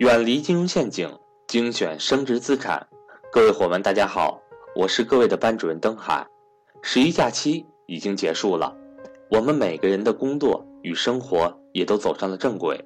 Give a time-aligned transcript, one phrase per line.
[0.00, 1.14] 远离金融陷阱，
[1.46, 2.88] 精选升值资产。
[3.30, 4.40] 各位伙伴，大家好，
[4.74, 6.26] 我是各位的班主任登海。
[6.80, 8.74] 十一假期已经结束了，
[9.30, 12.82] 我们每个人的工作与生活也都走上了正轨。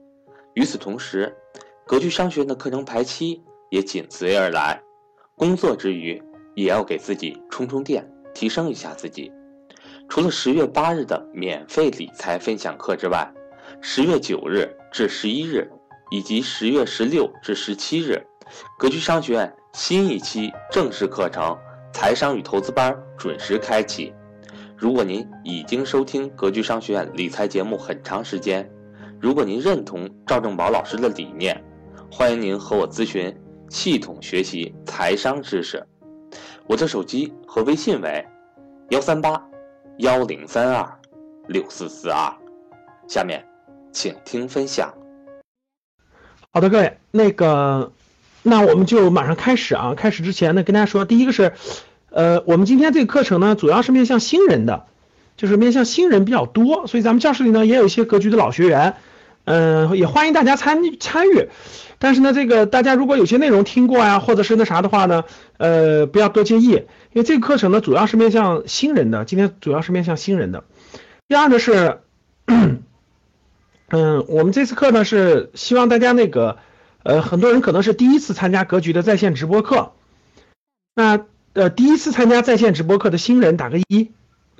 [0.55, 1.33] 与此同时，
[1.87, 3.41] 格局商学院的课程排期
[3.71, 4.83] 也紧随而来。
[5.37, 6.21] 工作之余，
[6.57, 8.05] 也要给自己充充电，
[8.35, 9.31] 提升一下自己。
[10.09, 13.33] 除了十月八日的免费理财分享课之外，
[13.81, 15.71] 十月九日至十一日。
[16.11, 18.21] 以及十月十六至十七日，
[18.79, 21.43] 格局商学院新一期正式课程
[21.93, 24.13] 《财商与投资班》准时开启。
[24.77, 28.69] 如果您已经收听格局商学院理财节目很长时间，
[29.21, 31.65] 如果您认同赵正宝老师的理念，
[32.11, 33.35] 欢迎您和我咨询
[33.69, 35.83] 系统学习财商知识。
[36.67, 38.27] 我的手机和微信为
[38.91, 39.43] 幺三八
[39.99, 41.01] 幺零三二
[41.49, 42.33] 六四四二。
[43.09, 43.45] 下面，
[43.93, 44.93] 请听分享。
[46.55, 47.91] 好的，各位，那个，
[48.45, 49.95] 那我们就马上开始啊。
[49.97, 51.53] 开始之前呢，跟大家说，第一个是，
[52.11, 54.85] 呃，我们今天这个课程呢，主要是面向新人的，
[55.37, 58.95] 就是面向新人比较多，所以咱们教室里呢也有一些格局的老学员，
[59.47, 61.49] 嗯，也欢迎大家参参与。
[61.99, 65.25] 但是呢，这个大家如果有些内容听过呀，或者是那啥的话呢，
[65.57, 70.63] 呃，不要多介意，因为这个课程呢主要是面向新人的，今天主要是面向新人的。
[71.27, 71.99] 第二呢是。
[73.89, 76.57] 嗯，我们这次课呢是希望大家那个，
[77.03, 79.93] 呃，很多人可能是第一次参加格局的在线直播课，
[80.95, 84.11] 那呃第一次参加在线直播课的新人打个一，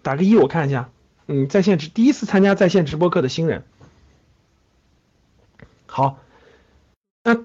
[0.03, 0.91] 打个一我看一下，
[1.27, 3.65] 嗯，在线直第一次参加在线直播课的新人，
[5.87, 6.19] 好，
[7.25, 7.39] 那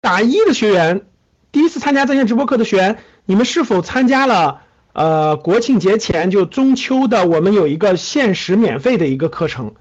[0.00, 1.06] 打一的学员，
[1.52, 9.74] 第一次参加在线直播课的学员，你们是否参加了呃国庆节前就中秋的我们有一个限时免费的一个课程？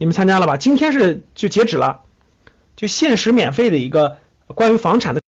[0.00, 0.56] 你们参加了吧？
[0.56, 2.00] 今天是就截止了，
[2.74, 5.20] 就限时免费的一个关于房产的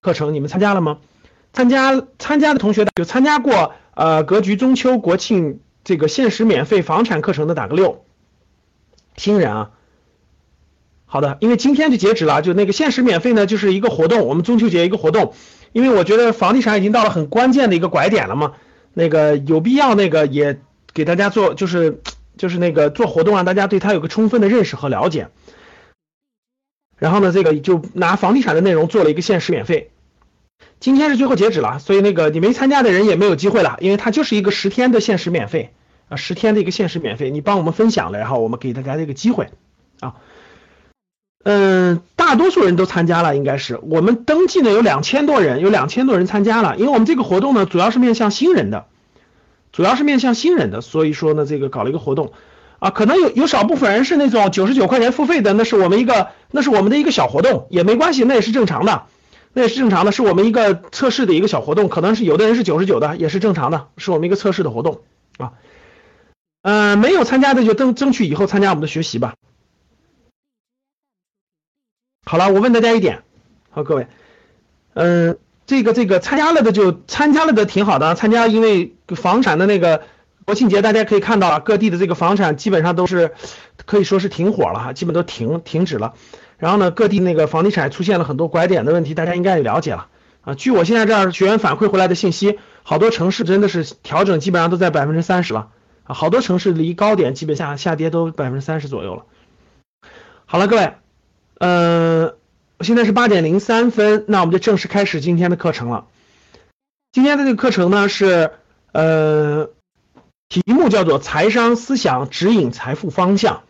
[0.00, 0.96] 课程，你们参加了吗？
[1.52, 8.06] 参加参加的同学有参加过呃格局中秋国庆这个限时免费房产课程的打个六，
[9.14, 9.70] 新人啊，
[11.04, 15.34] 好的，因为今天就截止了，就那个限时免费呢就是一个活动，我们中秋节一个活动，
[15.72, 18.54] 因为我觉得房地产已经到了很关键的一个拐点了嘛，
[18.94, 20.58] 那个有必要那个也
[20.94, 22.00] 给大家做就是。
[22.36, 25.28] 就是那个做活动让大家对他有个充分的认识和了解。
[26.96, 29.90] 然后呢，这个就拿房地产的内容做了一个限时免费。
[30.80, 35.72] 今天是最后截止了，所以那个你没参加的人也没有机会了，因为它就是一个十天的限时免费
[36.08, 39.50] 啊，十天的一个限时免费，你帮我们分享了，然后我们给大家这个机会
[40.00, 40.16] 啊。
[41.42, 48.86] 嗯，大多数人都参加了，应该是我们登记呢有两千多人，有两千多人参加了，因为我们这个活动呢主要是面向新人的。
[49.74, 52.32] 主要是面向新人的，所以说呢，这个搞了一个活动，
[52.78, 59.06] 啊，可能有有少部分人是那种九十九块钱付费的，那是我们一个，那是我们的一个小活动，也没关系，那也是正常的，
[59.52, 65.00] 那也是正常的，是我们一个测试的一个小活动，可能是有的人是九十九的，也是正常的，是我们一个测试的活动，
[65.38, 65.54] 啊，
[66.62, 69.34] 嗯，没有参加的就争争取以后参加我们的学习吧。
[72.24, 73.24] 好了，我问大家一点，
[73.70, 74.06] 好，各位，
[74.94, 75.36] 嗯。
[75.66, 80.02] 这个这个参加了的就参加了的挺好的，参加因为房产的那个
[80.44, 83.32] 国庆节，大家可以看到啊，各地的这个房产基本上都是
[83.86, 86.12] 可以说是停火了哈，基本都停停止了。
[86.58, 90.08] 然后呢，各地那个房地产出现了很多拐点的问题，大家应该也了解了
[90.42, 90.54] 啊。
[90.54, 95.68] 据我现在这儿学员反馈回来的信息，好多城市真的是调整基本上都在百分之三十了
[96.04, 99.24] 啊，好多城市离高点基本下下跌都百分之三十左右了。
[100.44, 100.92] 好了，各位，
[101.58, 102.34] 嗯。
[102.84, 106.06] 现在是八点零三分，那我们就正式开始今天的课程了。
[107.12, 108.50] 今天的这个课程呢是，
[108.92, 109.70] 呃，
[110.48, 113.62] 题目叫做“财商思想指引财富方向”。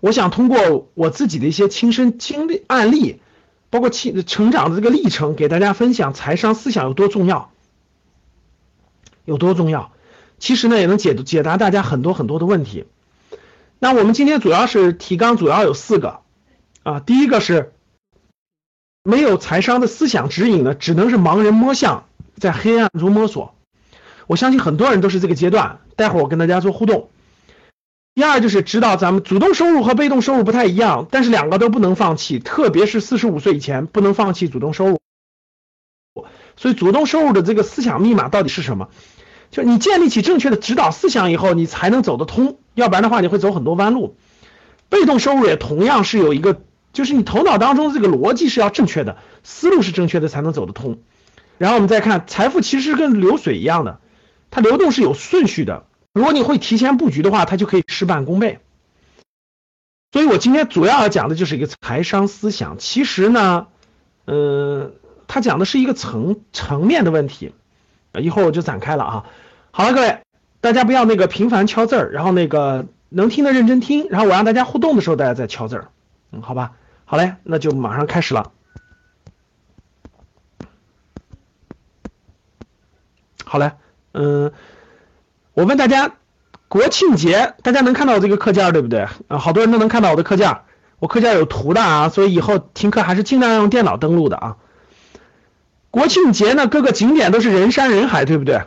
[0.00, 3.20] 我想通过我自己的一些亲身经历案例，
[3.70, 7.50] 包括其成长的这个历程，给大家分享财商思想有多重要，
[9.24, 9.92] 有多重要。
[10.38, 12.84] 其实呢，也能解解答大家很多很多的问题。
[13.78, 16.20] 那我们今天主要是提纲，主要有四个
[16.82, 17.72] 啊，第一个是。
[19.06, 22.06] 没有财商的思想指引呢，只能是盲人摸象，
[22.38, 23.54] 在黑暗中摸索。
[24.26, 25.78] 我相信很多人都是这个阶段。
[25.94, 27.08] 待会儿我跟大家做互动。
[28.16, 35.00] 第二就是知道咱们主动收入和被动收入不太一样，但是两个都不能放弃，特别是四十五岁以前不能放弃主动收入。
[36.56, 38.88] 所以主动收入的这个思想密码到底是什么？
[39.52, 44.16] 就你建立起正确的指导思想以后，你才能走得通，要不然的话你会走很多弯路。
[44.88, 46.60] 被动收入也同样是有一个。
[46.96, 50.98] 就是你头脑当中这个逻辑是要正确的，思路是正确的才能走得通。
[51.58, 54.00] 然后我们再看财富，其实跟流水一样的，
[54.50, 55.84] 它流动是有顺序的。
[56.14, 58.60] 如果你会提前布局的话，它就可以事半功倍。
[60.10, 62.78] 所以我今天主要要讲的就是一个财商思想。
[62.78, 63.66] 其实呢，
[64.24, 64.94] 嗯，
[65.26, 67.52] 他讲的是一个层层面的问题，
[68.18, 69.24] 一会儿我就展开了啊。
[69.70, 70.20] 好了，各位，
[70.62, 75.88] 大家不要那个频繁敲字儿，然后那个能听的认真听，然后我让大家互动的时候大家再敲字儿，
[76.32, 76.72] 嗯，好吧。
[77.08, 78.50] 好嘞，那就马上开始了。
[83.44, 83.70] 好嘞，
[84.12, 84.52] 嗯，
[85.54, 86.16] 我问大家，
[86.66, 89.06] 国庆节大家能看到我这个课件对不对？
[89.28, 90.62] 啊，好多人都能看到我的课件，
[90.98, 94.56] 我课件有图的啊，所以以后听课还是尽量用电脑登录的啊。
[95.92, 98.62] 国庆节呢，各个景点都是人山人海，对不对？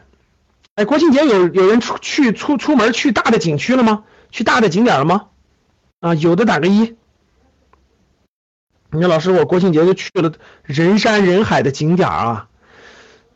[0.75, 4.05] 哎，国庆节有有人出去出出门去大的景区了吗？
[4.31, 5.25] 去大的景点了吗？
[5.99, 6.95] 啊，有的打个一。
[8.91, 10.31] 你说老师，我国庆节就去了
[10.63, 12.47] 人山人海的景点啊！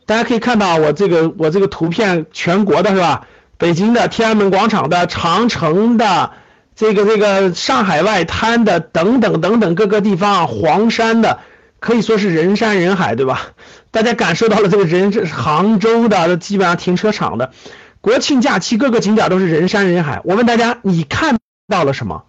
[0.04, 3.26] 大家可以看到我这个我这个图片，全国的是吧？
[3.56, 6.32] 北京的天安门广场的、长城的、
[6.74, 11.38] 这个这个上海外滩的等等等等各个地方，黄山的
[11.78, 13.52] 可以说是人山人海，对吧？
[13.92, 17.52] 大家感受到了这个人，这杭州的基本上停车场的，
[18.00, 20.20] 国庆假期各个景点都是人山人海。
[20.24, 22.24] 我问大家，你看到了什么？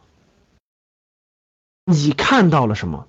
[1.85, 3.07] 你看到了什么？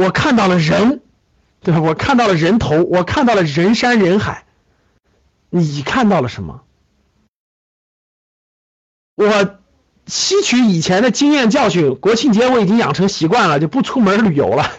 [0.00, 1.02] 我看到了人，
[1.62, 1.80] 对吧？
[1.82, 4.44] 我看到了人头，我看到了人山人海。
[5.50, 6.62] 你看到了什么？
[9.14, 9.58] 我
[10.06, 14.70] 吸取以前的经验教训，国庆节我已经养成习惯了，就不出门旅游了。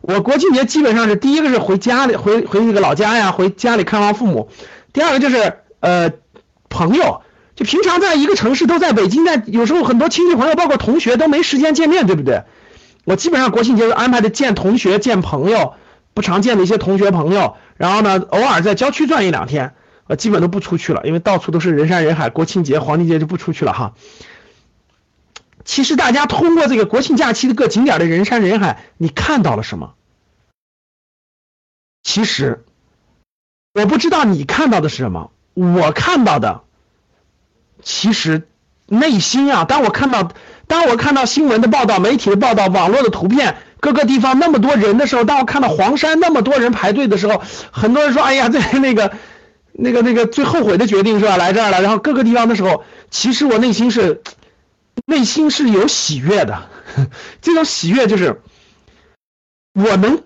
[0.00, 4.48] 我国庆节基本上是第一个是回家里，回回那个老家呀，回家里看望父母。
[4.94, 6.12] 第二个就是呃
[6.70, 7.20] 朋友，
[7.56, 12.44] 就平常在一个城市都在北京，在有时候很多亲戚朋友，包括同学都没时间见面，对不对？
[13.04, 15.74] 我基本上国庆节都安排的见同学、见朋友，
[16.14, 19.74] 不常见的一些同学朋友，然后呢，偶尔在郊区转一两天，
[20.06, 22.30] 我基本都不出去了，因为到处都是人山人海。
[22.30, 23.94] 国庆节、黄金节就不出去了哈。
[25.64, 29.94] 其实大家通过这个国庆假期的各景点的人山人海，你看到了什么？
[32.04, 32.64] 其实
[33.74, 36.62] 我不知道你看到的是什么，我看到的，
[37.82, 38.46] 其实
[38.86, 40.30] 内心啊，当我看到。
[40.66, 49.12] 当我看到新闻的报道、媒体的报道、网络的图片，各个地方那么多人的时候，当我看到黄山那么多人排队的时候，很多人说：“哎呀，这那个、
[49.72, 51.36] 那个、 那个最后悔的决定是吧？
[51.36, 54.22] 来这儿了。”然后各个地方的时候，其实我内心是
[55.04, 56.62] 内心是有喜悦的。
[57.42, 58.40] 这种喜悦就是
[59.74, 60.22] 我能，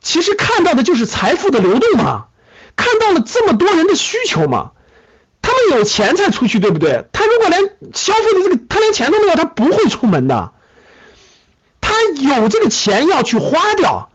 [0.00, 2.26] 其实看到的就是财富的流动嘛，
[2.76, 4.72] 看到了这么多人的需求嘛。
[5.46, 7.04] 他们有钱才出去，对不对？
[7.12, 7.62] 他如果连
[7.94, 10.52] 消费的这个，他连钱都没有，他不会出门的。
[11.80, 14.10] 他有这个钱要去花掉。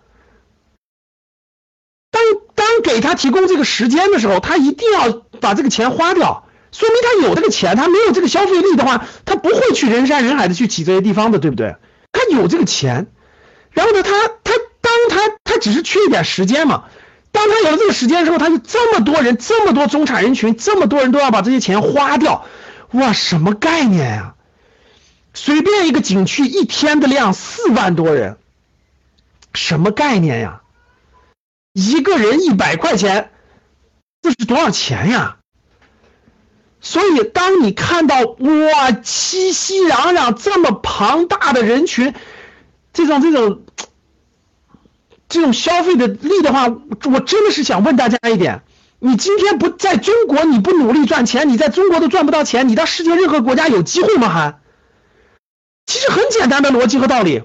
[2.11, 2.21] 当
[2.53, 7.77] 当给他提供这个时间的时候，他一定要把这个钱花掉，说明他有这个钱。
[7.77, 11.77] 他没有这个消费力的话，他不会去人山人海的去挤这些地方的，对不对？
[12.11, 13.07] 他有这个钱，
[13.71, 16.83] 然后呢，他他当他他只是缺一点时间嘛。
[17.31, 22.45] 当他有了这个时间之后，他就这么多人，这么多中产人群，这么多人都要把这些钱花掉，
[22.91, 24.35] 哇，什么概念呀？
[25.33, 28.37] 随便一个景区一天的量四万多人，
[29.53, 30.61] 什么概念呀？
[31.73, 33.31] 一个人一百块钱，
[34.21, 35.37] 这是多少钱呀？
[36.81, 42.13] 所以，当你看到哇，熙熙攘攘这么庞大的人群，
[42.91, 43.61] 这种这种。
[45.31, 48.63] 这种消费的力的话，我真的是想问大家一点：
[48.99, 54.27] 你今天不在中国，你不努力赚钱，你在中国都赚不到钱，你到世界任何国家有机会吗？
[54.27, 54.59] 还，
[55.85, 57.43] 其实很简单的逻辑和道理。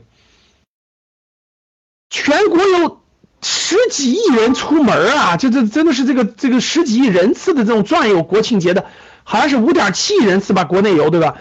[2.10, 3.00] 全国有
[3.40, 8.86] 十几亿人出门啊，就这真的是这个这个十几亿人次的这种转悠国庆节的，
[9.22, 11.36] 好像是五点七亿人次吧，国内游对吧？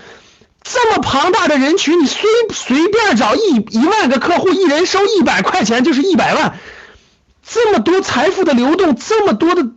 [0.67, 6.57] 这么庞大的人群，你随随便找一一万个客户，一人收一百块钱就是一百万，
[7.43, 9.69] 这么多财富的流动，这么多的，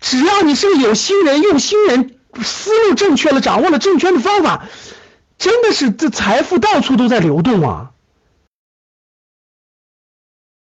[0.00, 4.66] 只要你是个有心人、用心人，思路正确了，掌握了正确的方法，
[5.38, 7.90] 真的是这财富到处都在流动啊！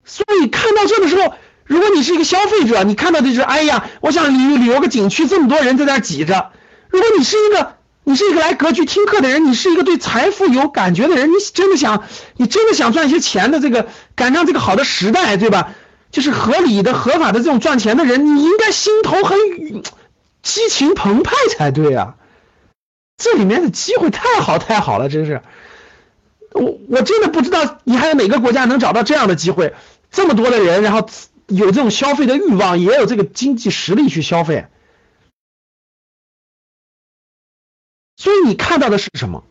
[0.05, 1.33] 所以看到这的时候，
[1.65, 6.51] 如果你是一个消费者，你看到的是，哎呀，我想旅旅游个景区，这么多人在那挤着。
[6.89, 7.76] 如果你是一个。
[8.09, 12.05] 你是一个来格局听课的人，你是一个对财富有感觉的人，你真的想，
[12.37, 15.75] 你真的想赚一些钱的这个赶上这个好的时代，对吧？
[16.13, 19.37] 就是合理的、合法的这种赚钱的人，你应该心头很
[20.41, 22.15] 激情澎湃才对啊！
[23.19, 25.43] 这里面的机会太好太好了，真是，
[26.53, 29.75] 我我真的不知道你还有哪个国家能找到这样的机会，
[30.13, 31.09] 这么多的人，然后
[31.49, 34.67] 有这种消费的欲望，也有这个经济实力去消费。
[38.17, 39.45] 所以你看到的是什么？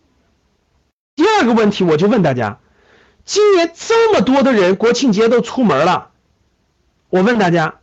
[1.16, 2.60] 第二个问题，我就问大家，
[3.24, 6.12] 今年这么多的人国庆节都出门了，
[7.10, 7.80] 我问大家，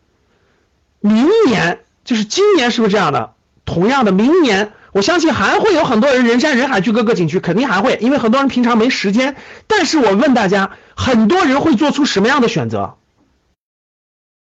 [1.00, 3.34] 明年就是今年是不是这样的？
[3.64, 9.36] 同样的，明年我相信还会有很多人人山人海去各个景区，肯定还会，因为很多人平常没时间。
[9.68, 12.98] 但是我问大家，很多人会做出什么样的选择？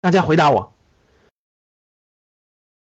[0.02, 0.74] 大家回答我。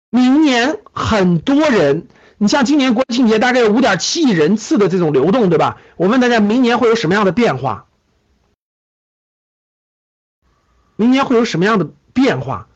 [0.10, 2.08] 明年很多人。
[2.38, 5.78] 你像今年国庆节大概有五点七亿人次的这种流动，对吧？
[5.96, 7.88] 我问大家，明年会有什么样的变化？
[10.96, 12.68] 明年会有什么样的变化？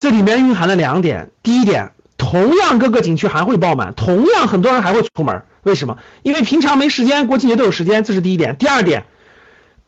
[0.00, 5.44] 这里面蕴含了两点：第一点，同样各个景区还会爆满，同样很多人还会出门。
[5.64, 5.98] 为什么？
[6.22, 8.56] 因为平常没时间，国庆节都有时间，这是第一点。
[8.56, 9.06] 第二点。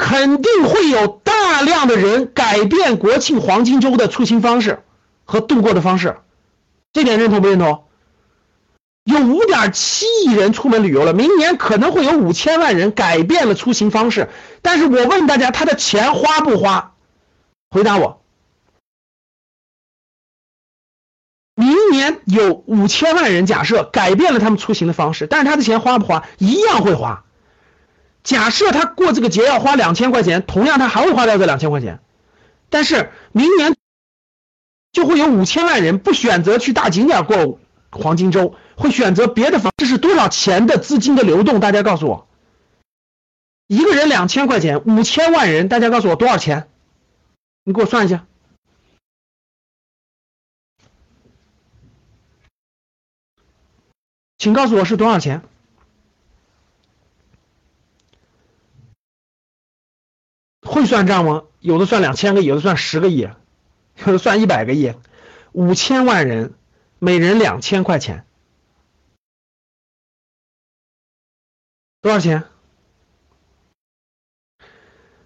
[0.00, 4.83] 肯定会有大量的人改变国庆黄金周的出行方式
[5.26, 6.16] 和度过的方式，
[6.95, 7.85] 这点认同不认同？
[9.04, 14.30] 有五点七亿人出门旅游了，明年可能会有五千万人改变了出行方式。
[14.62, 16.95] 但是我问大家，他的钱花不花？
[17.71, 18.23] 回答我。
[21.54, 26.26] 明年有五千万人，假设改变了他们出行的方式，但是他的钱花不花？
[26.38, 27.25] 一样会花。
[28.23, 32.00] 假设他过这个节要花两千块钱，同样他还会花掉这两千块钱，
[32.69, 33.75] 但是明年
[34.93, 37.59] 就会有五千万人不选择去大景点过
[37.91, 39.73] 黄金周，会选择别的方。
[39.77, 41.61] 这是多少钱的资金的流动？
[41.61, 42.29] 大家告诉我，
[43.67, 46.69] 一个人两千块钱，五千万人，大家告诉我多少钱？
[47.65, 48.27] 你给我算一下，
[54.39, 55.43] 请告诉我是多少钱？
[60.71, 61.43] 会算账吗？
[61.59, 63.29] 有的算两千个，有的算十个亿，
[64.07, 64.95] 有的算一百个亿，
[65.50, 66.55] 五千万人，
[67.00, 68.25] 每人两千块钱，
[72.00, 72.45] 多少钱？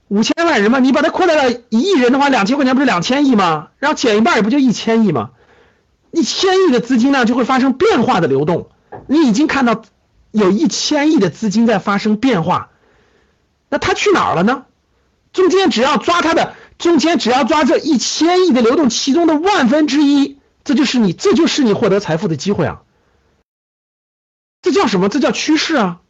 [0.09, 3.69] 五千万人嘛，你把它扩大到一亿人的话，两千块钱不是两千亿吗？
[3.77, 5.33] 然后减一半也不就一千亿吗？
[6.11, 8.71] 一千亿的资金呢，就会发生变化的流动。
[9.09, 9.83] 你已经看到
[10.31, 12.71] 有一千亿的资金在发生变化，
[13.69, 14.65] 那它去哪儿了呢？
[15.35, 22.83] 中间只要抓它的，中间只要抓这一千亿的流动其中的万分之一，这就是你，这就是你获得财富的机会啊！
[24.63, 25.09] 这叫什么？
[25.11, 26.01] 这叫趋势啊！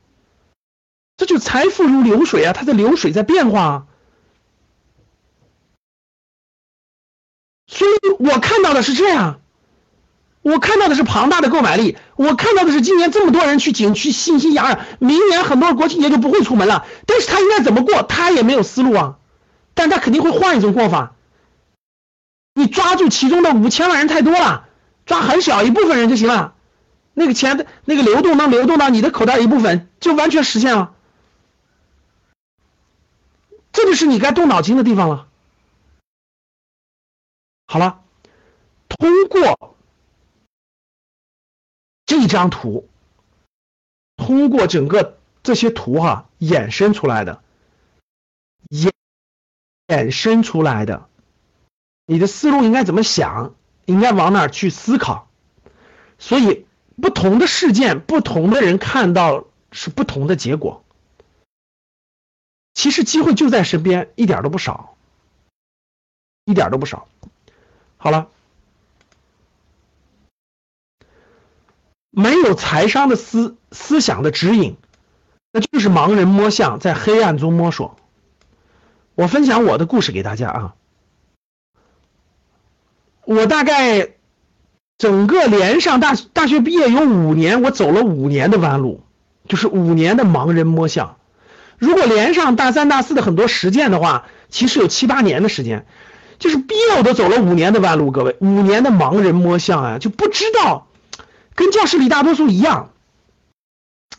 [1.16, 3.86] 这就财富如流水啊，它的流水在变化啊。
[7.66, 9.40] 所以我看到的是这样，
[10.44, 19.16] 我看到的是庞大的购买力，我看到的是今年这么多人去景区欣欣洋洋，明年很多国庆节就不会出门了，但是他应该怎么过，他也没有思路啊。
[19.72, 21.14] 但他肯定会换一种过法。
[22.52, 24.68] 你抓住其中的五千万人太多了，
[25.06, 26.54] 抓很小一部分人就行了。
[27.14, 30.92] 那个钱的那个流动能流动到你的口袋一部分，就完全实现了。
[33.72, 35.26] 这就是你该动脑筋的地方了。
[37.66, 38.00] 好了，
[38.88, 39.73] 通过
[42.20, 42.88] 这张图，
[44.16, 47.42] 通过整个这些图哈衍生出来的
[48.70, 48.90] 衍。
[49.88, 51.10] 衍生出来的，
[52.06, 53.54] 你的思路应该怎么想？
[53.84, 55.28] 应该往哪去思考？
[56.18, 56.64] 所以，
[57.02, 60.82] 不同的事件，不同的人看到是不同的结果。
[62.72, 64.96] 其实机会就在身边，一点都不少，
[66.46, 67.06] 一点都不少。
[67.98, 68.30] 好了，
[72.16, 74.76] 没有财商的思思想的指引，
[75.52, 77.96] 那就是盲人摸象，在黑暗中摸索。
[79.16, 80.74] 我分享我的故事给大家啊，
[83.24, 84.10] 我大概
[84.96, 89.02] 整个连上大大学毕业有五年，我走了五年的弯路，
[89.48, 91.16] 就是五年的盲人摸象。
[91.78, 95.84] 如果连上大三大四的很多实践的话，其实有七八年的时间，
[96.38, 98.12] 就是毕业我都走了五年的弯路。
[98.12, 100.86] 各位，五年的盲人摸象啊，就不知道，
[101.54, 102.90] 跟教室里大多数一样，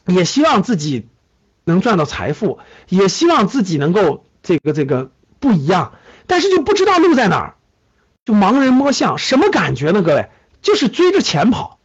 [0.06, 1.08] 也希望自己
[1.64, 4.24] 能赚到财富，也希望自己能够。
[4.48, 5.94] 这个这个不一样，
[6.28, 7.56] 但是就不知道路在哪儿，
[8.26, 10.04] 就盲人摸象，什么感觉呢？
[10.04, 10.30] 各位，
[10.62, 11.80] 就是追着钱跑，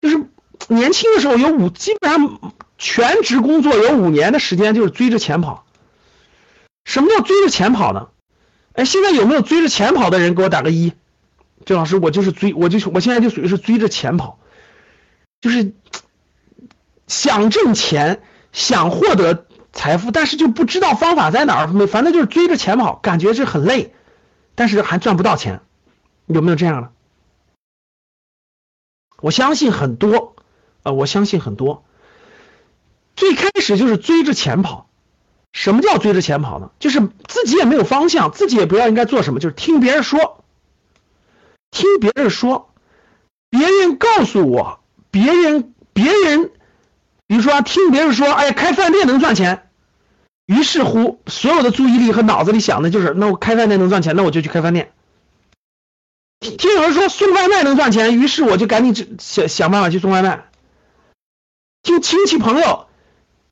[0.00, 0.26] 就是
[0.66, 5.64] 年轻的时候有五，基本上全职工作有五年的时间就是追着钱跑。
[6.84, 8.08] 什么叫追着钱跑呢？
[8.72, 10.34] 哎，现在有没有追着钱跑的人？
[10.34, 10.92] 给我打个一。
[11.64, 14.38] 郑老师，我就是追，我就是我现在就属于是追着钱跑，
[15.40, 15.74] 就是
[17.06, 19.46] 想挣钱，想获得。
[19.76, 23.92] 财富，但是就不知道方法在哪儿，反正就是追着钱跑，感觉是很累，
[24.54, 25.62] 但是还赚不到钱，
[26.26, 26.92] 有没有这样的？
[29.20, 30.36] 我相信很多，
[30.84, 31.84] 呃，我相信很多。
[33.16, 34.88] 最开始就是追着钱跑。
[35.52, 36.70] 什么叫追着钱跑呢？
[36.78, 40.43] 就是自己也没有方向，自己也不知道应该做什么，就是听别人说，
[41.74, 42.70] 听别人说，
[43.50, 44.78] 别人告诉我，
[45.10, 46.52] 别人别人，
[47.26, 49.68] 比如说听别人说，哎呀，开饭店能赚钱，
[50.46, 54.92] 于是乎所有的注意力和脑子里想的就是，那我开饭店能赚钱，那我就去开饭店。
[56.40, 60.46] 听有人说送外卖能赚钱，于是我就赶紧想想办法去送外卖。
[61.82, 62.86] 听亲戚朋友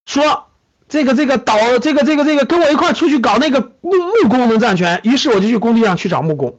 [0.07, 0.47] 说。
[0.89, 6.59] 这个这个导这个这个这个跟我一块出去搞那个木木工能赚钱，于是我就去工地上去找木工。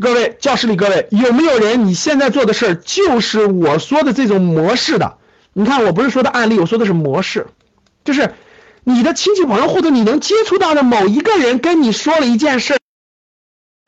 [0.00, 1.86] 各位教室里各位有没有人？
[1.86, 5.18] 你现在做的事儿就是我说的这种模式的？
[5.52, 7.46] 你看我不是说的案例，我说的是模式，
[8.04, 8.34] 就是
[8.84, 12.78] 你的亲戚朋友或者你能接触到的某一个人跟你说了一件事，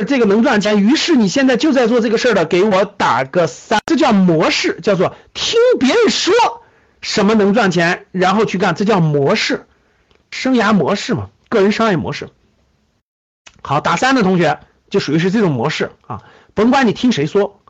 [0.07, 6.33] 这个能赚钱，于是你现在就在做这个事儿的，给我打个三，这叫模式，叫做听别人说。
[7.01, 9.67] 什么能赚钱，然后去干，这叫模式，
[10.33, 12.29] 生涯模式嘛，个人商业模式。
[13.63, 14.59] 好，打三的同学
[14.91, 16.23] 就属于是这种模式啊，
[16.55, 17.61] 甭管你听谁说。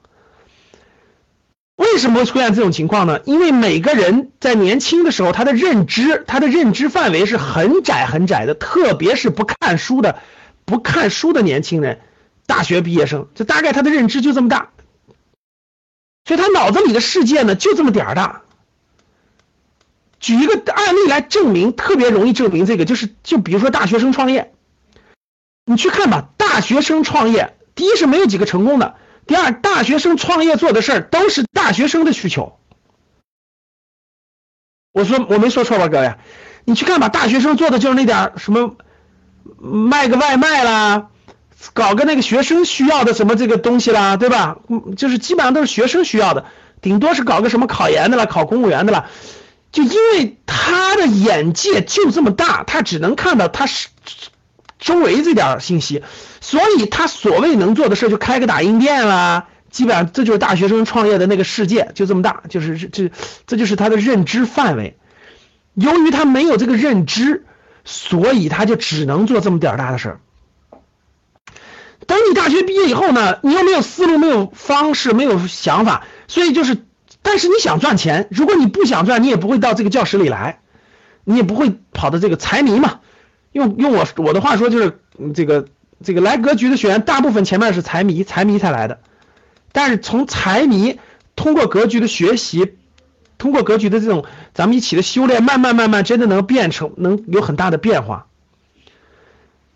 [1.76, 3.20] 为什么会出现这种情况呢？
[3.24, 10.18] 因为每个人在年轻的时候，他的认知，他的认知范围是很窄很窄的，特别是不看书的、
[10.64, 12.00] 不看书的年轻人，
[12.46, 14.70] 大学毕业生，这大概他的认知就这么大，
[16.24, 18.42] 所以他脑子里的世界呢就这么点儿大。
[20.18, 24.52] 举一个案例来证明，特别容易证明这个，就是就比如说大学生创业，
[25.68, 28.94] 你去看吧，大学生创业，第一是没有几个成功的，
[29.26, 32.58] 第二大学生创业做的事儿都是大学生的需求。
[34.92, 36.14] 我说我没说错吧，各位，
[36.64, 38.76] 你去看吧，大学生做的就是那点什么
[39.60, 41.08] 卖个外卖啦，
[41.74, 44.56] 搞个那个学生需要的什么这个东西啦，对吧？
[44.96, 46.46] 就是基本上都是学生需要的，
[46.80, 49.10] 顶多是搞个什么考研的啦，考公务员的啦。
[49.70, 53.88] 就因为他的眼界就这么大，他只能看到他是
[54.78, 56.02] 周围这点信息，
[56.40, 63.10] 所以他所谓能做的事就开个打印店啦，基本上这就是大学生创业的那个世界，就这么大，就是这
[63.46, 64.96] 这就是他的认知范围。
[65.74, 67.44] 由于他没有这个认知，
[67.84, 70.20] 所以他就只能做这么点大的事儿。
[72.06, 76.78] 等你大学毕业以后呢，你又没有思路、没有方式、没有想法，所以就是。
[77.20, 80.60] 但是你想赚钱，如果你不想赚，你也不会到这个教室里来，
[81.24, 83.00] 你也不会跑到这个财迷嘛。
[83.52, 85.00] 用用我我的话说，就是
[85.34, 85.66] 这个
[86.02, 89.00] 这个来格局的学员，大部分前面是财迷，财迷才来的。
[89.72, 90.98] 但是从财迷
[91.36, 92.74] 通过格局的学习，
[93.36, 98.26] 通过格局的这种咱们一起的修炼，慢慢慢慢真的能变成能有很大的变化。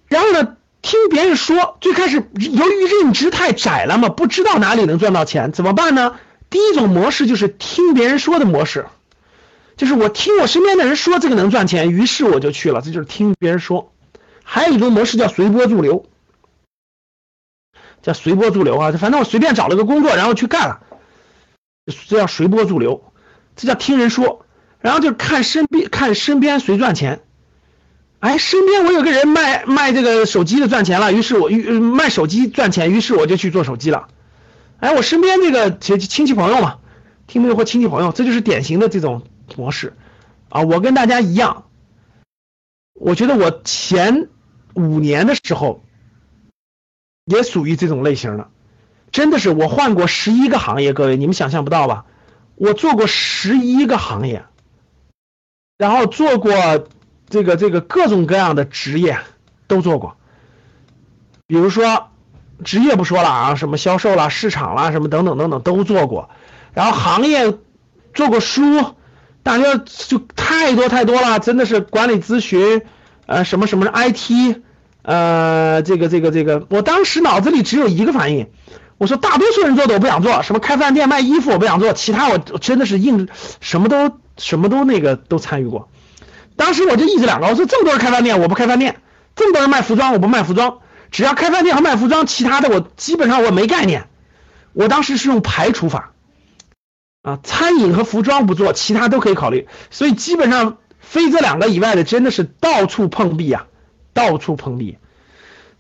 [0.08, 6.16] 然后呢，听别人说，最开始由于认知太窄了嘛，不知道哪里能赚到钱，怎么办呢？
[6.50, 8.87] 第一种模式就是听别人说的模式，
[9.83, 13.92] 就是我听我身边的人说这个能赚钱，于是我就去了，这就是听别人说。
[14.45, 16.07] 还有一种模式叫随波逐流，
[18.01, 20.83] 叫随波逐流啊，反正我随便找了个工作，然后去干了，
[22.09, 23.03] 这叫随波逐流，
[23.57, 24.47] 这叫听人说，
[24.79, 27.23] 然后就看身边看身边谁赚钱，
[28.21, 34.07] 哎，身边我有个人卖卖这个手机的赚钱了，于是我卖手机赚钱，于是我就去做手机了。
[34.79, 36.79] 哎，我身边这个亲亲戚朋友嘛，
[37.27, 39.23] 听没有或亲戚朋友，这就是典型的这种
[39.56, 39.96] 模式
[40.48, 40.62] 啊。
[40.62, 41.64] 我跟大家一样，
[42.94, 44.28] 我觉得我前
[44.74, 45.82] 五年的时候
[47.24, 48.48] 也属于这种类型的，
[49.10, 52.06] 真的是我换过十一个行业，各位你们想象不到吧？
[52.54, 54.44] 我做过十一个行业，
[55.78, 56.52] 然后做过
[57.28, 59.18] 这个这个各种各样的职业
[59.66, 60.16] 都做过，
[61.46, 62.08] 比如说。
[62.64, 66.30] 职业不说了啊，什么销售啦、市场啦，什么等等等等都做过，
[66.74, 67.58] 然后行业
[68.14, 68.62] 做过书，
[69.42, 72.83] 大家就太多太多了，真的是管理咨询，
[73.26, 74.61] 呃，什么什么 IT，
[75.02, 78.48] 呃，这个这个这个，我当时脑子里只有一个反应，
[78.98, 83.28] 我说大多数人做的我不想做，什么开饭店卖衣服我不想做，其他我真的是硬
[83.61, 85.88] 什么都什么都那个都参与过，
[86.57, 88.96] 当时我就一直两个，我说这么多人开饭店我不开饭店，
[89.35, 90.78] 这么多人卖服装我不卖服装。
[91.11, 94.07] 只要开饭店和卖服装，其他的我基本上我没概念。
[94.72, 96.12] 我当时是用排除法，
[97.22, 99.68] 啊，餐饮和服装不做，其他都可以考虑。
[99.90, 103.66] 所以基本上非这两个以外的，真的是到处碰壁啊，
[104.12, 104.98] 到处碰壁。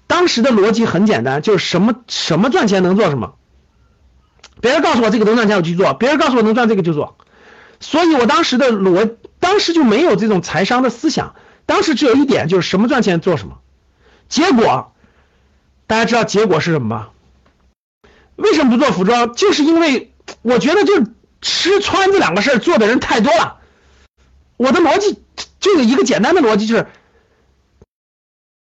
[0.06, 3.34] 当时的逻辑很简单，就是什么什么赚钱能做什么，
[4.60, 7.16] 别人告诉我这个能赚钱我去做，别人告诉我能赚这个就做。
[7.80, 11.34] 所以我当时的逻，当时就没有这种财商的思想，
[11.66, 13.58] 当时只有一点就是什么赚钱做什么，
[14.28, 14.88] 结果。
[15.88, 17.08] 大家知道结果是什么吗？
[18.36, 19.34] 为什么不做服装？
[19.34, 21.04] 就是因为我觉得就
[21.42, 23.58] 吃穿这两个事儿做的人太多了。
[24.56, 25.22] 我的逻辑
[25.60, 26.86] 就有一个简单的逻辑，就是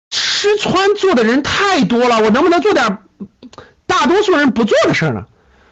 [0.09, 3.03] 吃穿做的人太多了，我能不能做点
[3.85, 5.27] 大多数人不做的事儿呢？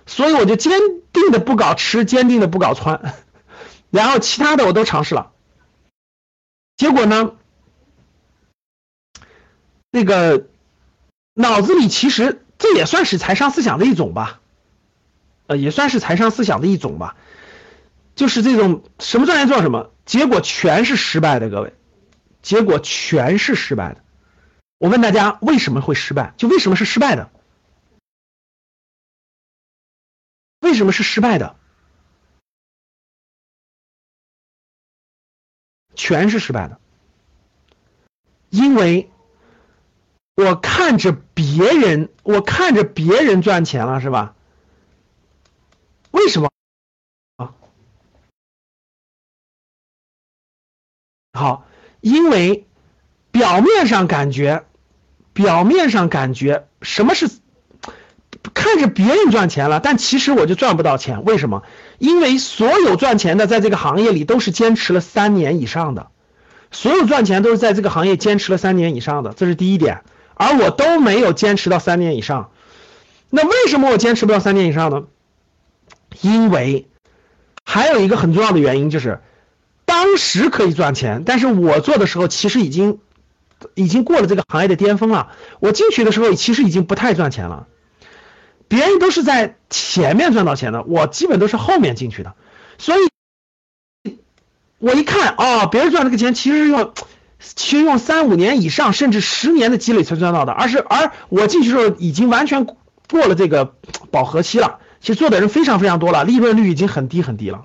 [0.06, 0.80] 所以我就坚
[1.14, 3.16] 定的不搞吃，坚定的不搞穿，
[3.90, 5.32] 然后其他的我都尝试了。
[6.76, 7.36] 结果呢，
[9.92, 10.48] 那个
[11.34, 14.42] 脑子里其实这也算是财商思想的一种吧，
[15.48, 17.16] 呃，也算是财商思想的一种吧，
[18.16, 21.74] 就是这种什么赚钱做什么，结果全是失败的，各位，
[22.42, 24.04] 结果全是失败的。
[24.78, 26.34] 我问大家为什么会失败？
[26.38, 27.32] 就为什么是失败的？
[30.60, 31.56] 为什么是失败的？
[35.96, 36.80] 全是失败的，
[38.50, 39.10] 因为
[40.36, 44.36] 我看着别人，我看着别人赚钱了，是吧？
[46.12, 46.50] 为什么
[47.38, 47.54] 啊？
[51.34, 51.66] 好，
[52.02, 52.66] 因为
[53.32, 54.66] 表面上感觉，
[55.34, 57.30] 表面上感觉什么是？
[58.54, 61.26] 看着别人赚钱了，但其实我就赚不到钱。
[61.26, 61.64] 为什么？
[61.98, 66.12] 因为所有赚钱的在这个行业里都是坚持了三年以上的，
[66.72, 70.04] 所有赚钱都是在这个行业坚持了三年以上的，这是第一点。
[70.34, 72.52] 而我都没有坚持到三年以上。
[73.30, 75.08] 那为什么我坚持不到三年以上呢？
[76.22, 76.88] 因为
[77.64, 79.22] 还有一个很重要的原因就是，
[79.86, 83.00] 当时可以赚钱，但是我做的时候其实已经
[83.76, 85.32] 已经过了这个行业的巅峰了。
[85.60, 87.68] 我进去的时候其实已经不太赚钱了。
[88.70, 92.36] 别人都是在前面赚到钱的，我基本都是后面进去的，
[92.78, 92.96] 所
[94.04, 94.18] 以，
[94.78, 96.94] 我一看啊，别人赚这个钱其实是用，
[97.40, 103.74] 其实用三五年以上，甚至十年的积累才赚到的，而是而我进去时候已经完全过了这个
[104.12, 107.64] 饱和期了，其实做的人非常非常多了，利润率已经很低很低了，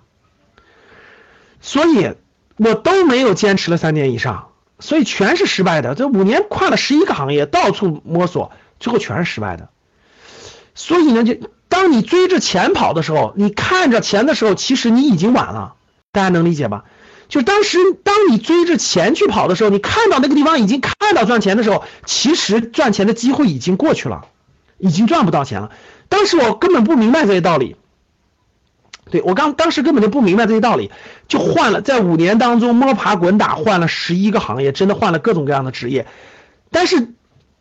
[1.60, 2.14] 所以
[2.56, 9.70] 我都没有坚持了三年以上，所以全是失败的，这五年跨了十一个行业，到处摸索，最后全是失败的。
[10.76, 11.34] 所以呢，就
[11.68, 15.74] 当你追着钱跑的时候，你看着钱的时候，其实你已经晚了。
[16.12, 16.84] 大家能理解吧？
[17.28, 24.26] 就当时当你追着钱去跑的时候，你看到那个地方已经看到赚钱的时候，其实赚钱的机会已经过去了，
[24.78, 25.72] 已经赚不到钱了。
[26.12, 27.76] 当时我根本不明白这些道理，
[29.10, 30.90] 对我刚当时根本就不明白这些道理，
[31.26, 36.06] 就换了在五年当中摸爬滚打，换了十一个行业，真的换了各种各样的职业，
[36.70, 37.14] 但是。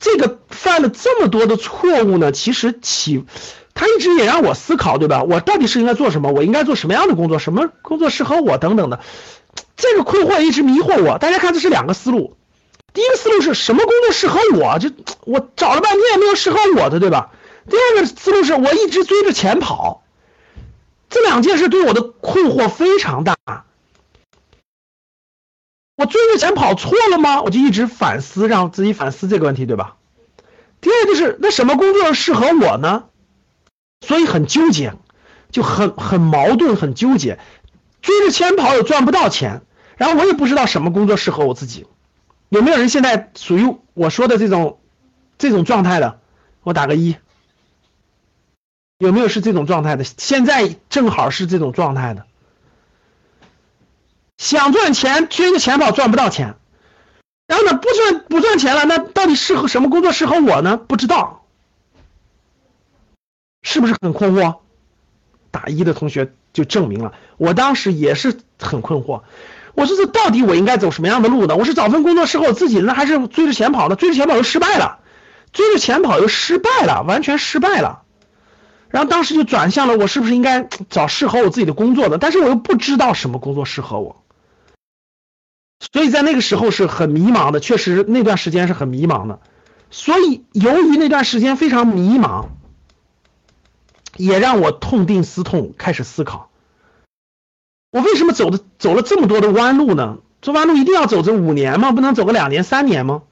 [0.03, 3.23] 这个犯了这么多的错误呢，其实起，
[3.75, 5.21] 他一直也让我思考，对吧？
[5.21, 6.31] 我到底是应该做什么？
[6.31, 7.37] 我应该做什么样的工作？
[7.37, 8.57] 什么工作适合我？
[8.57, 8.99] 等等的，
[9.77, 11.19] 这个困惑一直迷惑我。
[11.19, 12.35] 大家看，这是两个思路。
[12.93, 14.79] 第一个思路是什么工作适合我？
[14.79, 14.89] 就
[15.25, 17.29] 我找了半天也没有适合我的，对吧？
[17.69, 20.03] 第二个思路是我一直追着钱跑，
[21.09, 23.35] 这两件事对我的困惑非常大。
[25.95, 27.41] 我追着钱跑错了吗？
[27.43, 29.97] 我就一直反思，让自己反思这个问题，对吧？
[30.79, 33.03] 第二就是，那什么工作适合我呢？
[34.03, 34.95] 所以很纠结，
[35.51, 37.37] 就很很矛盾，很纠结。
[38.01, 39.61] 追着钱跑又赚不到钱，
[39.95, 41.85] 然后我也不知道什么工作适合我自己。
[42.49, 44.79] 有没有人现在属于我说的这种
[45.37, 46.19] 这种状态的？
[46.63, 47.15] 我打个一。
[49.01, 50.03] 有没有是这种状态的？
[50.03, 52.27] 现在正好是这种状态的。
[54.37, 56.53] 想赚钱，追着钱跑赚不到钱，
[57.47, 60.77] 然后呢，不赚不赚钱了，那到底适合什么工作适合我呢？
[60.77, 61.47] 不知道，
[63.63, 64.57] 是不是很困惑？
[65.49, 69.23] 打一的同学就证明了，我当时也是很困惑。
[69.73, 71.55] 我说这到底我应该走什么样的路呢？
[71.55, 73.95] 我是找份工作适合我自己呢，还是追着钱跑呢？
[73.95, 74.99] 追着钱跑又失败了，
[75.53, 78.03] 追着钱跑又失败了，完全失败了。
[78.91, 82.17] 然后当时就转向了，我是不是应该 找适合我自己的工作呢？
[82.19, 84.23] 但是我又不知道什么工作适合我。
[85.93, 89.39] 所以在那个时候是很迷茫的，确实那段时间是很迷茫的。
[89.89, 92.47] 所以由于那段时间非常迷茫，
[94.15, 96.49] 也让我痛定思痛，开始思考：
[97.91, 100.19] 我为什么走的走了这么多的弯路呢？
[100.41, 101.91] 这弯路一定要走这五年吗？
[101.91, 103.23] 不能走个两年、三年吗？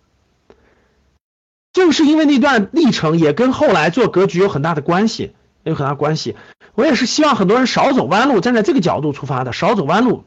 [1.71, 6.35] 正是因为那段历程，也跟后来做格局有很大的关系，有很大关系。
[6.75, 10.23] 我也是希望很多人少走弯路，站在这个角度出发的，少走弯路。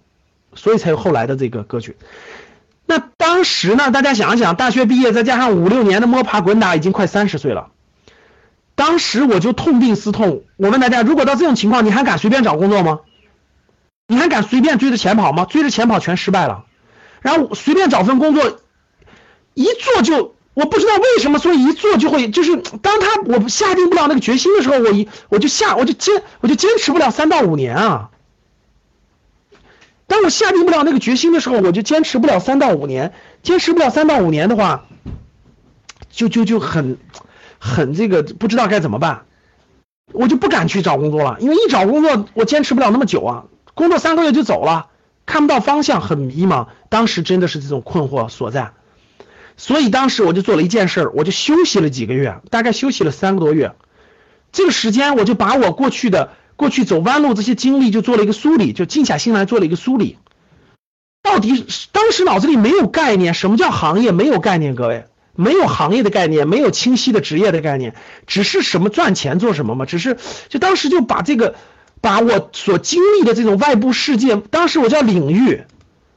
[0.55, 1.97] 所以才有后来的这个格局。
[2.85, 3.91] 那当时呢？
[3.91, 7.71] 大家想想，大学毕业再加上五六年的摸爬滚打，已经快三十岁了。
[8.75, 13.01] 当时我就痛定思痛，我问大家：如果到这种情况，你还敢随便找工作吗？
[14.09, 15.47] 你还敢随便追着钱跑吗？
[15.47, 16.67] 追着钱跑全失败了。
[17.23, 18.59] 然后随便找份工作，
[19.55, 28.11] 一做就我不知道为什么，所以一做就会，就是当他我下定不了那个决心的时候，我一我就下我就坚我就坚持不了三到五年啊。
[30.07, 34.85] 当我下定不了那个决心的时候，我就坚持不了三到五年，坚持不了三到五年的话，
[36.11, 36.99] 就就就很
[37.59, 39.25] 很这个不知道该怎么办，
[40.13, 44.89] 我就不敢去找工作了，因为一找工作我坚持不了那么久啊，工作三个月就走了，
[45.25, 48.73] 看不到方向，很迷茫，当时真的是这种困惑所在。
[49.57, 53.73] 所以当时我就做了一件事，我就休息了几个月，大概休息了三个多月。
[54.51, 60.19] 这个时间我就把我过去的过去走弯路这些经历就做了一个梳理，就静下心来做了一个梳理。
[61.23, 64.11] 到底当时脑子里没有概念，什么叫行业？
[64.13, 67.95] 没有概念，各位没有行业的概念，没有清晰的职业的概念，
[68.27, 69.87] 只是什么赚钱做什么嘛？
[69.87, 71.55] 只是就当时就把这个
[72.01, 75.63] 把我所经历的这种外部世界，当时我叫领域。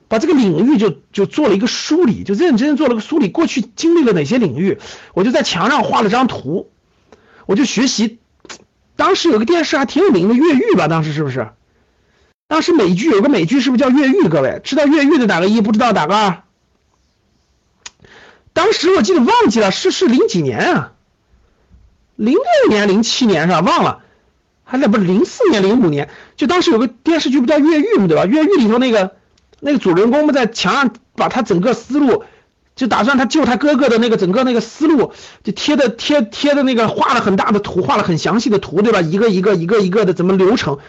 [0.07, 3.29] 把这个领域就就做了一个梳理，就认真做了个梳理。
[3.29, 4.77] 过去经历了哪些领域，
[5.13, 6.69] 我就在墙上画了张图，
[7.47, 8.19] 我就学习。
[8.95, 10.87] 当时有个电视还挺有名的《越狱》吧？
[10.87, 11.49] 当时是不是？
[12.47, 14.21] 当时美剧有个美剧是不是叫《越狱》？
[14.29, 16.43] 各位知道《越狱》的打个一，不知道打个二。
[18.53, 20.93] 当时我记得忘记了是是零几年啊？
[22.15, 23.59] 零六年、零七年是吧？
[23.61, 24.03] 忘了，
[24.63, 26.09] 还那不是零四年、零五年？
[26.37, 28.07] 就当时有个电视剧不叫《越狱》吗？
[28.07, 28.23] 对吧？
[28.27, 29.15] 《越狱》里头那个。
[29.59, 32.23] 那个主人公们在墙上把他整个思路，
[32.75, 35.13] 就打算他救他哥哥的那个整个那个思路，
[35.43, 39.01] 就贴的贴贴的那个画了很大的图，画了很详细的图，对吧？
[39.01, 40.79] 一个一个一个一个的怎么流程？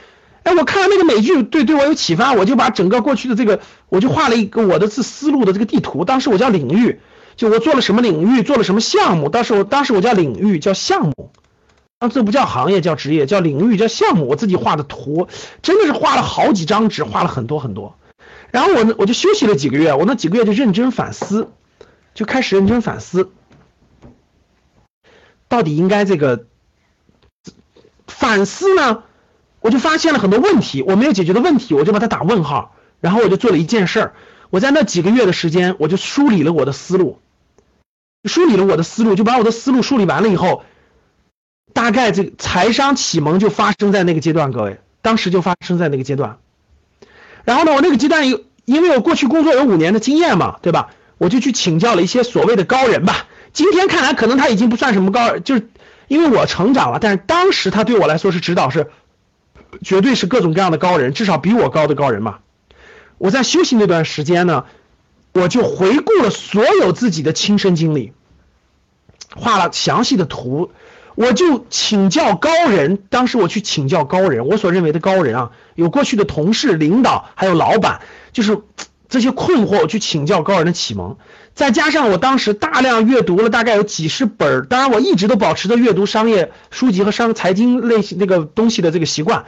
[0.43, 6.05] 哎，我看了那个美剧，对对我有启发，我就把整个过去的这个，我就画了一个我的是思路的这个地图。
[6.05, 7.01] 当时我叫领域，
[7.37, 9.29] 就我做了什么领域，做了什么项目。
[9.29, 11.31] 当时我当时我叫领域，叫项目，
[11.99, 14.29] 啊，这不叫行业，叫职业，叫领域，叫项目。
[14.29, 15.27] 我自己画的图，
[15.63, 17.97] 真的是画了好几张纸，画了很多很多。
[18.57, 21.51] 然后我我就休息了几个月，我那几个月就认真反思，
[22.15, 23.31] 就开始认真反思，
[25.47, 26.47] 到底应该这个
[28.07, 29.03] 反思呢？
[29.61, 32.75] 我就发现了很多问题，我没有解决的问题，我就把它打问号。
[32.99, 34.15] 然后我就做了一件事儿，
[34.49, 37.21] 我在那几个月的时间，我就梳理了我的思路，
[38.25, 40.65] 梳理了我的思路，就把我的思路梳理完了以后，
[41.75, 46.39] 大概这个财商启蒙就发生在那个阶段，各位，当时就发生在那个阶段。
[47.45, 50.91] 然后呢，我那个阶段有，因为我过去工作有五年的经验嘛，对吧？
[51.17, 53.27] 我就去请教了一些所谓的高人吧。
[53.55, 55.71] 今天看来，可能他已经不算什么高，就是
[56.09, 56.99] 因为我成长了。
[57.01, 58.89] 但是当时他对我来说是指导，是
[59.83, 62.41] 绝对是各种各样的高人，至少比我高的高人嘛。
[63.17, 64.67] 我在休息那段时间呢，
[65.33, 68.13] 我就回顾了所有自己的亲身经历，
[69.35, 70.73] 画了详细的图。
[71.15, 78.03] 我就请教高人，当时我去请教高人，我所认为的高人啊，有过去的同事、领导，还有老板，
[78.37, 78.59] 就是
[79.09, 81.17] 这些困惑，我去请教高人的启蒙，
[81.55, 89.47] 再加上我当时大量阅读了大概有几十本当然我一直都保持着阅读商业书籍和商财经类型那个东西的这个习惯，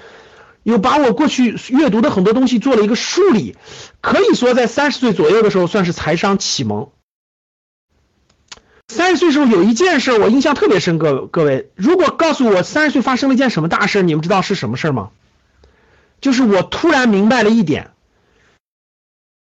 [0.62, 3.58] 有把我过去阅读的很多东西做了一个梳理，
[4.00, 6.88] 可以说在三十岁左右的时候算是财商启蒙。
[8.88, 15.10] 三十岁时候有一件事我印象特别深，各各位，如果告诉我三十岁发生了一件什么大事，你们知道是什么事吗？
[16.22, 17.90] 就是我突然明白了一点，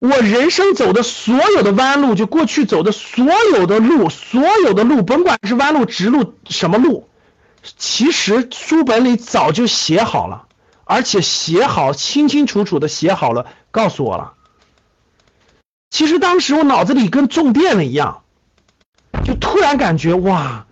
[0.10, 7.10] 我人生走的所有的弯路，就过去走的所有的路，所有的路，甭管是弯路、直路，什么路，
[7.78, 10.46] 其实书本里早就写好了，
[10.84, 14.34] 而且写好清清楚楚的写好了，告诉我了。
[15.90, 18.22] 其实当时我脑子里跟中电了一样。
[19.24, 20.68] 就突然感觉哇，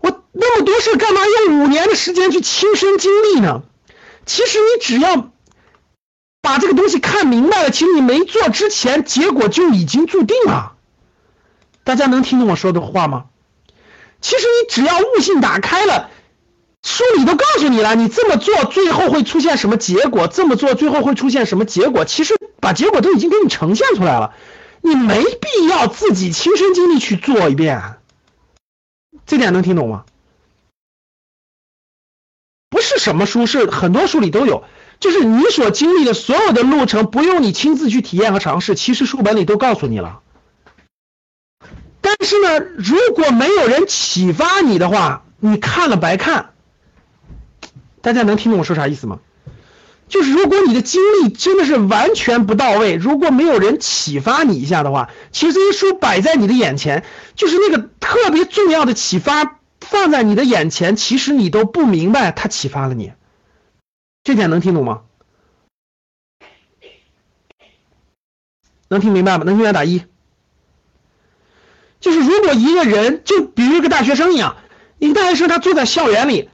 [0.00, 3.62] 我那么多事干嘛用五年的时间去亲身经历呢？
[4.26, 5.30] 其实你只要
[6.44, 10.76] 把这个东西看明白了，其实你没做之前，结果就已经注定了。
[11.84, 13.24] 大家能听懂我说的话吗？
[14.20, 16.10] 其实你只要悟性打开了，
[16.82, 24.34] 书里都告诉你了，你这么做最后会出现什么结果，这么做最后会出现什么结果，其实把结果都已经给你呈现出来了。
[24.82, 27.96] 你没必要自己亲身经历去做一遍，
[29.24, 30.04] 这点能听懂吗？
[32.68, 34.64] 不是什么书，是很多书里都有，
[35.00, 40.20] 就是你所经历的所有的路程，不用你亲自去体验和尝试，其实书本里都告诉你了。
[42.00, 46.50] 但是呢，如果没有人启发你的话，你看了白看。
[48.00, 49.20] 大家能听懂我说啥意思吗？
[50.06, 57.04] 就是如果你的经历真的是完全不到位，如果没有人启发你一下的话，其实这些书摆在你的眼前，
[57.34, 63.12] 就是那个特别重要的启发放在你的眼前，其实你都不明白它启发了你。
[64.24, 65.02] 这点能听懂吗？
[68.88, 69.44] 能听明白吗？
[69.44, 70.02] 能听明白打一。
[72.00, 74.56] 就是如果一个人就比如一个大学生一样，
[74.98, 76.48] 一个大学生他坐在校园里，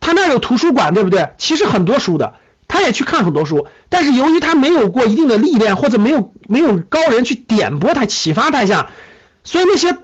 [0.00, 1.30] 他那儿有图书馆，对不对？
[1.38, 2.34] 其实很多书的，
[2.68, 8.90] 他也去看很多书，但是由于他没有过一定的历练，或者没有没有高人去点拨他、启发他一下，
[9.44, 9.96] 所以那些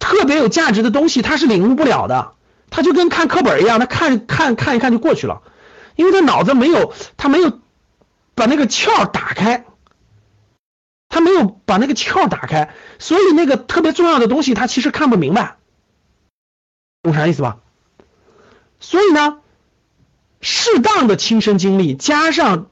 [0.00, 2.32] 特别有价值的东西他是领悟不了的，
[2.70, 5.42] 他就跟看课本一样，他看看看一看就过去了，
[5.96, 7.60] 因为他脑子没有，他没有
[8.34, 9.64] 把那个窍打开。
[11.08, 15.56] 他没有把那个窍打开，所以那个特别重要的东西他其实看不明白，
[17.02, 17.58] 懂啥意思吧？
[18.80, 19.38] 所以呢，
[20.42, 22.66] 适当的亲身经历加上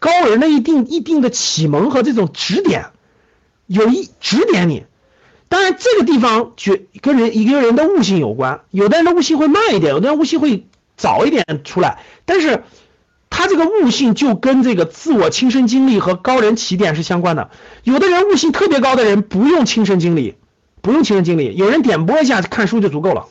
[0.00, 2.86] 高人的一定一定的启蒙和这种指点，
[3.66, 4.86] 有一指点你。
[5.48, 10.66] 当然这个地方觉跟人一个人的悟性有关，有的人的悟性会慢一点，有的人悟性会
[10.96, 12.62] 早一点出来，但是。
[13.28, 17.50] 他这个悟性就跟这个自我亲身经历和高人起点是相关的。
[17.82, 20.36] 有的人悟性特别高的人不用亲身经历，
[20.80, 23.26] 不用亲身经历，有人点拨一下看书就足够了。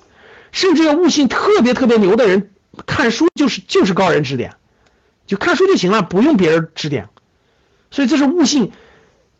[0.51, 2.51] 甚至有悟性特别特别牛的人，
[2.85, 4.55] 看书就是就是高人指点，
[5.25, 7.07] 就看书就行了，不用别人指点。
[7.89, 8.73] 所以这是悟性。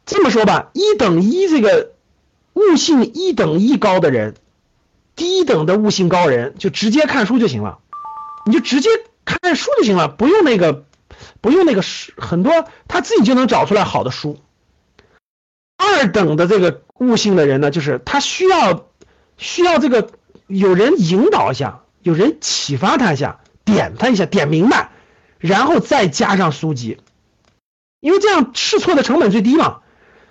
[0.05, 1.91] 这么说吧，一等一这个
[2.53, 4.33] 悟性一等一高的人，
[5.15, 7.79] 低等的悟性高人就直接看书就行了，
[8.45, 8.89] 你就直接。
[9.25, 10.85] 看书就行了，不用那个，
[11.41, 14.39] 不用那个书，很多他自己就能找出来好的书。
[15.77, 18.85] 二等的这个悟性的人呢，就是他需要
[19.35, 20.11] 需要这个
[20.45, 24.91] 有人引导一下，有人启发他一下，点他一下，点明白，
[25.39, 26.99] 然后再加上书籍，
[28.01, 29.79] 因为这样试错的成本最低嘛。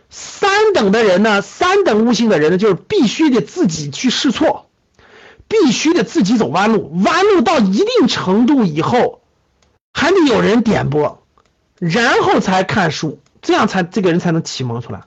[0.09, 4.71] 三等的人呢，三等悟性的人呢，就是必须得自己去试错。
[5.63, 9.21] 必须得自己走弯路，弯路到一定程度以后，
[9.93, 11.23] 还得有人点拨，
[11.79, 15.03] 然后才看书，这样才这个人才能启蒙出来。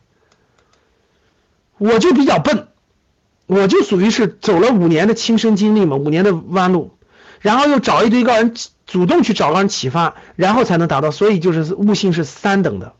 [1.77, 2.69] 我就比较笨，
[3.45, 6.97] 我就属于是走了五年的亲身经历嘛，五年的弯路，
[7.41, 8.53] 然后又找一堆高人
[8.86, 12.93] 主动去找高人启发，然后才能达到，所以就是悟性是三等的。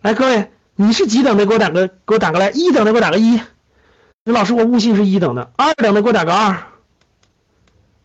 [0.00, 1.46] 来，各位，你是几等的？
[1.46, 3.40] 给我打个，给我打个来，一等的给我打个一。
[4.26, 6.64] 那老师，我悟性是一等的，二等的给我打个二，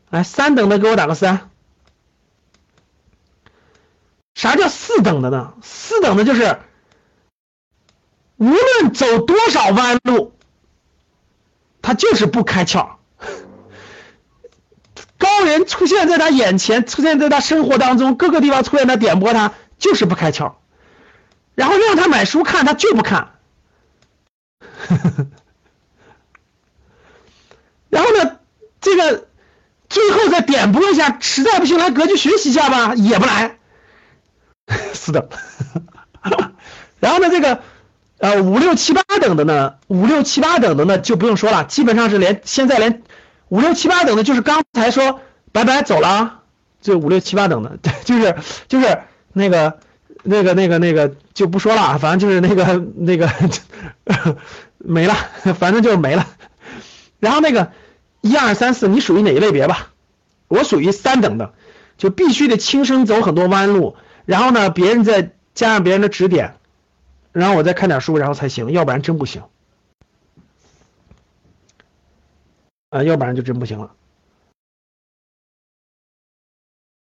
[0.09, 1.49] 来三等的给我打个三。
[4.35, 5.53] 啥叫四等的呢？
[5.61, 6.59] 四等的就是
[8.35, 10.33] 无论走多少弯路，
[11.81, 12.97] 他就是不开窍。
[15.17, 20.55] 高人出现在他眼前，出现在他生活当中各个地方出现，他点拨他就是不开窍，
[21.55, 23.39] 然后让他买书看，他就不看。
[27.89, 28.37] 然后呢，
[28.81, 29.27] 这个
[29.89, 33.57] 最后再点拨一下，实在不行来格局学习一下吧，也不来。
[34.93, 35.29] 是的。
[36.99, 37.61] 然后呢，这个
[38.19, 43.01] 呃五六七八等的呢，五六七八等的呢就不用说了，基本上是连现在连
[43.47, 45.21] 五六七八等的，就是刚才说
[45.51, 46.41] 拜拜走了，
[46.81, 48.35] 就五六七八等的， 就是
[48.67, 48.99] 就是
[49.33, 49.79] 那个
[50.23, 53.31] 那个那个那个就不说了，反正就是那个那个
[54.77, 55.15] 没了，
[55.57, 56.27] 反正就是没了。
[57.19, 57.71] 然后那个
[58.21, 59.91] 一二三四，你属于哪一类别吧？
[60.47, 61.53] 我属于三等的，
[61.97, 66.57] 就必须得亲身走很多弯路，然后呢，别人再加上别人的指点，
[67.31, 69.43] 然后我再看点书，然后才行，要不然真不行。
[72.89, 73.95] 啊，要不然就真不行了。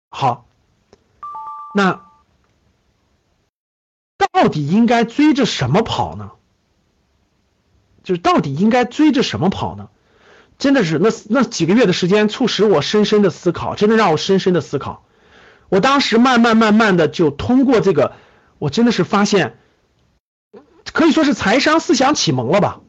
[0.09, 0.47] 好，
[1.75, 2.05] 那
[4.17, 6.31] 到底应该追着什么跑呢？
[8.03, 9.89] 就是到底应该追着什么跑呢？
[10.59, 15.03] 真的是那那几个月的时间，促使我深深的思考，真的让我深深的思考。
[15.69, 18.13] 我当时慢慢慢慢的就通过这个，
[18.57, 19.57] 我真的是发现，
[20.93, 22.79] 可以说是财商思想启蒙了吧，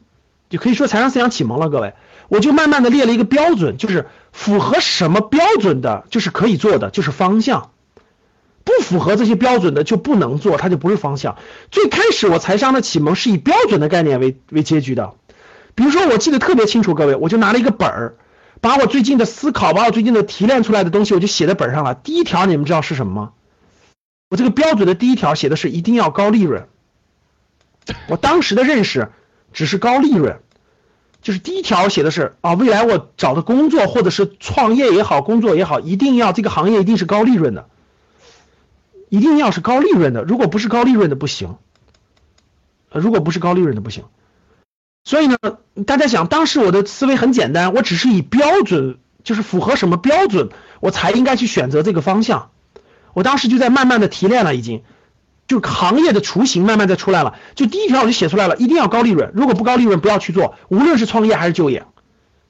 [0.49, 1.69] 就可以说财商思想启蒙了。
[1.69, 1.93] 各位，
[2.27, 7.69] 我就慢慢的列了一个标准，就是符合什么标准的，就是可以做的，就是方向；
[8.63, 11.37] 不符合这些标准的就不能做，它就不是方向。
[11.69, 15.13] 最开始我财商的启蒙是以标准的概念为为结局的。
[15.79, 18.15] 比如说，我记得特别清楚，各位，我就拿了一个本儿，
[18.59, 21.95] 把我最近的思考，把我最近的提炼出来的东西，我就写在本上了。
[21.95, 23.31] 第一条，你们知道是什么吗？
[24.29, 26.67] 我这个标准的第一条写的是一定要高利润。
[28.09, 29.07] 我当时的认识
[29.53, 30.41] 只是高利润，
[31.21, 37.69] 就是第一条写的是啊，未来我找的工作或者是创业也好，工作也好，一定要这个行业一定是高利润的，
[39.07, 41.55] 一定要是高利润的，如果不是高利润的不行，
[42.91, 44.03] 如果不是高利润的不行。
[45.03, 45.37] 所以呢，
[45.85, 50.49] 大家想，当时我的思维很简单，我只是以标准，就是符合什么标准，
[50.81, 52.51] 我才应该去选择这个方向。
[53.13, 54.83] 我当时就在慢慢的提炼了，已经，
[55.47, 57.35] 就行业的雏形慢慢在出来了。
[57.55, 61.85] 就第一条我就写出来了，一定要高利润，如果不高利润不要去做，无论是创业还是就业，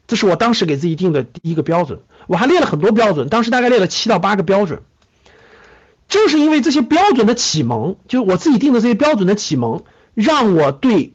[0.08, 2.02] 这是我当时给自己定的第一个标准。
[2.28, 4.82] 我还列了很多标准，当时大概列了七到八个标准。
[6.10, 9.84] 正是因为这些标准的启蒙，就是我自己定的这些标准的启蒙，
[10.14, 11.14] 让我对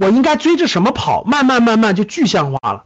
[0.00, 2.84] 我应该追着什么跑，慢慢慢慢就具象化了。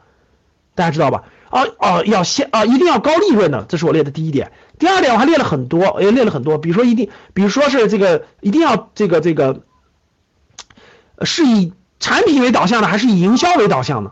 [0.74, 1.22] 大家知道吧？
[1.48, 4.50] 啊啊，要先啊，一定要高利润的，这是我列的第一点。
[4.80, 9.60] 第二点我还列了很多，也列了很多，比如说一定，比如说是这个一定要这个这个，
[11.22, 14.10] 是以产品为导向的，还是以营销为导向的？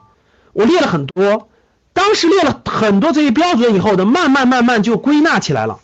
[0.52, 1.48] 我列了很多，
[1.92, 5.80] 当时列了很多这些标准以后的，慢慢慢慢就归纳起来了。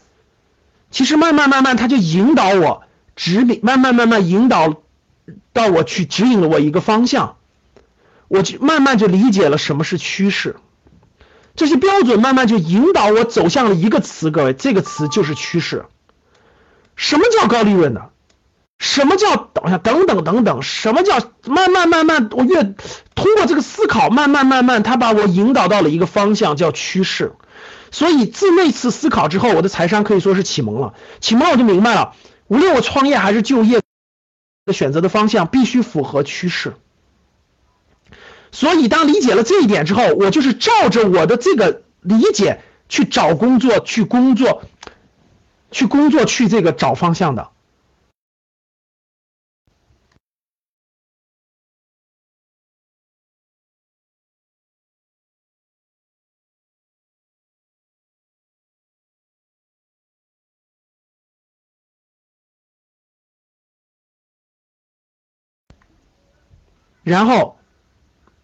[0.92, 2.82] 其实慢慢慢慢，他就引导我
[3.16, 4.76] 指引，慢慢慢慢引导
[5.52, 7.36] 到我去指引了我一个方向，
[8.28, 10.56] 我就慢慢就理解了什么是趋势。
[11.56, 15.86] 这些标准慢慢就引导我走向了一个词，各位，这个词就是趋势。
[16.94, 18.10] 什么叫高利润的？
[18.78, 20.62] 什么叫等下等等等等？
[20.62, 22.28] 什么叫慢慢慢慢？
[22.30, 27.32] 我越通过这个思考，慢慢慢慢，他把我引导到了一个方向，叫趋势。
[27.90, 30.94] 所以自那次思考之后，我的财商可以说是启蒙了。
[31.18, 32.12] 启蒙，我就明白了，
[32.46, 33.80] 无论我创业还是就业
[34.68, 36.74] 的选择的方向，必须符合趋势。
[38.52, 44.62] 所以当理解了这一点之后，我就是照着我的这个理解去找工作，去工作，
[45.72, 47.48] 去工作，去这个找方向的。
[67.08, 67.58] 然后，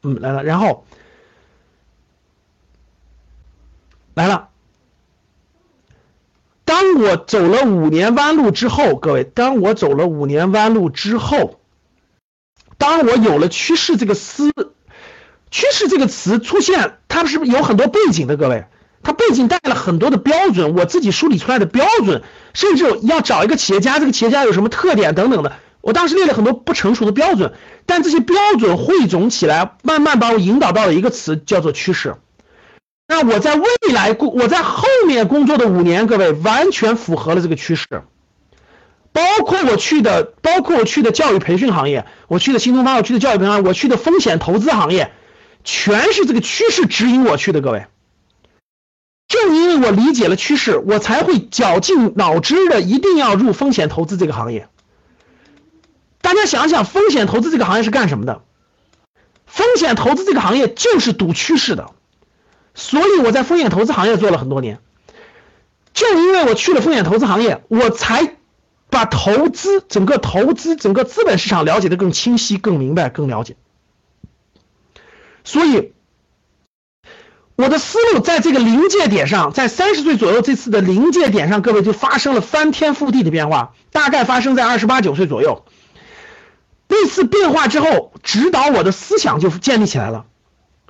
[0.03, 0.85] 嗯，来了，然后
[4.15, 4.49] 来了。
[6.65, 11.61] 当我走了五年弯路之后，各位，当我走了五年弯路之后，
[12.79, 14.51] 当我有了趋势这个思，
[15.51, 18.37] 趋势这个词出现，它是不是有很多背景的？
[18.37, 18.65] 各位，
[19.03, 22.23] 它背景带了很多的标准，我自己梳理出来的标准，
[22.55, 25.53] 甚至要找一个企业家，这个企业家有什么特点等等的。
[25.85, 27.53] 我当时列了很多不成熟的标准，
[27.85, 32.17] 但这些标准汇总起来，慢慢把我引导到了一个词，叫做趋势。
[33.07, 37.87] 那我在未来工，我在后面工作的五年，各位完全符合了这个趋势。
[39.13, 45.13] 包括我去的，包括我去的教育培训行业，我去的新东方，我去的教育培训，我去的风险投资行业，
[45.65, 47.61] 全是这个趋势指引我去的。
[47.61, 47.85] 各位，
[49.29, 54.67] 正因为我理解了趋势，我才会绞尽脑汁的一定要入风险投资这个行业。
[56.25, 58.41] 大家想想，风险投资这个行业是干什么的？
[59.45, 61.91] 风险投资这个行业就是赌趋势的，
[62.75, 64.81] 所以我在风险投资行业做了很多年。
[65.93, 68.37] 就因为我去了风险投资行业，我才
[68.89, 73.57] 把投资整个投资整个资本市场了解的更清晰、更明白、更了解。
[75.45, 75.93] 所以，
[77.55, 85.67] 我的思路在这个临界点上，在三十岁左右这次的临界点上，各位就发生了翻天覆地的变化，大概发生在二十八九岁左右。
[86.95, 90.27] 那次变化之后，指导我的思想就建立起来了。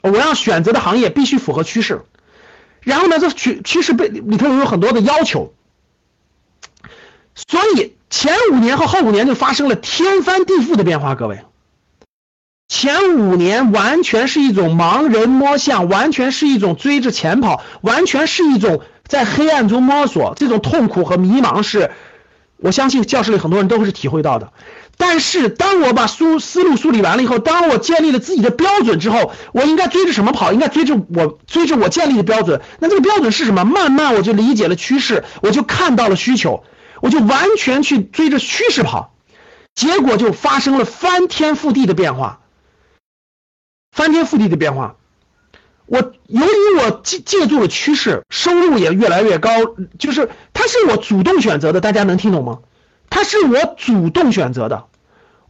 [0.03, 2.03] 我要选择的行业必须符合趋势，
[2.83, 5.55] 然后呢，这趋趋势被里头有很多的要求，
[7.35, 11.15] 所以前五年和后五年就发生了天翻地覆的变化。
[11.15, 11.41] 各位，
[12.69, 21.93] 前五年完全是一种盲人摸象，完全是一种追着钱跑，完全是一种在黑暗中摸索，这种痛苦和迷茫是，
[22.57, 24.53] 我相信教室里很多人都是体会到的。
[24.97, 30.53] 但是，当我把梳思路梳理完了以后，当我建立了自己的标准之后，我应该追着什么跑？
[30.53, 32.63] 应该追着我追着我建立的标准。
[32.79, 33.65] 那这个标准是什么？
[33.65, 36.63] 慢慢我就理解了趋势，我就看到了需求，
[37.01, 39.15] 我就完全去追着趋势跑，
[39.75, 42.41] 结果就发生了翻天覆地的变化。
[43.91, 44.97] 翻天覆地的变化，
[45.87, 49.51] 我由于我借借助了趋势，收入也越来越高，
[49.99, 52.61] 就是它是我主动选择的，大家能听懂吗？
[53.11, 54.87] 它是我主动选择的，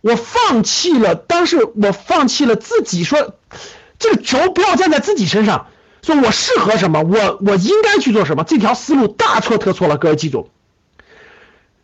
[0.01, 3.35] 我放弃了，当时我放弃了自己说，
[3.99, 5.68] 这个轴不要站在自己身上，
[6.03, 10.51] 说我适合什么，我我应该去做什么，这条思路大错特错了，各位记住。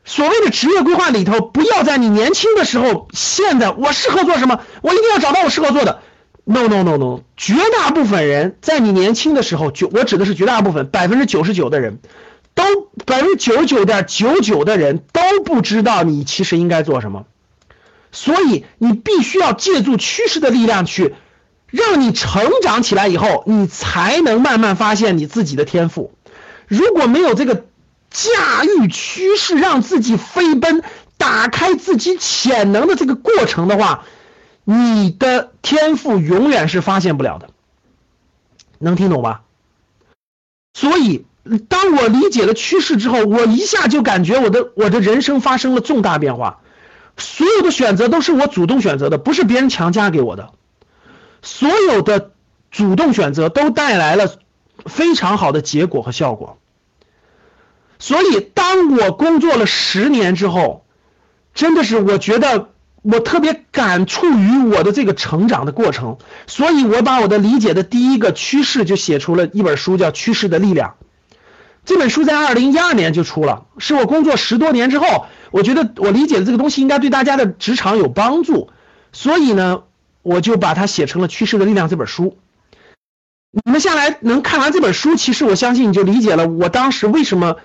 [0.04, 6.02] 所谓的职业规划里头，不要在你年轻的时候，现在我适合做什么，我一定要找到我适合做的。
[6.50, 11.98] No No No No，绝大部分人在你年轻的时候，就我指的是绝大部分，百分之九十九的人。
[12.52, 12.64] 都
[13.06, 17.24] 百分之九十九点九九的人都不知道你其实应该做什么，
[18.10, 21.14] 所以你必须要借助趋势的力量去，
[21.68, 26.12] 让你成长起来以后，你才能慢慢发现你自己的天赋。
[26.66, 27.64] 如果没有这个
[28.10, 30.82] 驾驭趋势让自己飞奔，
[31.16, 34.04] 打开自己潜能的这个过程的话，
[34.70, 37.50] 你的天赋永远是发现不了的。
[38.78, 39.42] 能听懂吧？
[40.74, 41.26] 所以，
[41.68, 46.60] 当我理解了趋势之后，我一下就感觉我的我的人生发生了重大变化。
[47.16, 50.52] 所有的选择都是我主动选择的，不是别人强加给我的。
[51.42, 52.30] 所有的
[52.70, 54.38] 主动选择都带来了
[54.86, 56.58] 非常好的结果和效果。
[57.98, 60.84] 所以，当我工作了十年之后，
[61.54, 62.68] 真的是我觉得
[63.02, 66.18] 我特别感触于我的这个成长的过程。
[66.46, 70.96] 所以我把我的理解的第一个趋势就写出了一本书，叫《趋势的力量》。
[71.84, 78.68] 这本书在二零一二年就出了，是我工作十多年之后，我觉得我理解的这个东西应该对大家的职场有帮助，
[79.12, 79.82] 所以呢，
[80.22, 82.36] 我就把它写成了《趋势的力量》这本书。
[83.64, 87.56] 你们下来能看完这本书，其实我相信你就理解了我当时为什么。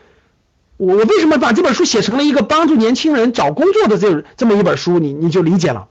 [0.77, 4.99] 我为什么把这本书写成了一个帮助年轻人找工作的这这么一本书？
[4.99, 5.87] 你你就理解了。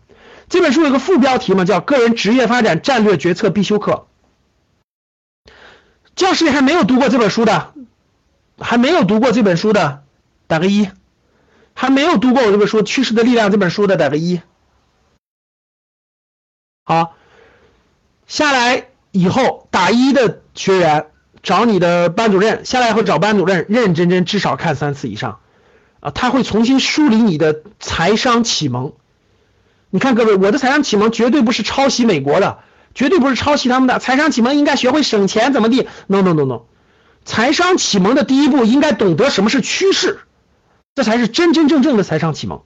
[0.50, 4.06] 这本书有个副标题嘛，叫《个人职业发展战略决策必修课》。
[6.14, 7.72] 教室里还没有读过这本书的，
[8.58, 10.02] 还没有读过这本书的，
[10.46, 10.90] 打个一；
[11.72, 14.42] 还没有读过我这本书《趋势的力量》这本书的，打个一。
[16.84, 17.16] 好，
[18.26, 21.06] 下来以后打一的学员。
[21.44, 25.38] 找你的班主任下来以后，找班主任认认真真至少看三次以上，
[26.00, 28.94] 啊，他会重新梳理你的财商启蒙。
[29.90, 32.58] 你看各位，我的财商启蒙绝对不是抄袭美国的，
[32.94, 36.62] 绝对不是抄袭他们的财商启蒙，应该学会省钱怎么地？No No No No，
[37.24, 40.20] 财商启蒙的第一步应该懂得什么是趋势，
[40.94, 42.62] 这才是真真正正的财商启蒙。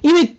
[0.00, 0.36] 因为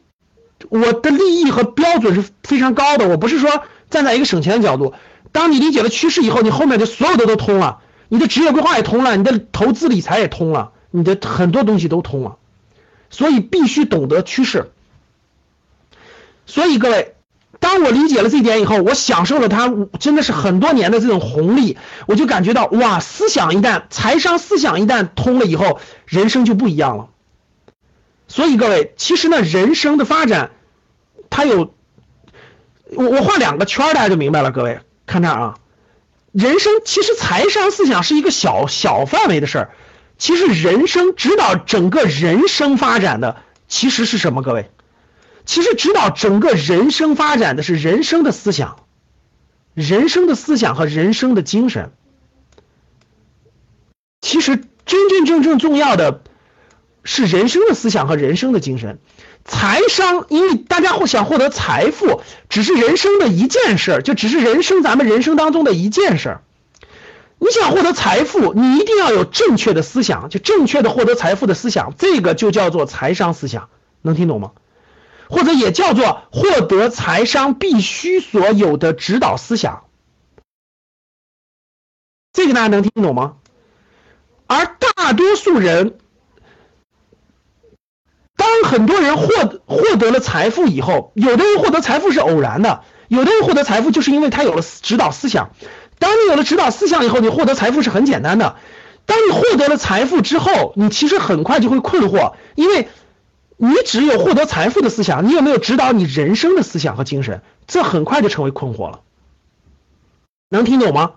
[0.70, 4.94] 我的利益和标准是非常高的，我不是说站在一个省钱的角度。
[5.32, 12.38] 当你理解了趋势以后，你后面的所有的都通了，你的职业规划也通了，你的投资理财也通了，你的很多东西都通了，
[13.10, 14.72] 所以必须懂得趋势。
[16.46, 17.14] 所以各位，
[17.60, 21.78] 当我理解了这一点以后，我享受了它真的是很多年的这种红利，
[22.08, 27.10] 我就感觉到哇，思想一旦财商思想一旦通了以后，人生就不一样了。
[28.28, 30.52] 所以各位，其实呢，人生的发展，
[31.30, 31.74] 它有
[32.92, 34.80] 我我画两个圈，大家就明白了，各位。
[35.10, 35.60] 看这儿啊，
[36.32, 39.72] 人生其实财商思想是一个小小范围的事儿，
[40.20, 43.38] 其实人生指导整个人生发展的
[43.68, 44.44] 其实是什么？
[44.44, 44.70] 各位，
[45.46, 48.86] 其实指导整个人生发展的是人生的思想，
[49.74, 51.92] 人生的思想和人生的精神。
[54.22, 56.22] 其实真真正正重要的
[57.04, 59.00] 是人生的思想和人生的精神。
[59.46, 66.44] 财商，因为大家会想获得财富，只是人生的一件事儿，就只是人生咱们人生当中的一件事儿。
[67.40, 73.70] 你想获得财富，你一定要有正确的思想，就正确的获得财富的思想，这个就叫做财商思想，
[74.02, 74.52] 能听懂吗？
[75.30, 79.86] 或者也叫做获得财商必须所有的指导思想，
[82.34, 83.36] 这个大家能听懂吗？
[84.48, 84.66] 而
[84.96, 85.98] 大多数人。
[88.40, 89.28] 当很多人获
[89.66, 95.50] 获得了财富以后，有的人获得财富是偶然的，有的人获得财富就是因为他有了指导思想。
[96.00, 98.56] 当你有了指导思想以后，你获得财富是很简单的。
[99.06, 102.88] 当你获得了财富之后，你其实很快就会困惑，因为
[103.58, 107.42] 你只有获得财富的思想，你有没有指导你人生的思想和精神？
[107.68, 109.02] 这很快就成为困惑了。
[110.48, 111.12] 能听懂吗？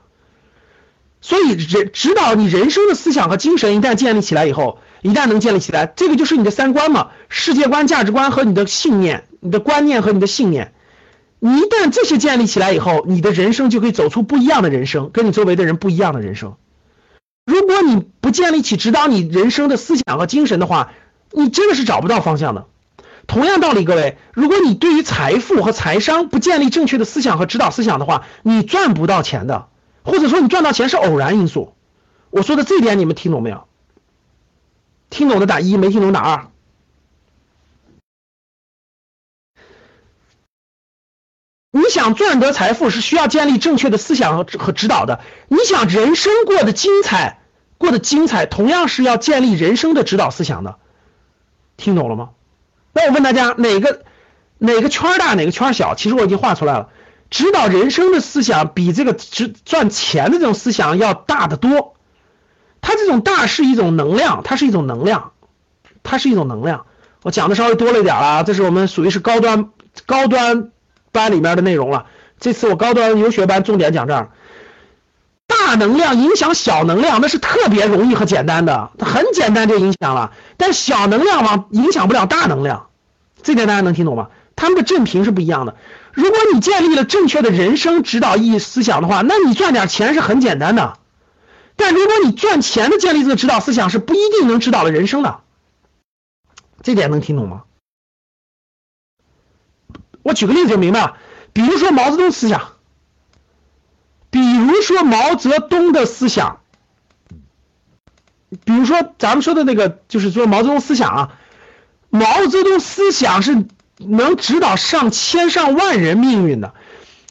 [1.21, 4.81] 所以人指导你人生的思想和精神一旦建立起来以后。
[5.03, 10.73] 一旦能建立起来，这个就是你的三观嘛，世界观、价值观和你的信念、你的观念和你的信念。
[11.41, 16.55] 你一旦这些建立起来以后，你的人生就可以走出不一样的人生，跟你周围的人不一样的人生。
[17.45, 20.93] 如果你不建立起指导你人生的思想和精神的话，
[21.33, 22.67] 你真的是找不到方向的。
[23.27, 29.67] 同样道理，各位，如果你对于财富和财商不建立正确的思想和指导思想的话，你赚不到钱的，
[30.05, 31.75] 或者说你赚到钱是偶然因素。
[32.31, 33.65] 我说的这点你们听懂没有？
[35.13, 36.49] 听懂的打一，没听懂打二。
[41.71, 45.21] 你想赚得财富是需要建立正确的思想和和指导的。
[45.49, 47.41] 你想人生过得精彩，
[47.77, 50.79] 过得精彩，同样是要建立人生的指导思想的。
[51.77, 52.31] 听懂了吗？
[52.95, 54.05] 那我问大家，哪个
[54.57, 55.95] 哪个圈大，哪个圈小？
[55.95, 56.89] 其实我已经画出来了。
[57.29, 61.97] 指导人生的思想比这个赚赚钱的这种思想要大得多。
[62.83, 65.33] 它这种大是一种能量，它是一种能量，
[66.03, 66.85] 它是一种能量。
[67.23, 69.71] 我讲的稍微多了一点了，这是我们属于是高端
[70.05, 70.69] 高端
[71.13, 72.05] 班里面的内容了。
[72.41, 74.31] 这次我高端游学班重点讲这儿，
[75.47, 80.33] 大能量影响小能量，那是特别容易和简单的，很简单就影响了。
[80.57, 82.89] 但小能量往影响不了大能量，
[83.43, 84.29] 这点大家能听懂吗？
[84.57, 85.77] 他们的振频是不一样的。
[86.13, 90.99] 如果你建立了正确的人生指导意义思想的话，那你赚点钱是很简单的。
[91.77, 95.41] 但如果你赚钱的建立这个指导思想是不一定能指导了人生的，
[96.83, 97.65] 这点能听懂吗？
[100.23, 101.17] 我举个例子就明白了，
[101.53, 102.75] 比如说毛泽东思想，
[104.31, 106.61] 比如说毛泽东的思想，
[108.65, 111.39] 比如说咱们说的那个，就是说毛泽东思想啊，
[112.09, 113.67] 毛泽东思想是
[113.99, 116.73] 能指导上千上万人命运的，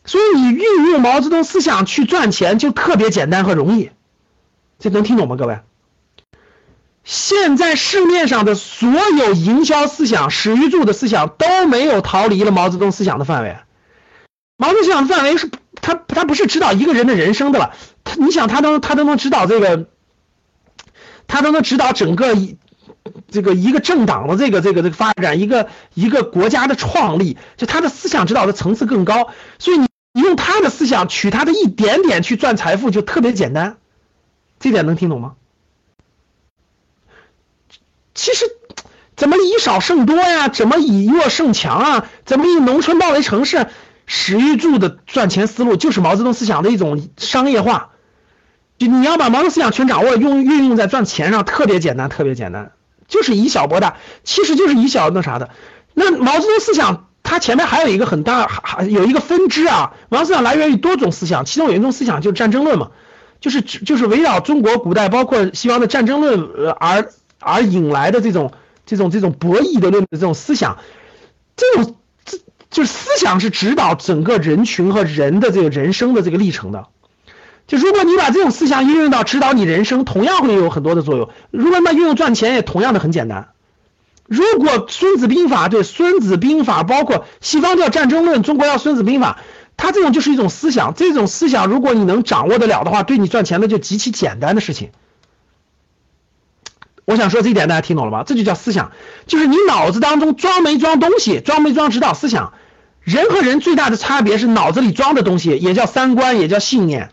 [0.04, 3.92] 所以你运用毛泽东思想去赚钱就特别简单和容易，
[4.82, 5.60] 这能听懂吗，各位？
[7.04, 13.58] 现在市面上的所有营销思想、史玉柱的思想都没有逃离了毛泽东思想的范围。
[14.58, 15.50] 毛泽东思想的范围是，
[15.82, 17.76] 他他不是指导一个人的人生的了。
[18.04, 19.86] 他你想，他都他都能指导这个，
[21.28, 22.36] 他都能指导整个
[23.30, 29.30] 这个一个政党的这个这个这个发展，一个一个国家的创立，就他的思想指导的层次更高。
[29.60, 29.88] 所以你
[30.22, 33.78] 用他的思想取他的一点点去赚财富，就特别简单。
[34.62, 35.34] 这点能听懂吗？
[38.14, 38.46] 其实，
[39.18, 40.48] 怎么以少胜多呀？
[40.48, 42.06] 怎么以弱胜强啊？
[42.24, 43.68] 怎么以农村包围城市？
[44.06, 47.90] 史玉柱的赚钱思路就是毛泽东思想的一种商业化。
[48.78, 52.74] 就你要把毛泽东思想全掌握，用运用在赚钱上，特别简单，特别简单，
[53.08, 55.50] 就是以小博大，其实就是以小那啥的。
[55.94, 59.94] 那毛泽东思想，它前面还有一个很大，还有一个分支啊。
[60.10, 62.92] 毛泽东思想来源于多种思想，其中有一种思想就是战争论嘛，
[63.42, 67.12] 就是就是围绕中国古代包括西方的战争论而。
[67.44, 68.52] 而引来的这种
[68.86, 70.78] 这种这种博弈的论的这种思想，
[71.56, 72.38] 这种这
[72.70, 76.86] 就是思想是指导整个人群和人的这个人生的这个历程的。
[77.66, 81.30] 就如果你把这种思想运用到指导你人生，同样会有很多的作用。
[81.50, 83.48] 如果那运用赚钱，也同样的很简单。
[84.28, 89.40] 如果《孙子兵法》对《孙子兵法》，包括西方叫战争论，中国叫《孙子兵法》，
[89.82, 90.94] 他这种就是一种思想。
[90.94, 94.92] 这种思想，如果你能掌握得了的话，对你赚钱的就极其简单的事情。
[97.04, 98.24] 我想说这一点，大家听懂了吧？
[98.24, 98.92] 这就叫思想，
[99.26, 102.54] 就是你脑子当中装没装东西，装没装指导思想。
[103.02, 107.12] 人和人最大的差别是脑子里装的东西，也叫三观，也叫信念，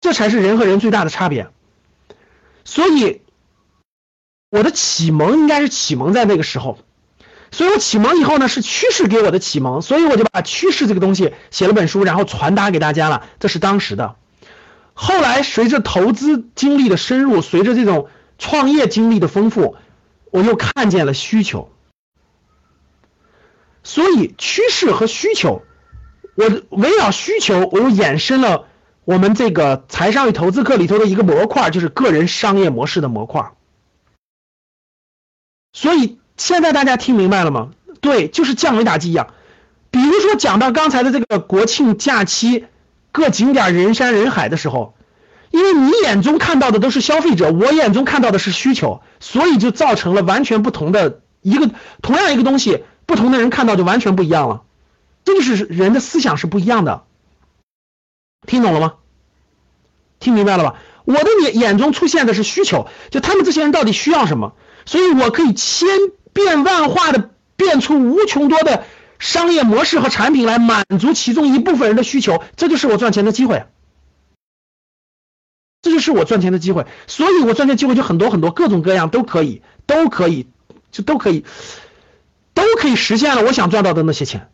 [0.00, 1.50] 这才是人和人最大的差别。
[2.64, 3.20] 所以，
[4.48, 6.78] 我的启蒙应该是启蒙在那个时候。
[7.50, 13.26] 所以我启蒙以后呢，是趋势给我的启蒙，所以我就把趋势这个东西写了本书，然后传达给大家了。
[13.38, 14.16] 这是当时的。
[14.94, 18.08] 后来随着投资经历的深入，随着这种。
[18.42, 19.76] 创业经历的丰富，
[20.30, 21.70] 我又看见了需求，
[23.82, 25.60] 所以趋势和需求，
[26.36, 28.66] 我围绕需求，我又衍生了
[29.04, 33.52] 我们这个财商与投资课里头的一个模块，就是个人商业模式的模块。
[35.74, 37.72] 所以现在大家听明白了吗？
[38.00, 39.34] 对，就是降维打击一样。
[39.90, 42.64] 比如说讲到刚才的这个国庆假期，
[43.12, 44.94] 各景点人山人海的时候。
[45.50, 51.68] 因为你眼中看到的都是消费者，我眼中看到的是需求，所以就造成了完全不同的一个
[52.00, 54.62] 同样一个东西，不同的人看到就完全不一样了。
[55.24, 57.02] 这就是人的思想是不一样的，
[58.46, 58.94] 听懂了吗？
[60.20, 60.76] 听明白了吧？
[61.04, 64.54] 我的眼眼中出现的是需求，就他们这些人到底需要什么，
[64.86, 65.88] 所以我可以千
[66.32, 68.84] 变万化的变出无穷多的
[69.18, 73.64] 商业模式和产品来满足其中一部分人的需求，这就是我赚钱的机会。
[75.82, 80.46] 这就是我赚钱的机会，所以我赚钱机会就很多很多，各种各样都可以，都可以，
[80.92, 81.46] 就都可以，
[82.52, 84.50] 都可以实现了我想赚到的那些钱。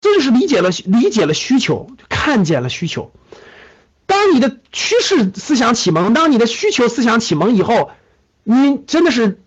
[0.00, 3.10] 这就是理解了理解了需求，看见了需求。
[4.06, 7.90] 当你的趋势思想启蒙，当你的需求思想启蒙以后，
[8.44, 9.40] 你真的是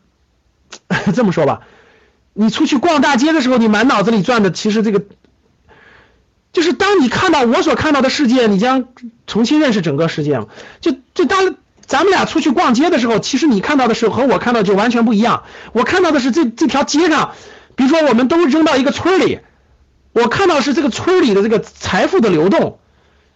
[1.16, 1.62] 这么说吧？
[2.34, 5.04] 你出去逛大街的时候，你满脑子里转的其实这个。
[6.52, 8.86] 就是当你看到我所看到的世界，你将
[9.28, 10.42] 重新认识整个世界？
[10.82, 11.56] 就就当
[11.86, 15.44] 咱们俩出去逛街的时候，其实你看到的是和我看到就完全不一样。
[15.74, 17.34] 我看到的是这这条街上，
[17.76, 19.42] 比如说我们都扔到一个村里，
[20.12, 22.80] 我看到是这个村里的这个财富的流动。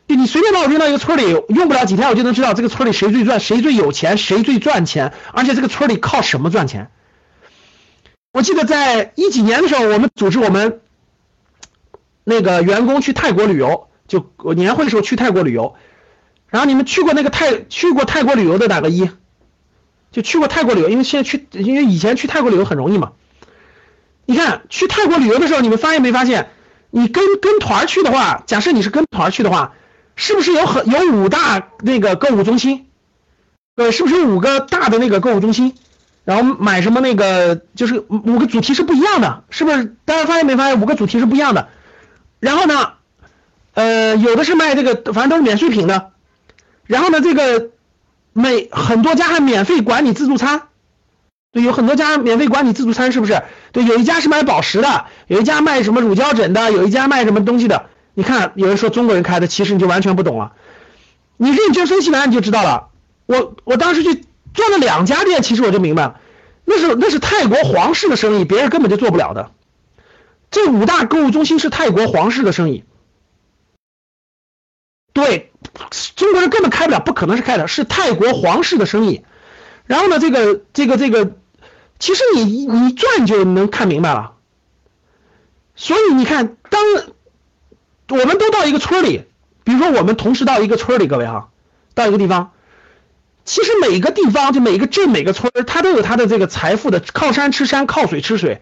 [0.07, 6.89] 就你随便把我扔到一个村里，用不了几天我就能知道这个村里谁最赚，谁最有钱，谁最赚钱，而且这个村里靠什么赚钱。
[8.33, 10.81] 我记得在一几年的时候，我们组织我们。
[12.25, 15.75] 那个员工去泰国旅游，就年会的时候去泰国旅游，
[16.47, 19.09] 然后你们去过那个泰去过泰国旅游的打个一，
[20.09, 23.11] 就去过泰国旅游，因为现在去，因为以前去泰国旅游很容易嘛。
[24.25, 26.47] 你看去泰国旅游的时候，你们发现没发现？
[26.91, 29.73] 你跟跟团去的话，假设你是跟团去的话，
[30.15, 32.85] 是不是有很有五大那个购物中心？
[33.75, 35.75] 对，是不是有五个大的那个购物中心？
[36.25, 39.93] 然后买什么那个就是五个主题是不一样的，是不是？
[40.05, 41.67] 大家发现没发现五个主题是不一样的？
[42.39, 42.93] 然后呢，
[43.73, 46.11] 呃，有的是卖这个，反正都是免税品的。
[46.85, 47.71] 然后呢，这个
[48.31, 50.63] 每很多家还免费管你自助餐，
[51.51, 53.43] 对，有很多家免费管你自助餐，是不是？
[53.73, 57.87] 对，有一家是卖宝石的，有一家卖什么乳胶枕的，有一家卖什么东西的。
[58.13, 60.53] 你看，有人说中国人开的，其实你就完全不懂了。
[61.35, 62.87] 你认真分析完你就知道了。
[63.25, 64.23] 我我当时去。
[64.53, 66.19] 做了两家店，其实我就明白了，
[66.65, 69.51] 那是那是泰国皇室的生意，别人根本就做不了的。
[70.51, 72.83] 这五大购物中心是泰国皇室的生意，
[75.11, 75.51] 对，
[76.15, 79.25] 中国人根本开不了，不可能是开的，是泰国皇室的生意。
[79.85, 81.31] 然后呢，这个这个这个，
[81.99, 84.33] 其实你你转就能看明白了。
[85.75, 86.81] 所以你看，当
[88.09, 89.23] 我们都到一个村里，
[89.63, 91.49] 比如说我们同时到一个村里，各位哈，
[91.95, 92.51] 到一个地方。
[93.45, 98.61] 其实每个地方，就每个镇、每个村它都有它的这个财富的靠山吃山，靠水吃水。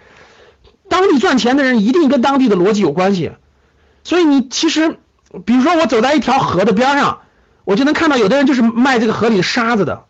[0.90, 3.32] 当地赚钱的人一定跟当地的逻辑有关系。
[4.04, 4.98] 所以你其实，
[5.46, 7.20] 比如说我走在一条河的边上，
[7.64, 10.06] 我就能看到有的人就是卖这个河里的沙子的，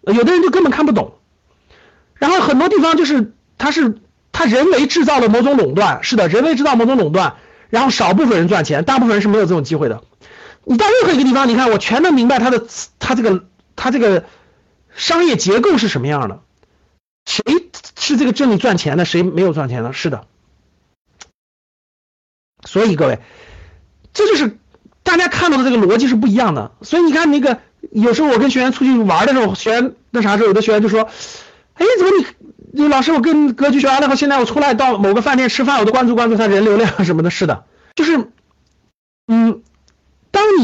[0.00, 1.14] 有的人就根本看不懂。
[2.14, 3.98] 然后很多地方就是他是
[4.32, 7.34] 他人为制造了某种垄断，是的，人为制造某种垄断，
[7.68, 10.02] 然后少部分人赚钱，大部分人是没有这种机会的。
[10.64, 12.64] 你到任何一个地方，你看我全能明白他的
[12.98, 13.44] 他这个。
[13.76, 14.24] 它这个
[14.94, 16.40] 商业结构是什么样的？
[17.26, 17.42] 谁
[17.98, 19.04] 是这个镇里赚钱的？
[19.04, 19.92] 谁没有赚钱的？
[19.92, 20.26] 是的。
[22.64, 23.18] 所以各位，
[24.12, 24.58] 这就是
[25.02, 26.72] 大家看到的这个逻辑是不一样的。
[26.82, 27.60] 所以你看那个，
[27.90, 31.08] 有时候我跟学员出去玩的时候，学员那啥时候，有的学员就说
[31.74, 37.64] ：“哎，怎么你，你老师，我跟格局学完了后，现在我出来到某个饭店吃饭，我都关注关注他人流量什么的。”是的，
[37.94, 38.28] 就是，
[39.26, 39.62] 嗯，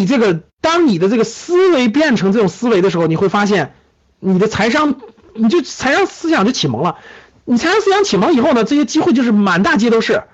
[0.00, 0.40] 你这个。
[0.62, 3.72] 当你的这个思维变成这种思维的时候，你会发现，
[4.18, 5.00] 你的财商，
[5.32, 6.98] 你就财商思想就启蒙了。
[7.46, 10.24] 你财商思想启蒙以后呢，这些机会就是满大街都是，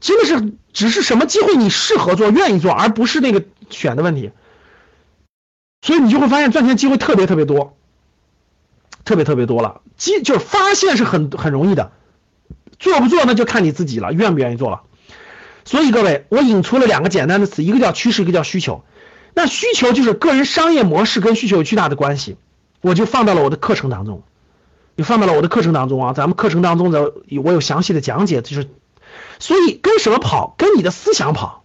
[0.00, 4.32] 真的是只是什么机会你适合做、愿意做，而不是那个选的问题。
[5.80, 7.76] 所以你就会发现赚钱机会特别特别多，
[9.04, 9.80] 特别特别多了。
[9.96, 11.92] 机就是发现是很很容易的，
[12.80, 14.82] 做不做那就看你自己了，愿不愿意做了。
[15.64, 18.82] 所以各位，我引出了两个简单的词，一个叫趋势，一个叫需求。
[19.34, 22.36] 那需求就是个人商业模式跟需求有巨大的关系，
[22.80, 24.22] 我就放到了我的课程当中，
[24.96, 26.12] 就放到了我的课程当中啊。
[26.12, 28.68] 咱们课程当中的我有详细的讲解，就是，
[29.38, 30.54] 所以跟什么跑？
[30.58, 31.64] 跟你的思想跑，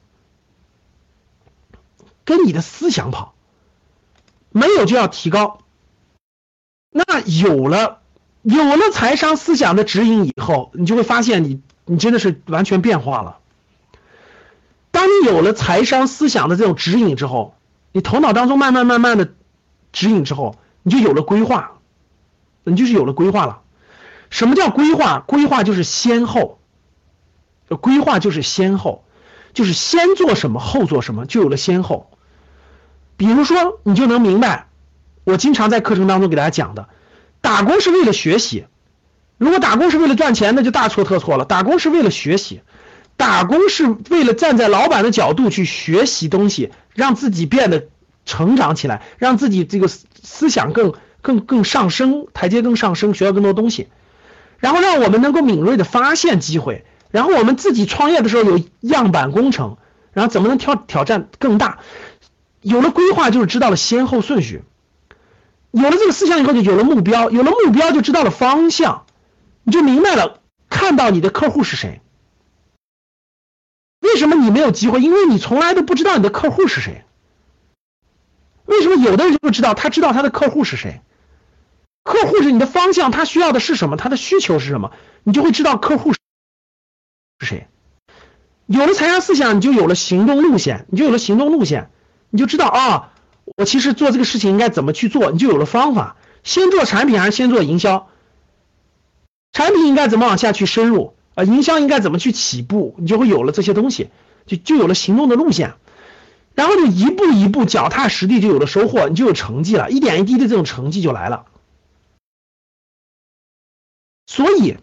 [2.24, 3.34] 跟你的思想跑，
[4.51, 5.59] 没有就要提高。
[6.89, 7.99] 那有了，
[8.43, 13.39] 有了财商思想的指引以后，你就会发现你你真的是完全变化了。
[14.91, 17.55] 当你有了财商思想的这种指引之后，
[17.92, 19.30] 你头脑当中慢慢慢慢的
[19.92, 21.80] 指引之后，你就有了规划，
[22.64, 23.62] 你就是有了规划了。
[24.30, 25.24] 什么叫规划？
[25.26, 26.60] 规划就是先后，
[27.82, 29.06] 规划就是先后，
[29.54, 32.12] 就是先做什么后做什么，就有了先后。
[33.16, 34.68] 比如说，你就能明白，
[35.24, 36.90] 我经常在课程当中给大家讲的，
[37.42, 38.66] 打工是为了学习。
[39.38, 41.46] 如果打工是为了赚钱，那就大错特错了。
[41.46, 42.62] 打工是为了学习。
[43.18, 47.88] 打工是为了站在老板的角度去学习东西，让自己变得
[48.26, 53.88] 成长起来，让自己这个思想更更更上升，台阶更上升，学到更多东西，
[54.59, 59.78] 然后让我们能够敏锐的发现机会，然后我们自己创业的时候有样板工程，
[60.13, 61.80] 然后怎么能挑挑战更大？
[62.61, 64.61] 有了规划就是知道了先后顺序，
[65.72, 69.05] 有了这个思想以后就有了目标，有了目标就知道了方向，
[69.63, 70.39] 你就明白了，
[70.70, 72.01] 看到你的客户是谁。
[74.08, 75.01] 为什么你没有机会？
[75.01, 77.03] 因为你从来都不知道你的客户是谁。
[78.66, 79.74] 为什么有的人就知道？
[79.74, 81.01] 他知道他的客户是谁，
[82.03, 83.97] 客户是你的方向，他需要的是什么？
[83.97, 84.91] 他的需求是什么？
[85.24, 86.20] 你就会知道客户是
[87.41, 87.68] 谁。
[88.66, 91.89] 有了财商思想，你就有了行动路线，你就有了行动路线，
[92.30, 93.12] 你就知道啊，
[93.58, 96.16] 我其实做这个事情应该怎么去做，你就有了方法。
[96.43, 98.10] 先做产品还是先做营销？
[99.51, 101.16] 产品应该怎么往下去深入？
[101.38, 102.96] 啊，营销应该怎么去起步？
[102.98, 104.10] 你就会有了这些东西，
[104.48, 105.76] 就就有了行动的路线，
[106.56, 111.46] 然后就一步一步脚踏实地，就有了收获，你就有成绩了，一点一滴的这种成绩就来了。
[114.26, 114.78] 所以，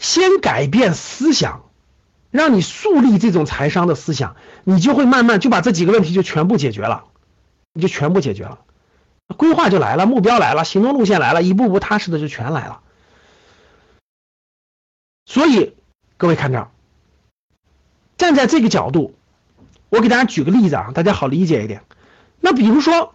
[0.00, 1.62] 先改变思想，
[2.32, 7.04] 让你树立这种财商的思想，你就会慢慢就把这几个问题就全部解决了，
[7.72, 8.58] 你就全部解决了，
[9.36, 12.80] 规划就来了，目标来了，行动路线来了，一步步踏实的就全来了。
[15.26, 15.74] 所以，
[16.16, 16.68] 各位看这，
[18.16, 19.14] 站在这个角度，
[19.88, 21.82] 我给大家举个例子啊，大家好理解一点。
[22.40, 23.14] 那比如说，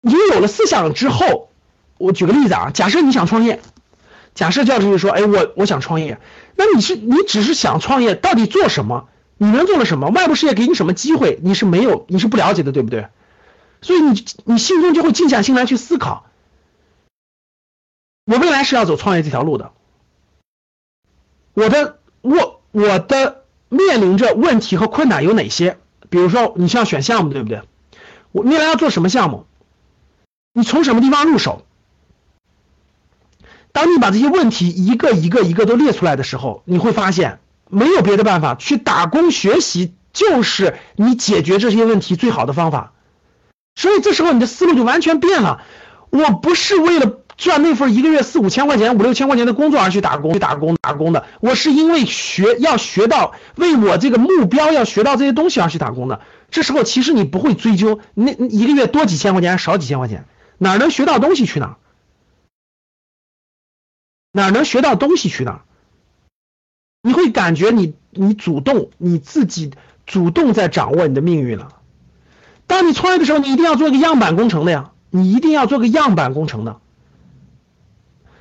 [0.00, 1.50] 你有了思想之后，
[1.96, 3.60] 我举个例子啊，假设你想创业，
[4.34, 6.20] 假设教授就说，哎，我我想创业，
[6.56, 9.08] 那你是你只是想创业，到底做什么？
[9.38, 10.08] 你能做了什么？
[10.08, 11.38] 外部世界给你什么机会？
[11.42, 13.08] 你是没有，你是不了解的，对不对？
[13.80, 16.26] 所以你你心中就会静下心来去思考，
[18.26, 19.70] 我未来是要走创业这条路的，
[21.58, 25.76] 我的我我的面临着问题和困难有哪些？
[26.08, 27.62] 比如说你需要选项目，对不对？
[28.30, 29.44] 我未来要做什么项目？
[30.52, 31.64] 你从什么地方入手？
[33.72, 37.40] 当你把这些问题一个一个一个都列出来的时候，你会发现。
[37.70, 42.94] 没有别的办法，去打工学习就是你解决这些问题最好的方法。
[43.74, 45.62] 所以这时候你的思路就完全变了。
[46.08, 51.24] 我不是为了赚那份一个月四五千块钱、五六千块钱的工作而去打工、去打工、打工的。
[51.40, 56.20] 我是因为学要学到为我这个目标要学到这些东西而去打工的。
[56.50, 60.26] 这时候其实你不会追究那一个月多几千块钱少几千块钱，
[60.58, 61.76] 哪能学到东西去哪？
[64.32, 65.62] 哪能学到东西去哪？
[67.02, 69.70] 你会感觉你你主动你自己
[70.06, 71.68] 主动在掌握你的命运了。
[72.66, 76.80] 当你创业的时候，你一定要做个样板工程的呀，你一定要做个样板工程的。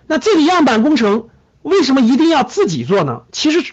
[0.07, 1.27] 那这个样板工程
[1.61, 3.23] 为什么一定要自己做呢？
[3.31, 3.63] 其实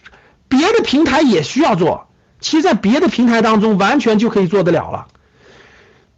[0.49, 2.09] 别的平台也需要做，
[2.41, 5.07] 其实，在别的平台当中完全就可以做得了了。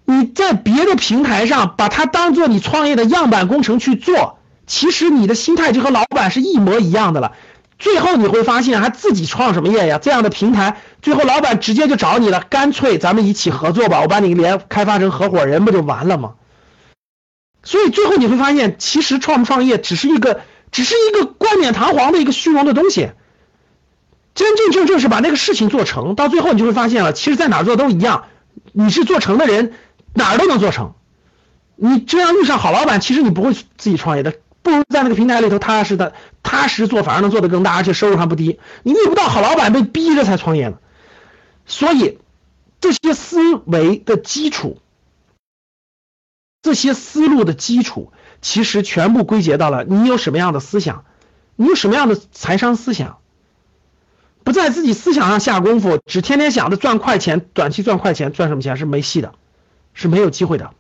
[0.05, 7.33] 你在别的平台上把它当做你创业的样板工程去做，其实你的心态就和老板是一模一样的了。
[7.79, 9.99] 最后你会发现，还自己创什么业呀？
[10.01, 16.35] 这样的平台，最后老板直接就找你了，干脆咱们一起合作吧，我把你连开发成合伙人，不就完了吗？
[17.67, 20.41] 所以最后你会发现，其实创不创业只是一个，
[20.71, 23.11] 只是一个冠冕堂皇的一个虚荣的东西。
[24.37, 28.27] 真真正正是把那个事情做成，到最后你就会发现了，其实在哪做都一样。
[28.73, 29.73] 你是做成的人，
[30.15, 30.95] 哪儿都能做成。
[31.75, 34.35] 你这样遇上好老板，其实你不会自己创业的。
[34.63, 36.13] 不如在那个平台里头踏实的
[36.45, 38.61] 踏实做，反而能做得更大，而且收入还不低。
[38.85, 40.79] 你遇不到好老板，被逼着才创业呢。
[41.67, 42.19] 所以
[42.81, 44.79] 这些思维的基础，
[46.67, 48.13] 这些思路的基础，
[48.43, 51.07] 其实全部归结到了你有什么样的思想，
[51.55, 53.21] 你有什么样的财商思想。
[54.45, 59.35] 不在自己思想上下功夫，只天天想着赚快钱，短期赚快钱，赚什么钱是没戏的，
[59.95, 60.75] 是没有机会的。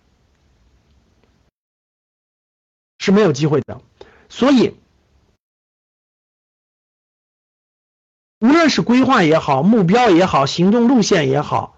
[2.99, 3.82] 是没有机会的，
[4.28, 4.74] 所以
[8.41, 11.76] 无论是规划也好，目标也好，行动路线也好，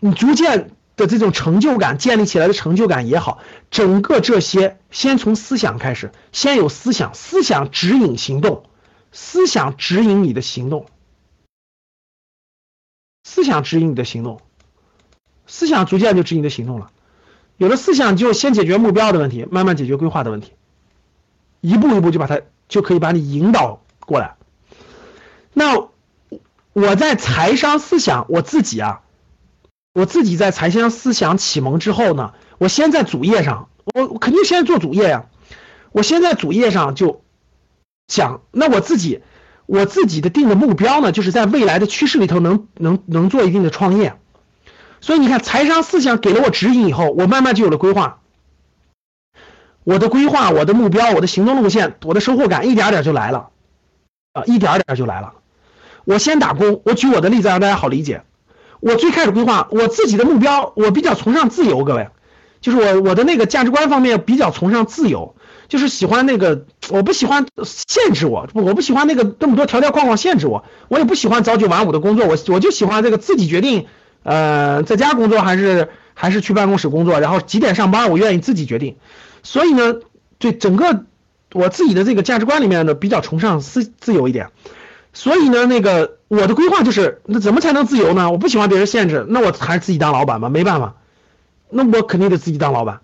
[0.00, 3.38] 你逐渐的这种成就感建立起来的成就感也好，
[3.70, 8.64] 整个这些先从思想开始，先有思想，思想指引行动，
[9.12, 10.86] 思想指引你的行动，
[13.24, 14.40] 思想指引你的行动，
[15.46, 16.90] 思想逐渐就指引你的行动了。
[17.58, 20.52] 有了思想，就先解决目标的问题，慢慢解决规划的问题，
[21.60, 24.36] 一步一步就把它就可以把你引导过来。
[25.52, 25.88] 那
[26.74, 29.00] 我在财商思想，我自己啊，
[29.96, 35.24] 我自己在财商思想启蒙之后呢，我先在主页上，我我肯定先做主页呀，
[35.90, 37.22] 我先在主页上就
[38.06, 39.22] 讲，那我自己
[39.64, 44.18] 我自己的定的目标呢，就是在未来的趋势里头能能能做一定的创业。
[45.00, 48.20] 所以你看，财商思想给了我指引以后，我慢慢就有了规划。
[49.82, 53.48] 我的规划、我的目标、我的行动路线、我的收获感，一点点就来了，
[54.34, 55.32] 啊，一点点就来了。
[56.04, 58.24] 我先打工，我举我的例子让大家好理解。
[58.80, 62.08] 我最开始规划我自己的目标，我比较崇尚自由，各位，
[62.60, 65.34] 就是我我的那个价值观方面比较崇尚自由，
[65.68, 73.86] 就是喜欢那个，我不喜欢限制我，我不喜欢那个那么多条条框框限制我，我也不喜欢朝九晚五的工作，我我就喜欢这个自己决定。
[74.22, 78.96] 呃，在家工作还是还是去办公室工作，然后几点上班，我愿意自己决定。
[79.44, 79.94] 所以呢，
[80.38, 81.04] 对整个
[81.52, 84.48] 我自己的这个价值观里面呢，比较崇尚自自由一点。
[85.16, 88.30] 所以呢，那个我的规划就是，那怎么才能自由呢？
[88.30, 90.96] 我不喜欢别人限制，那我还是自己当老板吧，没办法。
[91.70, 93.00] 那我肯定得自己当老板。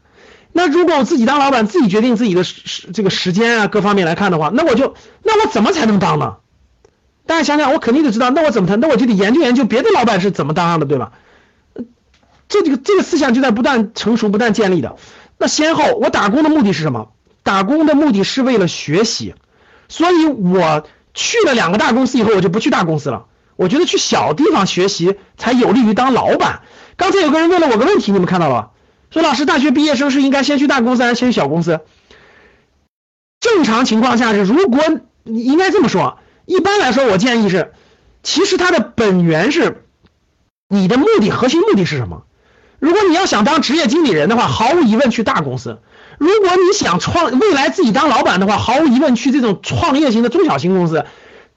[0.53, 6.37] 那如果我自己当老板，自己决定自己的时这个时间啊各方面来看的话，那我就那我怎么才能当呢？
[7.25, 8.79] 大家想想，我肯定得知道，那我怎么谈？
[8.79, 11.13] 那我就得研究研究别的老板是怎么当的，对吧？
[12.47, 14.97] 这这个这个思想就在不断成熟、不断建立的。
[15.39, 17.11] 那先后，我打工的目的是什么？
[17.43, 19.35] 打工的目的是为了学习，
[19.89, 20.85] 所以我
[21.15, 23.27] 去了两个大公司以后，我就不去大公司了。
[23.57, 26.63] 我觉得去小地方学习才有利于当老板。
[26.97, 28.71] 刚才有个人问了我个问题，你们看到了吧？
[29.11, 31.81] 说老师，大学毕业生是应该先去大公司还是先去小公司？
[33.41, 34.83] 正常情况下是，如果
[35.23, 36.19] 你应该这么说。
[36.45, 37.73] 一般来说，我建议是，
[38.23, 39.85] 其实它的本源是
[40.69, 42.25] 你的目的，核心目的是什么？
[42.81, 45.77] 如果你要想当职业经理人的话，毫无疑问去大公司；
[46.23, 51.05] 如果你想创未来自己当老板的话，毫无疑问去这种创业型的中小型公司，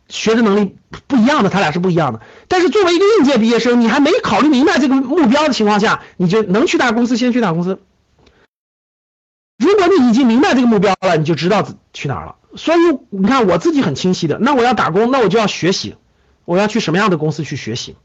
[0.09, 2.21] 学的能力不一样的，他俩是不一样的。
[2.47, 7.79] 但是作为一个应届毕业生，你还没考虑明白这个目标的情况下，你就能去大公司，先去大公司。
[9.59, 11.63] 如果你已经明白这个目标了，你就知道
[11.93, 12.37] 去哪了。
[12.55, 12.79] 所以
[13.11, 15.95] 你看，我自己很清晰的，那我要打工，那我就要学习，
[16.45, 17.95] 我要去什么样的公司去学习？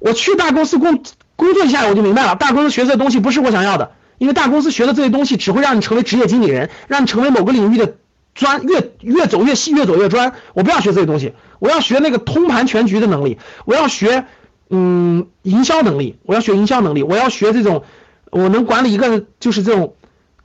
[0.00, 1.02] 我去大公司工。
[1.34, 3.92] 工作一下我就明白了，大公司学这东西不是我想要的，
[4.22, 7.96] 因为大公司学的这些东西只会让你成为职业经理人，让你成为某个领域的
[8.36, 10.34] 专，越越走越细，越走越专。
[10.54, 14.26] 我不要学这些东西，我要学那个通盘全局的能力，我要学
[14.70, 17.82] 嗯营销能力，我要学营销能力，我要学这种
[18.30, 19.96] 我能管理一个就是这种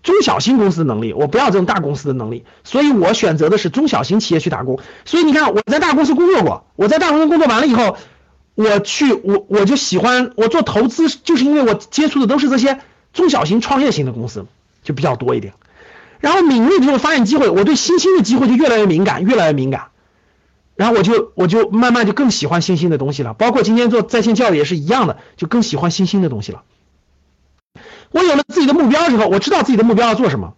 [0.02, 4.80] 中小型公司的能力，我不要这种大公司的能力，所以我选择的是中小型企业去打工。
[5.06, 7.96] 所以你看我在大公司工作过，我在大公司工作完了以后。
[8.60, 12.80] 我去，我我就喜欢我做投资，就是因为我接触的都是这些
[13.14, 14.46] 中小型创业型的公司，
[14.84, 15.54] 就比较多一点。
[16.20, 19.90] 然后敏锐的这种发现机会，我对新兴的机会就越来越敏感，越来越敏感。
[20.76, 26.64] 然后我就我就慢慢就更喜欢新兴的东西了，包括今天做在线教育也是一样的，就更喜欢新兴的东西了。
[28.12, 30.54] 我有了自己的目标之后，我知道自己的目标要做什么，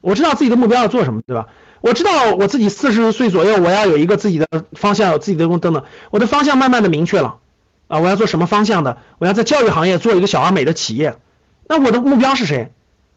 [0.00, 1.46] 我知道自己的目标要做什么，对吧？
[1.80, 5.84] 我知道我自己四十岁左右，我要有一个自己的方向，有自己的工等等。
[6.10, 7.38] 我的方向慢慢的明确了
[7.86, 8.98] 啊，我要做什么方向的？
[9.18, 11.16] 我要在教育行业做一个小而美的企业。
[11.68, 12.72] 那我的目标是谁？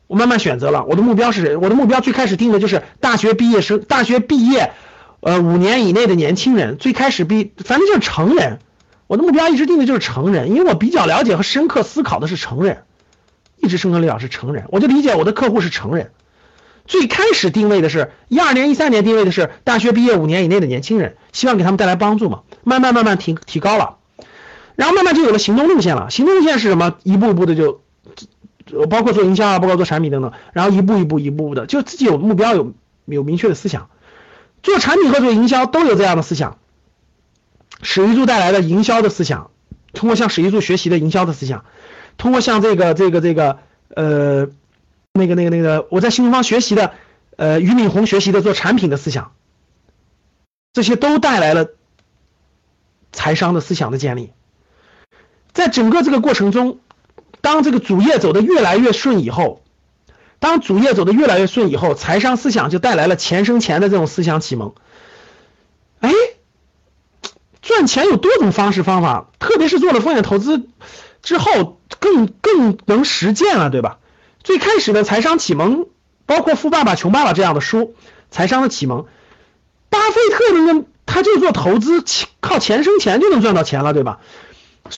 [0.07, 1.55] 我慢慢选择了，我的目标是谁？
[1.55, 4.71] 我的目标最开始定的就是大学毕业生，大学毕业，
[5.19, 6.77] 呃，五年以内的年轻人。
[6.77, 8.59] 最开始毕，反正就是成人。
[9.05, 12.83] 我的目标一直定的就是成人，因为我比较了解和深刻思考的是成人，
[13.57, 16.11] 一直深刻了解是成人，我就理解我的客户是成人。
[16.87, 22.41] 最开始定位的是一二年、一三年定位的是大学毕业五年以内的年轻人，希望给他们带来帮助嘛。
[22.63, 23.97] 慢慢慢慢提提高了，
[24.75, 26.09] 然后慢慢就有了行动路线了。
[26.09, 26.95] 行动路线是什么？
[27.03, 27.81] 一步一步的就，
[28.89, 32.73] 包括做营销啊，包括做产品等等，然后一步一步、一步步的，就自己有目标、有
[33.05, 33.89] 有明确的思想。
[34.63, 36.57] 做产品和做营销都有这样的思想。
[37.81, 39.51] 史玉柱带来的营销的思想，
[39.93, 41.65] 通过向史玉柱学习的营销的思想，
[42.17, 43.59] 通过向这个这个这个
[43.95, 44.49] 呃。
[45.11, 46.93] 那个、那个、那个，我在新东方学习的，
[47.35, 49.31] 呃，俞敏洪学习的做产品的思想，
[50.71, 51.67] 这些都带来了
[53.11, 54.31] 财商的思想的建立。
[55.51, 56.79] 在整个这个过程中，
[57.41, 59.61] 当这个主业走的越来越顺以后，
[60.39, 64.73] 当主业走的越来越顺以后，财商思想就带来了钱生钱的这种思想启蒙。
[65.99, 66.11] 哎，
[67.61, 70.67] 赚钱有多种方式方法，特别是做了风险投资
[71.21, 73.97] 之后，更更能实践了，对吧？
[74.43, 75.87] 最开始的财商启蒙，
[76.25, 77.95] 包括《富爸爸穷爸爸》这样的书，
[78.31, 79.05] 财商的启蒙。
[79.89, 82.03] 巴菲特呢，他就做投资，
[82.39, 84.19] 靠钱生钱就能赚到钱了，对吧？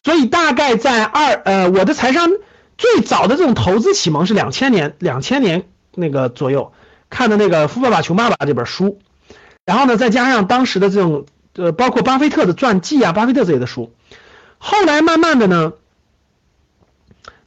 [0.03, 2.29] 所以大概在二呃，我的财商
[2.77, 5.63] 最早的这种投资启蒙是两千年，两千年
[5.93, 6.73] 那个左右
[7.09, 8.99] 看的那个《富爸爸穷爸爸》这本书，
[9.65, 11.25] 然后呢，再加上当时的这种
[11.55, 13.93] 呃，包括巴菲特的传记啊，巴菲特这类的书，
[14.57, 15.73] 后来慢慢的呢，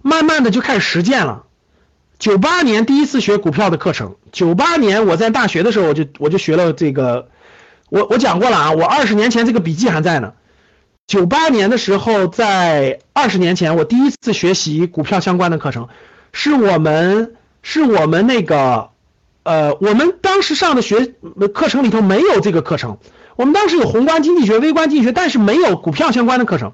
[0.03, 1.45] 慢慢的就开始实践了。
[2.19, 4.17] 九八年第一次学股票的课程。
[4.31, 7.29] 九八年我在大学的时候，我就我就学了这个，
[7.89, 10.35] 我我讲过了啊，我二十年前这个笔记还在呢。
[11.07, 15.89] 九八年的时候，在二十年前，我第一次学习股票相关的课程，
[16.33, 18.91] 是我们是我们那个，
[19.43, 21.15] 呃，我们当时上的学
[21.53, 22.99] 课程里头没有这个课程。
[23.37, 26.73] 我们当时有宏观经济学、微观经济学，但是没有股票相关的课程。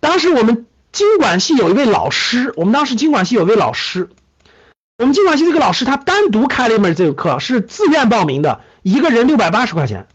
[0.00, 4.08] 当时我们经管系有一位老师，我们当时经管系有位老师。
[4.96, 10.06] 我们经管系这个老师，他单独开了一门这个课，是自愿报名的，一个人六百八十块钱。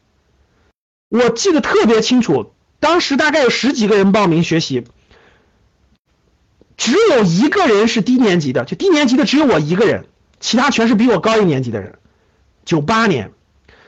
[1.09, 2.53] 我记得特别清楚，
[2.85, 4.83] 当时大概有十几个人报名学习，
[6.77, 10.05] 只有一个人是低年级的，就低年级的只有我一个人，
[10.39, 11.95] 其他全是比我高一年级的人。
[12.63, 13.31] 九八年，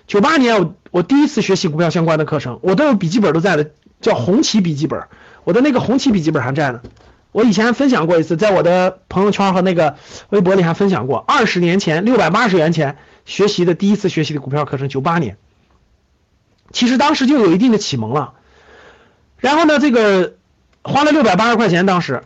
[0.08, 3.70] 九八年我我第一次学习股票相关的课程，我都有笔记本都在的，
[4.02, 5.04] 叫红旗笔记本，
[5.44, 6.82] 我的那个红旗笔记本还在呢。
[7.32, 9.98] 我以前分享过一次，在我的朋友圈和那个
[10.30, 15.38] 微博里还分享过，二十年前六百八十元钱学习的第一次学习的股票课程，九八年，
[16.72, 18.34] 其实当时就有一定的启蒙了。
[19.40, 20.36] 然后呢，这个
[20.84, 22.24] 花了六百八十块钱，当时，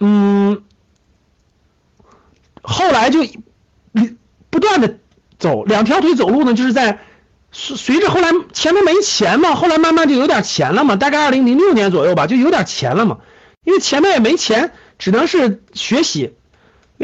[0.00, 0.62] 嗯，
[2.62, 3.20] 后来就
[4.50, 4.98] 不断的
[5.38, 7.00] 走两条腿走路呢，就是在
[7.52, 13.18] 随随着后来前面没钱嘛，后来慢慢就有点钱了嘛，大概二零零六年左右吧，就有点钱了嘛。
[13.64, 16.34] 因为前面也没钱，只能是学习。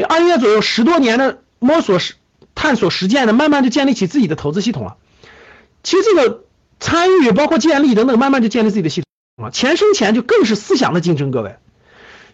[0.07, 2.15] 二零年左右，十多年的摸索、实
[2.55, 4.95] 探索、实践的，慢慢就建立起自己的投资系统了。
[5.83, 6.43] 其实这个
[6.79, 9.05] 参与，包括建立等等，慢慢就建立自己的系统
[9.35, 9.49] 啊。
[9.49, 11.57] 钱生钱就更是思想的竞争，各位。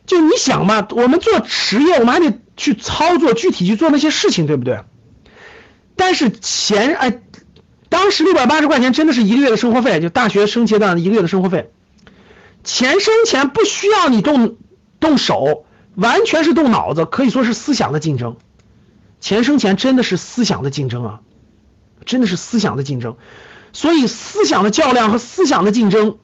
[0.05, 4.83] 就你想嘛，我们做实业，我们还得去操作，具体去做那些事情，对不对？
[5.95, 7.21] 但是钱，哎，
[7.89, 11.71] 当时六百八十块钱真的是一个月的生活费，就大学生阶段一个月的生活费。
[12.63, 14.57] 钱生钱不需要你动
[14.99, 18.37] 动手，完全是动脑子，可以说是思想的竞争。
[19.19, 21.19] 钱生钱真的是思想的竞争啊，
[22.05, 23.17] 真的是思想的竞争。
[23.73, 26.17] 所以思想的较量和思想的竞争，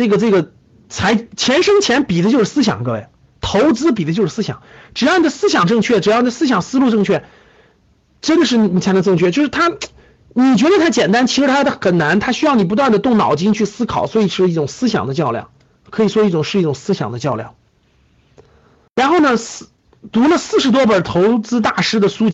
[0.00, 0.50] 这个这个
[0.88, 3.08] 财钱生钱比的就是思想，各位，
[3.42, 4.62] 投资比的就是思想。
[4.94, 7.22] 只要你的思想正确，只要你的思想思路正确，
[8.22, 9.30] 真的是你才能正确。
[9.30, 9.70] 就是它，
[10.32, 15.50] 你觉得它简单，其实它的很难，它需要你不断的动脑筋去思考，所以是一种思想的较量，
[15.90, 17.54] 可以说一种是一种思想的较量。
[18.94, 19.68] 然后呢，四
[20.12, 22.30] 读了四十多本投资大师的书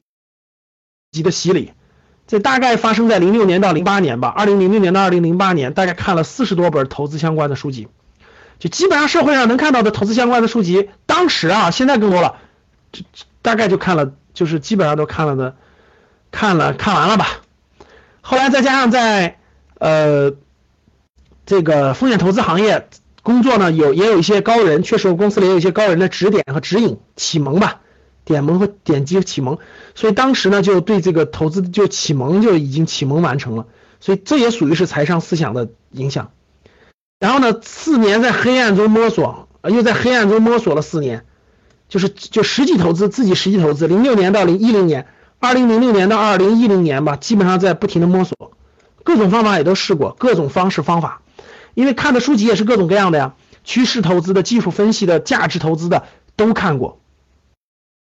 [1.10, 1.72] 籍的洗礼。
[2.26, 7.86] 这大概发生在零六年到零八年吧，二零零六年到二零零八年，大概看了四十多本投资相关的书籍，
[8.58, 12.36] 就基本上社会上能看到的投资相关的书籍，当时啊，现在更多了，
[12.90, 13.02] 就
[13.42, 15.56] 大概就看了，就是基本上都看了的，
[16.32, 17.28] 看了看完了吧。
[18.22, 19.38] 后来再加上在
[19.78, 20.32] 呃
[21.46, 22.88] 这个风险投资行业
[23.22, 27.82] 工作呢，有也有一些高人，确实我公司里也有一些高人的指点和指引、启蒙吧。
[28.26, 29.58] 点蒙和点击启蒙，
[29.94, 33.66] 所以当时呢就对这个投资就启蒙就已经启蒙完成了，
[34.00, 36.32] 所以这也属于是财商思想的影响。
[37.20, 41.24] 然后呢，四年在黑暗中摸索，又在黑暗中摸索了四年，
[41.88, 45.06] 就是就实际投资自己实际投资，零六年到零一零年，
[45.38, 48.52] 二零零六年到二零一零年吧，基本上在不停的摸索，
[49.04, 51.22] 各种方法也都试过，各种方式方法，
[51.74, 56.02] 因为看的书籍也是各种各样的呀，趋势投资的、技术分析的、价值投资的
[56.34, 56.98] 都看过。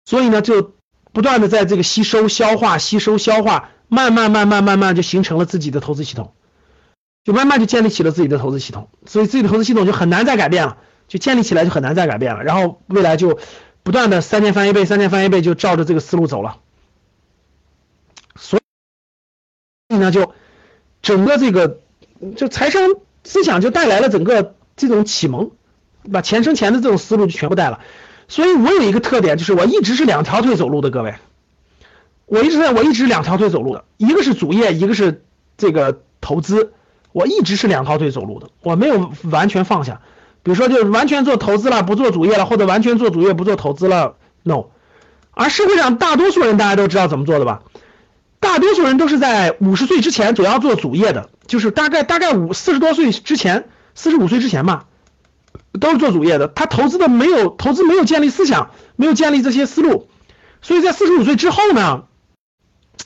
[0.07, 0.73] 所以呢，就
[1.13, 6.33] 不断的在这个吸收、消化、吸收、消化，慢慢、慢慢、慢慢就形成了自己的投资系统，
[7.25, 8.89] 就慢慢就建立起了自己的投资系统。
[9.05, 10.79] 所以自己的投资系统就很难再改变了，
[11.09, 12.45] 就建立起来就很难再改变了。
[12.45, 13.39] 然后未来就
[13.83, 16.61] 不断的三年翻一倍，三年翻一倍，就照着这个思路走了。
[18.39, 18.61] 所
[19.89, 20.35] 以呢，就
[21.03, 21.81] 整个这个
[22.37, 22.83] 就财商
[23.25, 25.51] 思想就带来了整个这种启蒙，
[26.13, 27.81] 把钱生钱的这种思路就全部带了。
[28.29, 31.14] 所以我有一个特点，就是我一直是两条腿走路的，各位，
[32.27, 35.24] 我一直在我一直两条腿走路的，一个是主业，一个是
[35.57, 36.72] 这个投资，
[37.12, 40.01] 我一直是两条腿走路的，我没有完全放下。
[40.43, 44.14] 比如说，就完全做投资了，不做主业了，或者完全做主业不做投资了
[44.45, 44.66] ，no。
[45.33, 47.62] 而社会上大多数人大家都知道怎么做的吧？
[48.39, 54.87] 大多数人都是在五十岁之前主要做主业的，就是大概大概五四十多岁之前，四十五岁之前吧。
[55.79, 60.09] 都是做主业的，他投资的没有投资没有建立思想，没有建立这些思路，
[60.62, 62.05] 所以在四十五岁之后呢，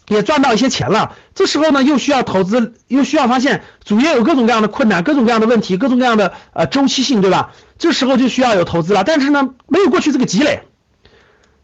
[0.09, 1.17] 也赚到一些钱了。
[1.35, 7.53] 这时候呢，又需要投资，又需要发现主业有各种各样的困难，各种各样的问题，各种各样的呃周期性，对吧？
[7.79, 9.05] 这时候就需要有投资了。
[9.05, 10.63] 但是呢，没有过去这个积累，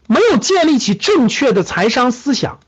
[0.07, 2.59] 没有建立起正确的财商思想，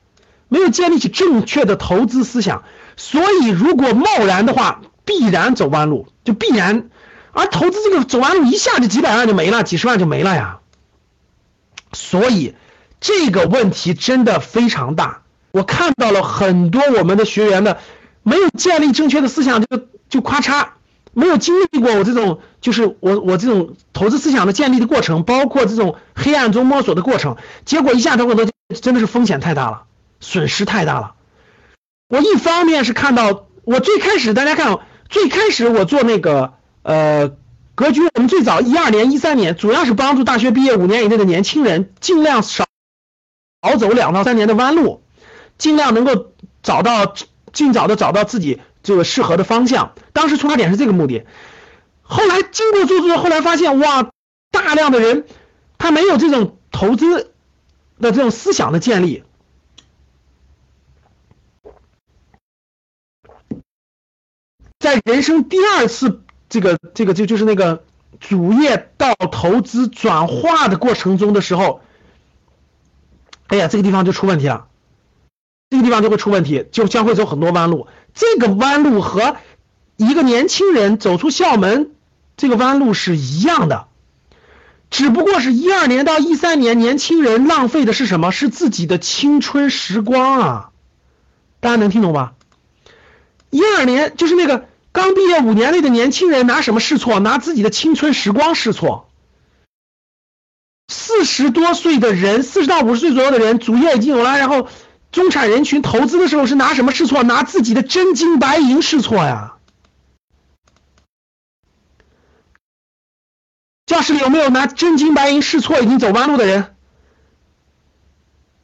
[0.48, 2.64] 没有建立起正确的投资思想，
[2.96, 6.90] 所以如果贸然的话，必然走弯路，就必然。
[7.32, 10.60] 而投资这个走完路，一下就几百万就没了，几十万就没了呀。
[11.94, 12.56] 所以
[13.00, 15.22] 这个问题真的非常大。
[15.52, 17.80] 我看到了很多我们的学员的
[18.22, 20.68] 没有建立正确的思想，就就咔嚓，
[21.14, 28.48] 没有经历过我这种就是我我这种投资思想的建立的过程，包括这种黑暗中摸索的过程，结果一下投很多，
[28.82, 29.84] 真的是风险太大了，
[30.20, 31.14] 损失太大了。
[32.08, 34.78] 我一方面是看到我最开始大家看，
[35.10, 36.54] 最开始我做那个。
[36.82, 37.36] 呃，
[37.76, 42.66] 格局我们最早一二年、一三年，主要是帮助大学毕业五年以内的年轻人尽量少
[43.62, 45.04] 少走两到三年的弯路，
[45.58, 46.32] 尽量能够
[46.64, 47.14] 找到
[47.52, 49.94] 尽早的找到自己这个适合的方向。
[50.14, 51.26] 当时出发点是这个目的。
[52.02, 54.10] 后来经过做做，后来发现哇，
[54.50, 55.26] 大量的人
[55.78, 57.34] 他没有这种投资
[58.00, 59.24] 的这种思想的建立，
[64.80, 66.24] 在人生第二次。
[66.50, 67.84] 这个这个就就是那个
[68.20, 71.82] 主业到投资转化的过程中的时候，
[73.48, 74.66] 哎呀，这个地方就出问题了，
[75.70, 77.88] 这个地方就会出问题，就将会走很多弯路。
[78.16, 79.38] 这个弯路和
[79.96, 81.92] 一个年轻人走出校门
[82.36, 83.86] 这个弯路是一样的，
[84.90, 88.32] 只不过是一二年到一三年，年轻人浪费的是什么？
[88.32, 90.72] 是自己的青春时光啊！
[91.60, 92.34] 大家能听懂吧？
[93.52, 94.66] 一二年就是那个。
[95.00, 97.22] 刚毕业五年内的年轻人拿什么试错？
[97.22, 99.10] 拿自己的青春时光试错。
[100.90, 104.68] 四十多岁的人，四十到五十岁左右的人，主业已经有了，然后
[105.14, 107.24] 中产人群投资的时候是拿什么试错？
[107.24, 109.54] 拿自己的真金白银试错呀！
[113.86, 116.76] 教室里有没有拿真金白银试错已经走弯路的人？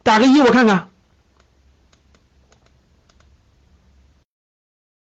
[0.04, 0.90] 打个一，我看看。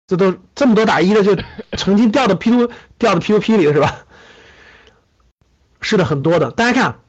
[0.07, 1.35] 这都这么多打一的，就
[1.77, 4.05] 曾经掉到 P to 掉到 P to P 里的是吧？
[5.81, 6.51] 是的，很多的。
[6.51, 6.99] 大家看，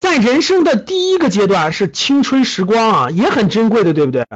[0.00, 4.26] 在人生的第一个阶段是青春时光啊，也很珍贵的，对不对？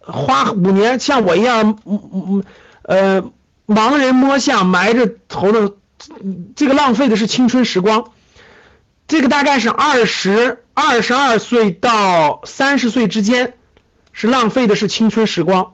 [0.00, 2.44] 花五年，像我一样，嗯嗯
[2.82, 3.22] 呃，
[3.66, 5.72] 盲人摸象，埋着头的。
[6.54, 8.10] 这个浪费的是青春时光，
[9.08, 13.54] 这个大概是二十二十二岁到三十岁之间，
[14.12, 15.73] 是浪费的是青春时光，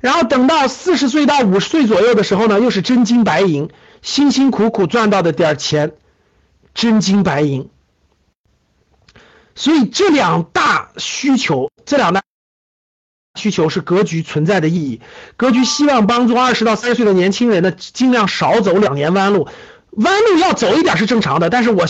[0.00, 3.70] 然后等到四十岁到五十岁左右的时候呢，又是真金白银，
[4.02, 5.92] 辛辛苦苦赚到的点钱，
[6.74, 7.68] 真金白银。
[9.54, 12.22] 所以这两大需求，这两大。
[13.36, 15.00] 需求是格局存在的意义，
[15.36, 19.46] 格局希望帮助二十到三十岁的年轻人呢，尽量少走两年弯路，
[19.92, 21.86] 弯路要走一点是正常的，但是我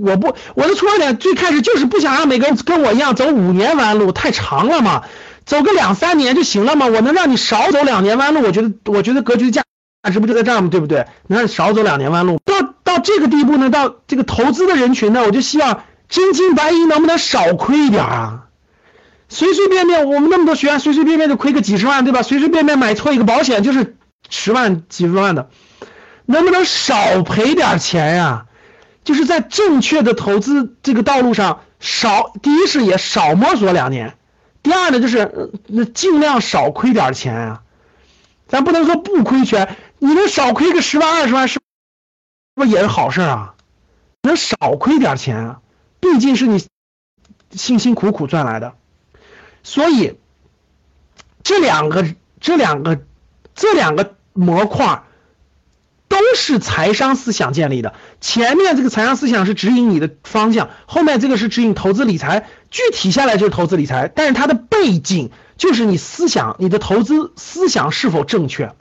[0.00, 5.02] 我不我的出发点最开始就是不想让每个人跟我一样走五年弯路，太长了嘛，
[5.44, 9.62] 走个两三年就行了嘛，我能让你少走两年弯路，我觉得我觉得格局的价
[10.02, 10.68] 价值不就在这儿吗？
[10.70, 11.06] 对不对？
[11.26, 18.40] 能让你少走两年弯路，到到这个地步呢，到这个投资的人群呢，我就希望真金白银能不能少亏一点啊？
[19.28, 22.22] 随随便便，我们那么多学员，随随便便就亏个几十万，对吧？
[22.22, 23.96] 随随便便买错一个保险就是
[24.28, 25.48] 十万、几十万的，
[26.26, 28.46] 能不能少赔点钱呀？
[29.04, 34.16] 就是在正确的投资这个道路上少，第一是也少摸索两年，
[34.62, 37.62] 第二呢就是那尽量少亏点钱啊。
[38.48, 41.60] 咱不能说不亏钱，你能少亏个十万、二十万，是
[42.54, 43.54] 不也是好事啊？
[44.22, 45.60] 能少亏点钱啊，
[46.00, 46.66] 毕竟是你
[47.50, 48.72] 辛辛苦苦赚来的。
[49.62, 50.18] 所以，
[51.42, 52.06] 这两个、
[52.40, 53.00] 这两个、
[53.54, 55.02] 这两个模块
[56.08, 57.94] 都是财商思想建立的。
[58.20, 62.48] 前面这个财商思想是指引你的方向，后面这个是指引投资理财。
[62.70, 68.74] 具体下来就是投资理财，但是它的背景就是你思想、你的投资思想是否正确，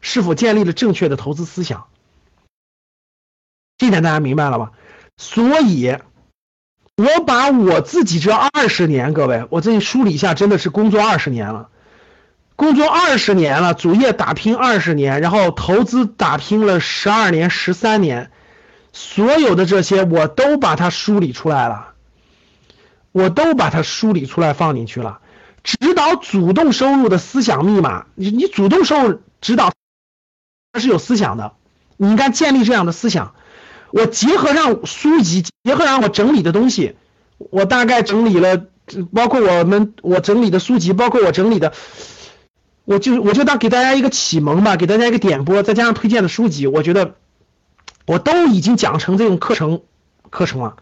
[0.00, 1.84] 是否建立了正确的投资思想。
[3.78, 4.72] 这点大家明白了吧？
[5.16, 5.96] 所以。
[6.94, 11.70] 我把我自己这二十年，各位，我这里梳理一下，真的是工作二十年了，
[12.62, 18.30] 工作二十年了，主业打拼二十年，然后投资打拼了十二年、十三年，
[18.92, 21.88] 所有的这些我都把它梳理出来了，
[23.10, 25.18] 我都把它梳理出来放进去了。
[25.64, 29.72] 指导主动收入的思想密码，你你主动收入指导，
[30.72, 31.54] 它是有思想的，
[31.96, 33.34] 你应该建立这样的思想。
[33.90, 36.94] 我结合上书籍，结合上我整理的东西，
[37.38, 38.66] 我大概整理了，
[39.12, 41.72] 包括我们我整理的书籍，包括我整理的，
[42.84, 47.14] 我就我就当给大家一个启蒙吧，给大家一个点拨，再加上推荐的书籍，我觉得
[48.06, 49.82] 我都已经讲成这种课程
[50.30, 50.76] 课程了。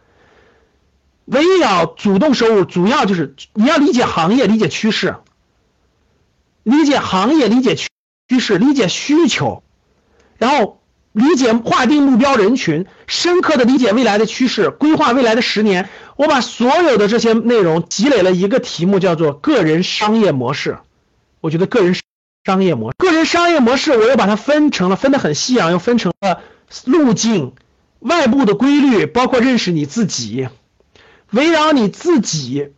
[1.24, 5.16] 围绕主动收入，主要就是你要理解行业，理解趋势，
[6.62, 7.88] 理解行业，理解趋
[8.28, 9.62] 趋势，理解需求，
[10.38, 10.76] 然后。
[11.12, 15.88] 理解划定目标人群，深刻的理解未来的趋势，规划未来的十年。
[16.14, 20.78] 我把所有的这些内容积累了一个题目，叫做个人商业模式。
[21.40, 21.94] 我觉得个人
[22.44, 26.40] 商业模式个人商业模式，我又把它分成了，分得很细啊，又分成了
[26.84, 27.54] 路径、
[27.98, 30.48] 外部的规律，包括认识你自己，
[31.30, 32.72] 围绕你自己，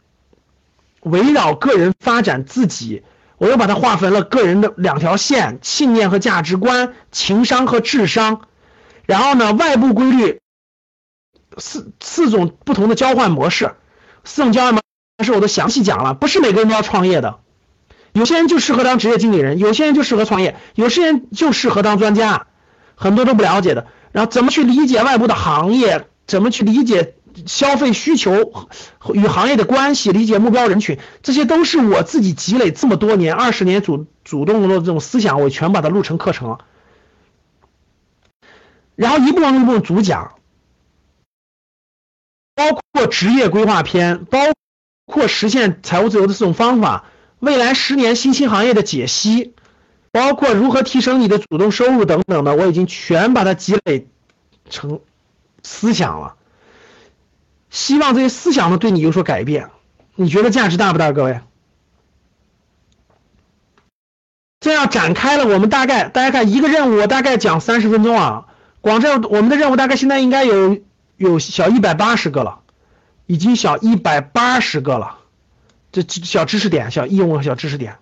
[1.00, 3.02] 围绕个人发展自己。
[3.38, 8.42] 我又把它划分了个人的两条线：信念和价值观、情商和智商。
[9.04, 10.40] 然后呢，外部规律
[11.58, 13.74] 四四种不同的交换模式，
[14.22, 14.82] 四种交换模
[15.24, 16.14] 式我都详细讲了。
[16.14, 17.40] 不是每个人都要创业的，
[18.12, 22.46] 有些人就适合当职业经理人，有些人就适合创业，有些人就适合当专家，
[22.94, 23.86] 很多都不了解的。
[24.12, 26.06] 然后怎么去理解外部的行业？
[26.26, 27.14] 怎么去理解？
[27.46, 28.68] 消费需求
[29.14, 36.58] 与行业的关系，理解目标人群，这些都是我自己积累这么多年、二十年主主动的这种思想，我全把它录成课程了。
[38.96, 40.34] 然后一步一步主讲，
[42.54, 44.38] 包括职业规划篇，包
[45.06, 47.06] 括实现财务自由的四种方法，
[47.42, 49.52] 未来十年新兴行业的解析，
[50.12, 54.06] 包括如何提升你的主动收入等等的，我已经全把它积累
[54.70, 55.00] 成
[55.64, 56.36] 思想了。
[57.68, 59.70] 希望这些思想呢对你有所改变，
[60.14, 61.40] 你觉得价值大不大，各位？
[64.60, 68.46] 这样展开了，我们大概大家看一个任务，我大概讲三十分钟啊。
[68.82, 70.78] 广州我们的任务大概现在应该有
[71.16, 72.60] 有小一百八十个了，
[73.26, 75.18] 已经小一百八十个了，
[75.92, 77.98] 这小知识点，小义务小知识点，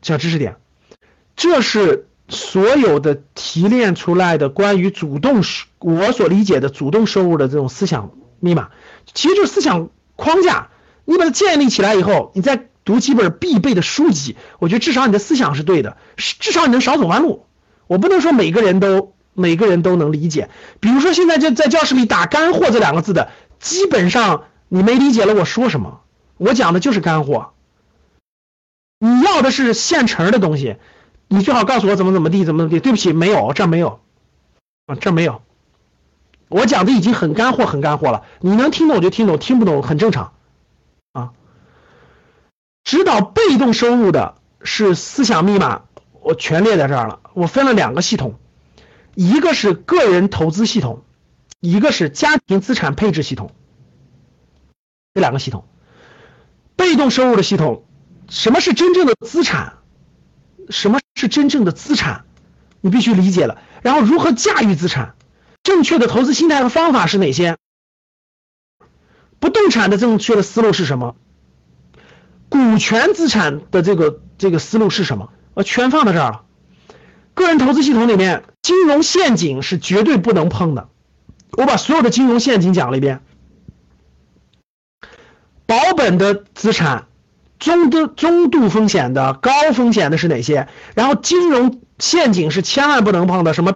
[0.00, 0.56] 小知识点，
[1.36, 5.44] 这是所有的提炼出来的关于主动
[5.78, 8.70] 我所理解的主动收入的这种思想密码，
[9.12, 10.70] 其实就是思想框架。
[11.04, 17.44] 你把它建立起来以后，你再读几本必备的书籍，我觉得至少你的思想是对的，至少你能少走弯路。
[17.88, 20.48] 我不能说每个人都每个人都能理解。
[20.80, 23.30] 比如说现在就在教室里打干货这两个字的，
[23.60, 24.44] 基本上。
[24.74, 26.00] 你没理解了我说什么？
[26.38, 27.52] 我讲的就是干货。
[28.98, 30.78] 你要的是现成的东西，
[31.28, 32.80] 你最好告诉我怎么怎么地，怎么怎么地。
[32.80, 34.00] 对不起，没有，这没有，
[34.86, 35.42] 啊，这没有。
[36.48, 38.24] 我讲的已经很干货，很干货了。
[38.40, 40.32] 你能听懂就听懂，听不懂很正常，
[41.12, 41.32] 啊。
[42.82, 45.82] 指导被动收入的是思想密码，
[46.22, 47.20] 我全列在这儿了。
[47.34, 48.36] 我分了两个系统，
[49.14, 51.02] 一个是个人投资系统，
[51.60, 53.50] 一个是家庭资产配置系统。
[55.14, 55.66] 这两个系统，
[56.74, 57.84] 被动收入的系统，
[58.30, 59.74] 什么是真正的资产？
[60.70, 62.24] 什么是真正的资产？
[62.80, 63.58] 你必须理解了。
[63.82, 65.14] 然后如何驾驭资产？
[65.62, 67.58] 正确的投资心态和方法是哪些？
[69.38, 71.14] 不动产的正确的思路是什么？
[72.48, 75.30] 股权资产的这个这个思路是什么？
[75.52, 76.44] 我全放在这儿了。
[77.34, 80.88] 个人投资系统里面，金融陷阱是绝对不能碰的。
[81.50, 83.20] 我把所有的金融陷阱讲了一遍。
[85.66, 87.06] 保本的资产，
[87.58, 90.68] 中度中度风险的、高风险的是哪些？
[90.94, 93.74] 然后金融陷阱是千万不能碰的，什么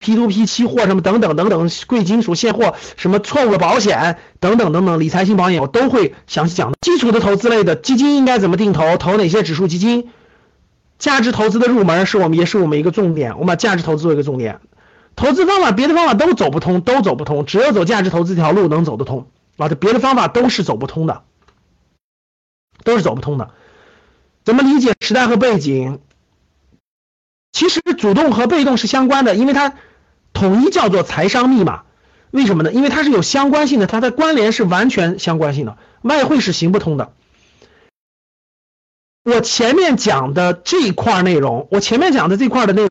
[0.00, 6.78] P to P 期货什么等等等等，贵金属现货，什么错误的保险等等等等，理财型保险我都会详细讲的。
[6.80, 8.96] 基础的投资类的基金应该怎么定投？
[8.96, 10.08] 投哪些指数基金？
[10.98, 14.60] 价值投资的入门是我们也是我们一个重点，我们把价值投资做一个重点。
[15.16, 19.26] 投资方法别的方法都走不通，都走不通，只有走价值投资这条路能走得通。
[19.64, 21.22] 啊，这别的方法都是走不通的，
[22.82, 23.50] 都是走不通的。
[24.44, 26.00] 怎么理解时代和背景？
[27.52, 29.74] 其实主动和被动是相关的，因为它
[30.32, 31.82] 统一叫做财商密码。
[32.30, 32.72] 为什么呢？
[32.72, 35.76] 因为它是有相关性的，它的关联是完全相关性的。
[36.02, 37.12] 外汇是行不通的。
[39.24, 42.90] 我前面讲的这一块内容，我前面讲的这块的内容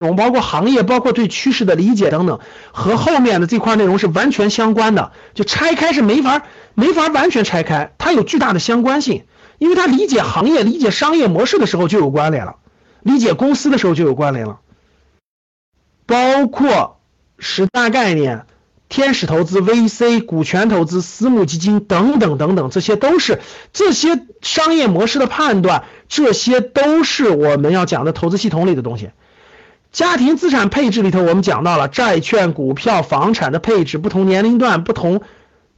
[0.00, 0.16] 我们。
[0.16, 2.40] 包括行业，包括对趋势的理解等等，
[2.72, 5.12] 和后面的这块内容是完全相关的。
[5.34, 6.42] 就拆开是没法
[6.74, 9.24] 没法完全拆开，它有巨大的相关性，
[9.58, 12.56] 因为它理解行业、理解商业模式的时候就有关联了，
[13.02, 14.60] 理解公司的时候就有关联了。
[16.06, 17.00] 包括
[17.38, 18.46] 十大概念、
[18.88, 23.40] 天使投资、VC、股权投资、私募基金等等等等，这些都是
[23.72, 29.10] 这些商业模式的判断，这些都是我们要讲的投资系统里的东西。
[29.94, 35.22] 家庭资产配置里头，我们讲到了债券、股票、房产的配置，不同年龄段、不同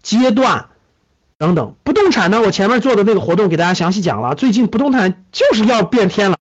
[0.03, 0.71] 阶段
[1.37, 1.75] 等等。
[1.85, 4.35] 不动产呢，我前面做的那个活动给大家详细讲了。
[4.35, 6.39] 最近不动产就是要变天了，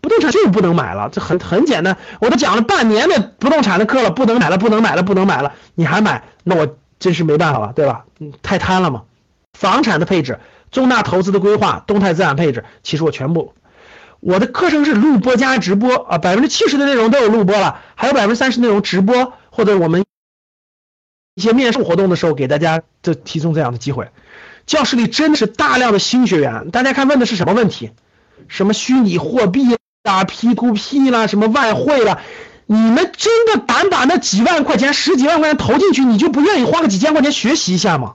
[0.00, 1.98] 不动产就不能买了，这很很简单。
[2.20, 8.06] 我都讲了半年的不动产的课了，不能买了，不能买了，不能买了，你还买，那我真是没办法了，对吧？
[8.18, 9.02] 嗯，太贪了嘛。
[9.52, 10.40] 房产的配置、
[10.70, 13.52] 重大投资的规划、动态资产配置，其实我全部。
[14.20, 20.04] 我的课程是录播加直播啊，百分之七十的内容都有录播了，还有百分之三十内容直播，或者我们
[21.34, 24.10] 一些面授活动的时候给大家就提供这样的机会。
[24.66, 27.92] 教室里真的是大量的新学员，大家看问的是什么问题？
[28.48, 29.62] 什么虚拟货币
[30.02, 32.20] 啦、P to P 啦、什么外汇啦？
[32.66, 38.14] 你们真的敢把那几万块钱、十几万块钱投进去，你就不愿意花个几千块钱学习一下吗？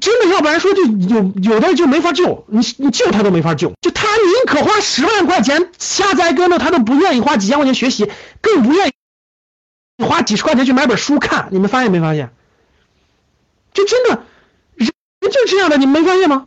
[0.00, 3.72] 真的，要不然说就有有的就没法救你，你救他都没法救。
[3.80, 8.10] 就他宁可花十万块钱瞎栽跟头，他都不愿意花几千块钱学习，
[8.40, 11.48] 更不愿意花几十块钱去买本书看。
[11.50, 12.30] 你们发现没发现？
[13.74, 14.22] 就真的
[14.76, 14.90] 人
[15.20, 16.46] 就这样的，你没发现吗？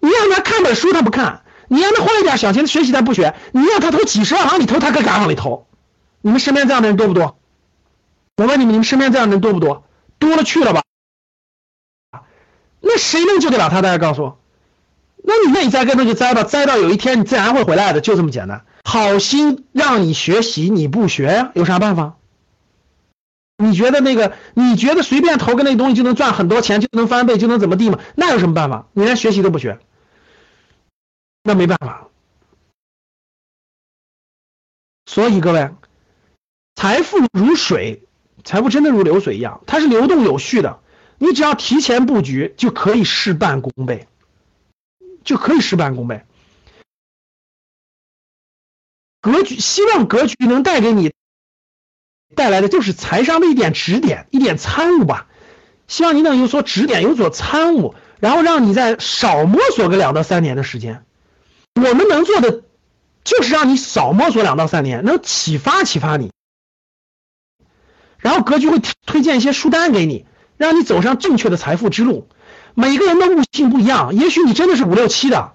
[0.00, 5.66] 你让他看本书他不看，你让他花一点小钱学习他不学，你让他投几十万往里投他可敢往里投。
[6.22, 7.38] 你们身边这样的人多不多？
[8.36, 9.84] 我问你们，你们身边这样的人多不多？
[10.18, 10.82] 多了去了吧？
[12.80, 13.82] 那谁能救得了他？
[13.82, 14.38] 大家告诉我。
[15.24, 18.64] 那你愿意栽跟头就栽吧，栽到有一天你自然会回来的，就这么简单。
[18.84, 22.16] 好心让你学习，你不学呀，有啥办法？
[23.56, 27.98] 你觉得那个，你觉得随便投个那东西就能赚很多钱，就能翻倍，就能怎么地吗？
[28.14, 28.86] 那有什么办法？
[28.92, 29.80] 你连学习都不学，
[31.42, 32.06] 那没办法。
[35.06, 35.70] 所以各位，
[36.76, 38.04] 财富如水，
[38.44, 40.78] 财富真的如流水一样，它是流动有序的。
[41.18, 44.06] 你只要提前布局，就可以事半功倍，
[45.24, 46.24] 就可以事半功倍。
[49.20, 51.12] 格局，希望格局能带给你
[52.36, 55.26] 带来的就是财商的一点指点，一点参悟吧。
[55.88, 61.04] 希望你能有所指点，有所参悟，然后让你再少摸索个两到三年的时间。
[61.74, 62.62] 我们能做的
[63.24, 66.30] 就是让你少摸索两到三年，能启发启发你。
[68.18, 70.26] 然后格局会推荐一些书单给你，
[70.58, 72.28] 让你走上正确的财富之路。
[72.74, 75.52] 每个人的悟性不一样，也许你真的是五六七的，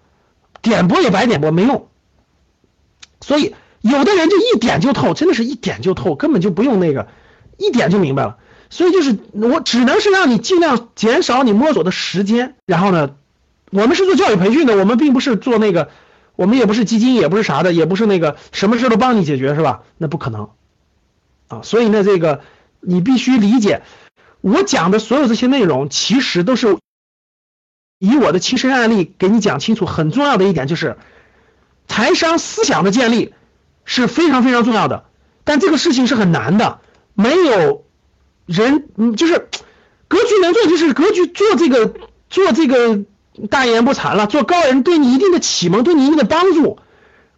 [0.61, 1.87] 点拨也白点拨没用。
[3.21, 7.07] 所以有的人就一点就透，真的是一点就透，根本就不用那个，
[7.57, 8.37] 一点就明白了。
[8.69, 12.55] 所以就是我只能是让你尽量减少你摸索的时间。
[12.65, 13.11] 然后呢，
[13.71, 15.89] 我们是做教育培训的，我们并不是做那个，
[16.35, 19.83] 我们也不是基金，也不是啥的，也不是那个什么事都帮你解决，是吧？
[19.97, 20.49] 那不可能
[21.47, 21.61] 啊。
[21.63, 22.41] 所以呢，这个。
[22.85, 23.81] 你必须理解，
[24.43, 26.77] 我讲的所有这些内容，其实都是
[27.97, 29.85] 以我的亲身案例给你讲清楚。
[29.85, 30.97] 很重要的一点就是，
[31.87, 33.33] 财商思想的建立
[33.85, 35.05] 是非常非常重要的，
[35.45, 36.81] 但这个事情是很难的。
[37.13, 37.85] 没有
[38.45, 39.47] 人，嗯，就是
[40.09, 41.93] 格局能做，就是格局做这个
[42.29, 43.05] 做这个
[43.49, 46.79] 大言不惭了，做高人对你一定的启蒙，对你一定的帮助。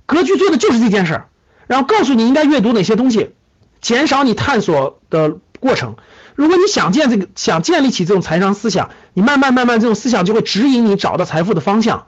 [0.08, 1.30] 格局做的就是这件事儿，
[1.68, 3.36] 然后告诉你应该阅读哪些东西。
[3.80, 5.98] 减少你探索的过程。
[6.36, 12.08] 如果你想建这个，想建立起这种财商思想，你慢慢慢慢这种思想就会指引你找到财富的方向。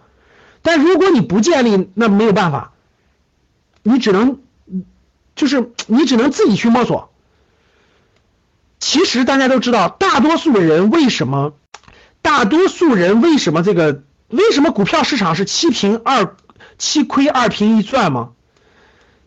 [0.61, 2.73] 但如果你不建立，那没有办法，
[3.83, 4.39] 你只能，
[5.35, 7.09] 就是你只能自己去摸索。
[8.79, 11.53] 其实大家都知道，大多数的人为什么，
[12.21, 16.35] 大多数人为什么这个，为什么股票市场是七平二
[16.77, 18.31] 七亏二平一赚吗？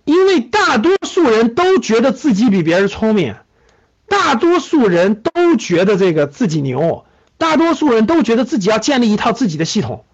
[0.05, 3.37] 因为大多数人都觉得自己比别人聪明，
[4.11, 7.07] 大多数人都觉得这个自己牛，
[7.39, 10.05] 大多数人都觉得自己要建立一套自己的系统，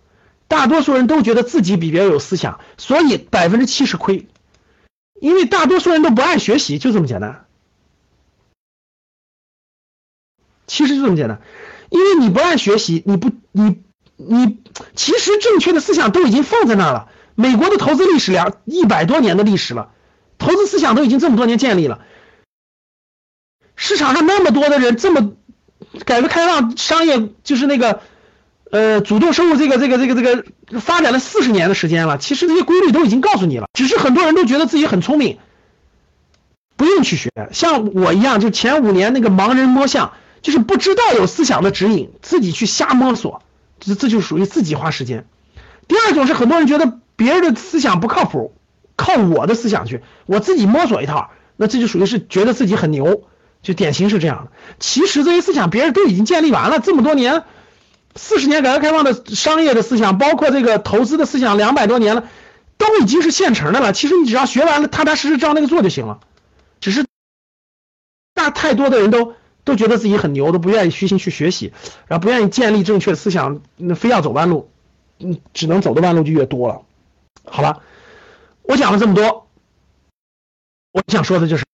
[0.48, 4.28] 大多数人都觉得自己比别人有思想，所以百分之七十亏。
[5.18, 7.47] 因为大多数人都不爱学习，就这么简单。
[10.66, 11.40] 其实就这么简单，
[11.89, 13.82] 因为你不爱学习，你不你
[14.16, 14.59] 你
[14.94, 17.09] 其实正确的思想都已经放在那了。
[17.35, 19.90] 美国的投资历史两一百多年的历史了，
[20.36, 22.01] 投资思想都已经这么多年建立了。
[23.76, 25.32] 市场上那么多的人，这么
[26.04, 28.00] 改革开放商业就是那个
[28.70, 35.38] 呃主动收入这个这个这个这个发展了四十年的时间了，其实这些规律都已经告诉你了，只是很多人都觉得自己很聪明，
[36.76, 37.30] 不用去学。
[37.52, 40.12] 像我一样，就前五年那个盲人摸象，
[40.42, 43.42] 就是不知道有思想的指引，自己去瞎摸索，
[43.78, 45.26] 这这就属于自己花时间。
[45.86, 46.98] 第二种是很多人觉得。
[47.18, 48.54] 别人的思想不靠谱，
[48.94, 53.22] 靠我的思想去，我自己摸索一套，那这就属于是觉得自己很牛，
[53.66, 54.52] 就典型是这样的。
[54.78, 57.43] 其实这些思想别人都已经建立完了，这么多年，
[58.14, 62.28] 四十年改革开放的商业的思想，包括这个投资的思想，两百多年了，
[62.78, 63.93] 都已经是现成的了。
[63.93, 66.20] 其实你只要学完了，踏踏实实照那个做就行了。
[66.78, 67.05] 只是
[68.34, 69.34] 大太多的人都
[69.64, 71.72] 都觉得自己很牛，都不愿意虚心去学习，
[72.06, 74.70] 然后不愿意建立正确思想，那非要走弯路，
[75.18, 76.82] 嗯，只能走的弯路就越多了。
[77.44, 77.82] 好了，
[78.62, 79.48] 我讲了这么多，
[80.93, 81.64] 我想说的就是，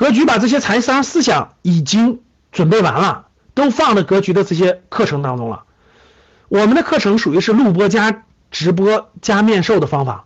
[0.00, 2.22] 格局把这些财商思想已经
[2.52, 5.64] 准备完了，都放在格局的这些课程当中了。
[6.48, 10.24] 我们的课程属于是录播加直播加面授的方法。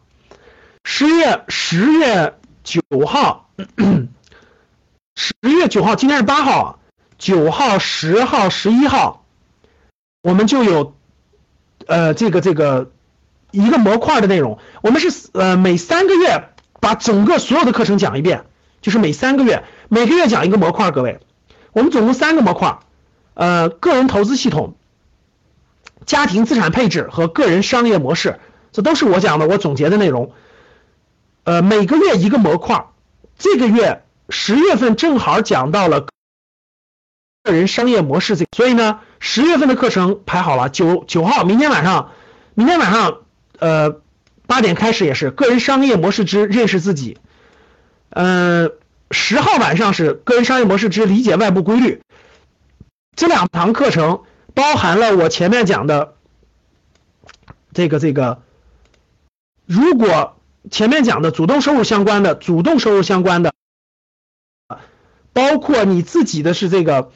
[0.85, 3.51] 十月十月九号，
[5.17, 6.79] 十月九号，今天是八号，
[7.19, 9.25] 九号、十号、十一号，
[10.23, 10.95] 我们就有，
[11.89, 12.93] 呃，这个这个。
[13.51, 16.49] 一个模块的内容，我们是呃每三个月
[16.81, 18.47] 把整个所有的课程讲一遍，
[18.85, 20.91] 就是每三个月每个月讲一个模块。
[20.91, 21.19] 各位，
[21.73, 22.81] 我们总共三个模块，
[23.33, 24.75] 呃，个人投资系统、
[26.05, 28.39] 家庭资产配置和个人商业模式，
[28.73, 30.33] 这都是我讲的，我总结的内容。
[31.45, 32.89] 呃，每个月一个模块，
[33.39, 36.03] 这个月十月份正好讲到了
[37.43, 42.11] 个人商业模式这，所以呢，十月份的课程排好了，九九号，明天晚上，
[42.53, 43.23] 明天晚上。
[43.61, 44.01] 呃，
[44.47, 47.17] 八点开始也是个人商业模式之认识自己。
[48.15, 48.71] 嗯，
[49.11, 52.01] 十号晚上是个人商业模式之理解外部规律。
[53.17, 54.23] 这两堂课程
[54.55, 56.15] 包含了我前面讲的
[57.73, 58.41] 这个这个，
[59.67, 60.37] 如果
[60.71, 63.53] 前面讲的主动收入相关的、主动收入相关的，
[65.33, 67.11] 包括你自己的是这个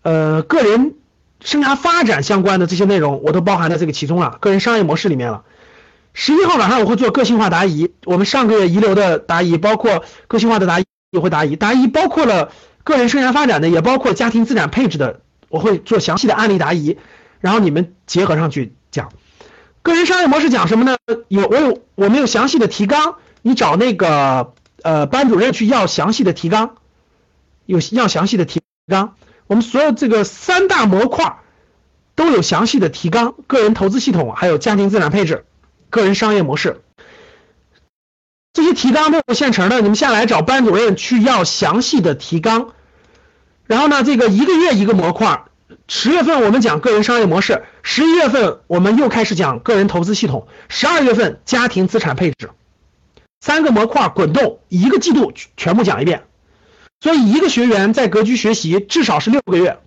[0.00, 0.94] 呃个人
[1.40, 5.44] 生涯发展相关的这些内容，我都包含在这个其中了，个人商业模式里面了。
[6.12, 12.50] 十一号晚上我会做个性化答疑，我们上个月遗留的答疑，包括个性化的答疑也会答疑，答疑包括了
[12.84, 16.98] 个人生涯发展的，也包括家庭资产配置的，我会做详细的案例答疑，
[17.40, 19.10] 然后你们结合上去讲。
[19.82, 20.96] 个人商业模式讲什么呢？
[21.28, 26.74] 有我有我们有详细的提纲，你找那个呃班主任去要详细的提纲，
[27.64, 29.14] 有要详细的提纲，
[29.46, 31.38] 我们所有这个三大模块
[32.14, 35.46] 都有详细的提纲，个人投资系统，还有家庭资产配置，
[35.90, 36.80] 个人商业模式，
[38.52, 42.72] 这些提纲都有现成的，你们下来找班主任去要详细的提纲。
[43.66, 45.44] 然后呢，这个一个月一个模块，
[45.86, 52.50] 十月份我们讲个人商业模式，十一月份我们又开始讲个人投资系统，十二月份家庭资产配置，
[53.40, 56.24] 三个模块滚动，一个季度全部讲一遍。
[57.00, 59.78] 所以一个学员在格局学习至少是六个月，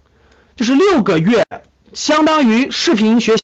[0.55, 1.45] 就是六个月，
[1.93, 3.35] 相当于视频学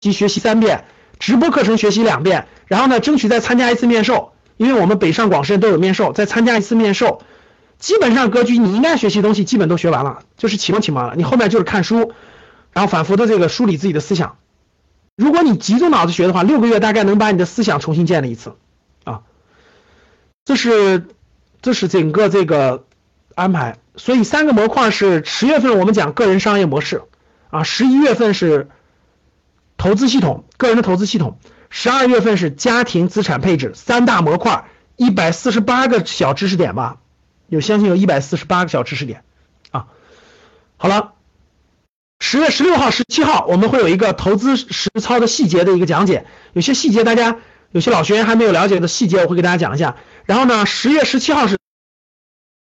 [0.00, 0.84] 习学习三遍，
[1.18, 7.22] 直播课程学习两遍，然后呢，争取再参加一次面授，因为我们北上广深都有面授，再参加一次面授，
[7.78, 12.12] 基本上格局你应该学习的东西基本都学完了，就是启蒙启蒙了，你后面就是看书，
[12.72, 14.36] 然后反复的这个梳理自己的思想。
[15.16, 18.54] 如果你集中脑子学的话，六个月大概能把你的思想重新建立一次，
[19.04, 19.22] 啊，
[20.44, 21.06] 这是。
[21.62, 22.84] 这是整个这个
[23.34, 27.02] 安排，所以三个模块是十月份我们讲个人商业模式
[27.50, 28.68] 啊，十一月份是
[29.76, 31.38] 投资系统，个人的投资系统，
[31.70, 34.64] 十二月份是家庭资产配置，三大模块，
[34.96, 36.98] 一百四十八个小知识点吧，
[37.48, 39.22] 有相信有一百四十八个小知识点
[39.70, 39.86] 啊。
[40.76, 41.12] 好了，
[42.20, 47.36] 十月十六号、十七号我们会有一个投资实操的细节的一个讲解，有些细节大家
[47.72, 49.96] 有些老学员还没有了解的细节，我会给大家讲一下。
[50.24, 51.58] 然后呢，十月十七号是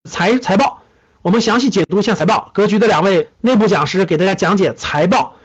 [0.10, 0.84] 财财报，
[1.22, 2.52] 我们详细解读一下财报。
[2.54, 5.36] 格局的两位内部讲师给大家讲解财报、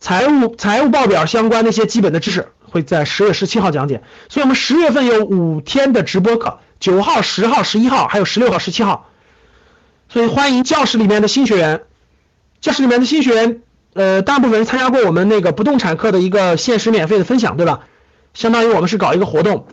[0.00, 4.02] 财务财务报表相关的一些基本的知识，会在十月十七号讲解。
[4.28, 9.08] 所以，我们十月份有五天的直播课，九号、十号、十一号，还有十六号、十七号。
[10.08, 11.82] 所以，欢迎教室里面的新学员，
[12.60, 13.62] 教室里面的新学员，
[13.94, 17.80] 呃，大部分人参加过我们那个不动产课的一个限时免费的分享，对吧？
[18.34, 19.66] 相当于我们是搞一个活动。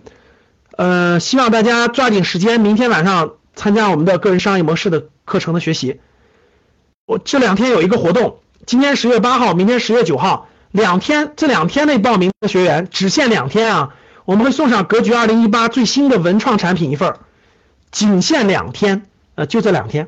[0.76, 6.00] 呃，希望大家抓紧时间，明天晚上参加我们的个人商业模式的课程的学习。
[7.06, 13.94] 我这两天有一个活动，今天十月八号，明天十月九号，两天，这两天内报名的学员只限两天啊，
[14.26, 17.14] 我们会送上格局二零一八最新的文创产品一份，
[17.92, 19.06] 仅限两天，
[19.36, 20.08] 呃，就这两天，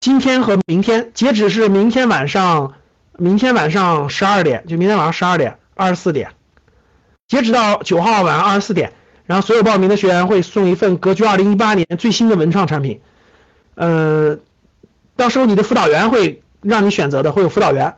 [0.00, 2.74] 今天和明天，截止是明天晚上，
[3.16, 6.32] 明天晚上十二点，就明天晚上十二点二十四点，
[7.26, 8.92] 截止到九号晚上二十四点。
[9.24, 13.00] 然后所有报名的学员会送一份格局二零一八年最新的文创产品，
[13.74, 14.38] 呃，
[15.16, 17.96] 到时候你的辅导员会让你选择的，会有辅导员，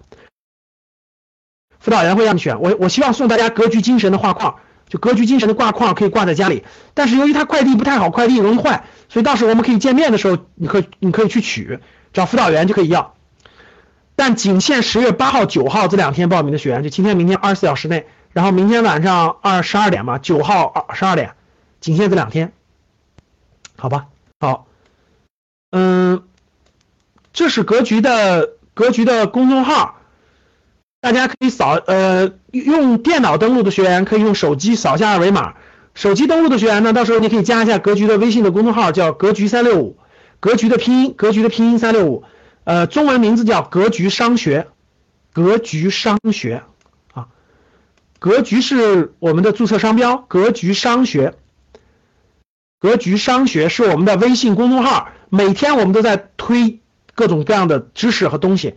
[1.79, 2.61] 辅导员会让你选。
[2.61, 6.65] 我我希望送大家格局精神的画框，就格局精神的挂框可以挂在家里，
[6.95, 11.81] 但是由于它快递不太好，快递容易坏，所以到时候我们可以见面的时候，你可以你可以去取，
[12.13, 13.15] 找辅导员就可以要，
[14.17, 18.07] 但仅限十月八号、九号这两天报名的学员，就今天、明天二十四小时内。
[18.33, 21.35] 然后明天晚上二十二点嘛，九号二十二点，
[21.81, 22.53] 仅限这两天，
[23.77, 24.07] 好吧？
[24.39, 24.69] 好，
[25.73, 26.23] 嗯，
[27.33, 30.01] 这是格局的格局的公众号，
[31.01, 35.55] 大家可以扫呃用电脑登录的学员可以用手机扫下二维码，
[35.95, 39.97] 手机登录的学员呢，到时候你可以加一下格局的微信的公众号，叫格局三六五，
[40.41, 42.25] 格局的拼音格局的拼音三六五，
[42.65, 44.67] 呃，中文名字叫格局商学，
[45.33, 46.63] 格局商学。
[47.15, 47.29] 啊
[48.19, 51.33] 格局是我们的注册商标，格局商学，
[52.79, 56.81] 格局商学是我们的微信公众号，每天我们都在推
[57.21, 58.75] 各种各样的知识和东西。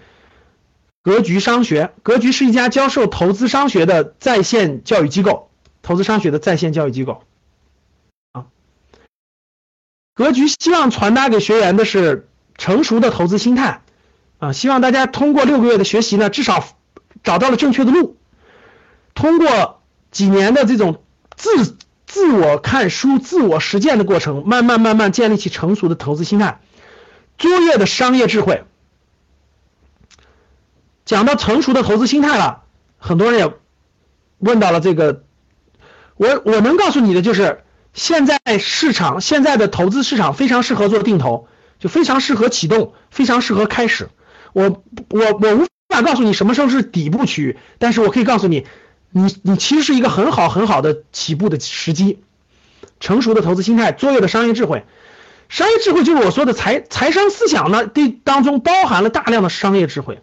[1.02, 5.50] 格局商学，格局是一家教授投资商学的在线教育机构，
[5.82, 7.24] 投资商学的在线教育机构。
[8.34, 8.46] 啊，
[10.14, 13.82] 格局希望传达给学员的是成熟的投资心态，
[14.40, 16.66] 啊，希望大家通过六个月的学习呢，至少
[17.24, 18.18] 找到了正确的路。
[19.14, 21.02] 通过几年的这种
[21.36, 26.62] 自自我看书、自我实践的过程，慢慢慢慢建立起成熟的投资心态、
[27.44, 28.64] 卓越的商业智慧。
[31.04, 32.64] 讲到成熟的投资心态了，
[32.98, 33.54] 很多人也
[34.40, 35.24] 问到了这个，
[36.16, 37.62] 我我能告诉你的就是，
[37.94, 41.50] 现在市场现在的投资市场非常适合做定投，
[41.80, 44.10] 就非常适合启动，非常适合开始。
[44.54, 48.66] 我我我无法告诉你什么时候是底部区域，但是我可以告诉你。
[49.16, 52.24] 你你其实是一个很好很好的起步的时机，
[53.00, 54.86] 成熟的投资心态，卓越的商业智慧，
[55.50, 60.22] 商业智慧就是我说的财财商思想呢，对当中包含了大量的商业智慧，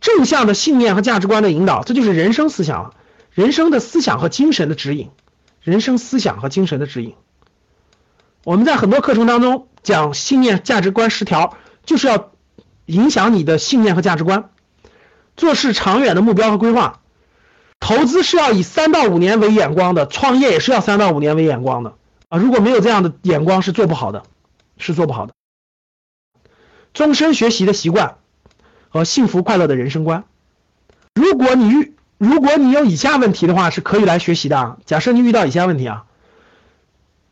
[0.00, 2.94] 正向的信念和价值观的引导，这就是人生思想了，
[3.30, 5.10] 人生的思想和精神的指引，
[5.60, 7.14] 人生思想和精神的指引。
[8.44, 12.30] 我们在很多课程当中讲信念价值观十条，就是要
[12.86, 14.50] 影响你的信念和价值观，
[15.36, 17.00] 做事长远的目标和规划。
[17.78, 21.94] 投资是要以三到五年为眼光的，创业也是要三到五年为眼光的。
[22.32, 22.38] 啊！
[22.38, 24.22] 如果没有这样的眼光，是做不好的，
[24.78, 25.34] 是做不好的。
[26.94, 28.16] 终身学习的习惯
[28.88, 30.24] 和幸福快乐的人生观。
[31.14, 34.78] 如果你遇如果你有以下问题的话，是可以来学习的啊。
[34.86, 36.06] 假设你遇到以下问题啊，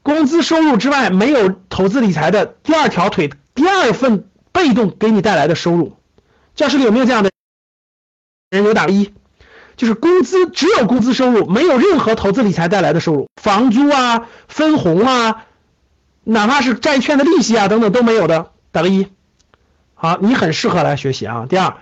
[0.03, 5.97] 工资收入之外没有投资理财的第二条腿，第二份被动给你带来的收入，
[6.55, 7.31] 教室里有没有这样的
[8.51, 8.65] 人？
[8.65, 9.15] 有打个一，
[9.77, 15.47] 就是工资只有工资收入，没有任何投资理财带来的收入，房租啊、分红啊，
[16.25, 19.09] 哪怕是债券的利息啊等等都没有的，打个一。
[19.95, 21.47] 好，你很适合来学习啊。
[21.49, 21.77] 第二，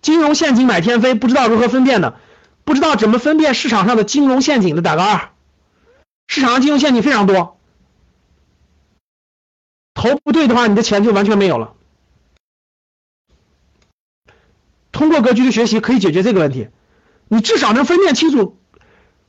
[0.00, 2.16] 金融陷阱买天飞，不知道如何分辨的。
[2.64, 5.30] 不知道怎么分辨市场上的金融陷阱的，打个二。
[6.28, 7.58] 市场上金融陷阱非常多，
[9.94, 11.74] 投不对的话，你的钱就完全没有了。
[14.92, 16.68] 通过格局的学习可以解决这个问题，
[17.32, 18.58] 你至少能分辨清楚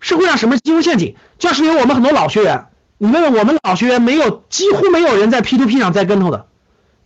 [0.01, 1.15] 社会上什么金融陷阱。
[1.37, 2.67] 就是因为我们很多老学员，
[2.97, 6.47] 你问问我们老学员，没有几乎没有人在 P to P 上栽跟头的，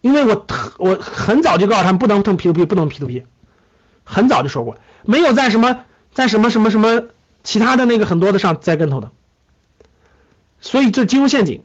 [0.01, 0.47] 因为我
[0.79, 3.25] 我很早就告诉他们不能碰 P to P，不能 P to P，
[4.03, 5.85] 很早就说过，没有在什么。
[6.13, 7.03] 在什么什么什么
[7.43, 9.11] 其他的那个很多的上栽跟头的，
[10.59, 11.63] 所以这金融陷阱。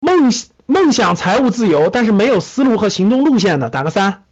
[0.00, 0.32] 梦
[0.64, 4.24] 梦想财务自由，但是没有思路和行动路线的，打个三。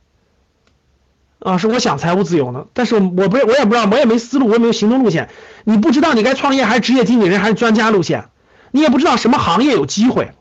[1.41, 5.31] 啊，是我想财务自由呢，但是我不我也不知道，我也没思路，我也没有行动路线。
[5.65, 8.29] 你不知道你该创业还是职业经理人还是专家路线，
[8.71, 10.35] 你也不知道什么行业有机会，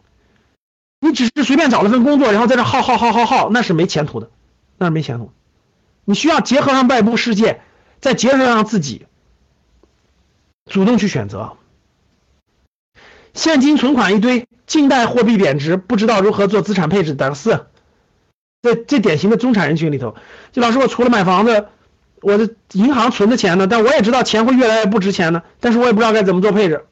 [0.99, 4.29] 你只是随便找了份工作，然后在这耗耗耗耗耗，那是没前途的，
[4.77, 5.31] 那是没前途。
[6.03, 7.61] 你需要结合上外部世界，
[8.01, 9.05] 再结合上自己，
[10.69, 11.53] 主动去选择。
[13.33, 17.67] 现金存款一堆，近代货币贬值，不知道如何做资产配置，打个四。
[18.61, 20.15] 这这典型的中产人群里头，
[20.51, 21.67] 就老师，我除了买房子，
[22.21, 23.67] 我的银行存的钱呢？
[23.67, 26.85] 但我也知道钱会越来越不值钱呢，但是我也不知道该怎么做配置，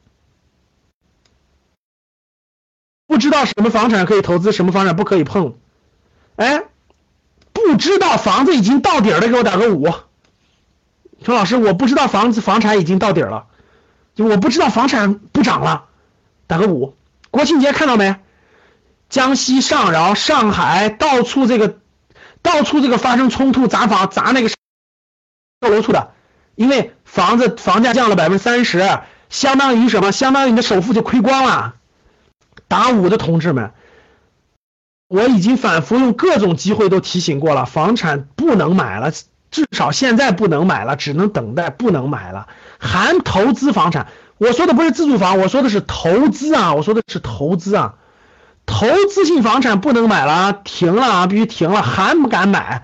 [3.08, 5.56] 不知道什么房产可以投资，什么房产不可以碰，
[6.36, 6.64] 哎。
[7.60, 9.88] 不知道房子已经到底了，给我打个五。
[11.24, 13.48] 说老师，我不知道房子房产已经到底了，
[14.14, 15.86] 就我不知道房产不涨了，
[16.46, 16.94] 打个五。
[17.32, 18.16] 国庆节看到没？
[19.10, 21.78] 江西上饶、上海到处这个，
[22.42, 24.56] 到处这个发生冲突砸房砸那个售
[25.62, 26.12] 楼处的，
[26.56, 30.12] 因为房子房价降了百分之三十，相当于什么？
[30.12, 31.76] 相当于你的首付就亏光了。
[32.68, 33.72] 打五的同志们。
[35.10, 39.14] 我已经反复用各种机会都提醒过了，房产不能买了，
[39.50, 42.50] 至少现在不能买了，只能等待，不能买了。
[42.78, 44.08] 含投资房产，
[44.38, 47.96] 我说的不是自住房，我说的是投资啊，我说的是投资啊，
[48.68, 52.84] 投资性房产不能买了，停了啊，必须停了，还不敢买。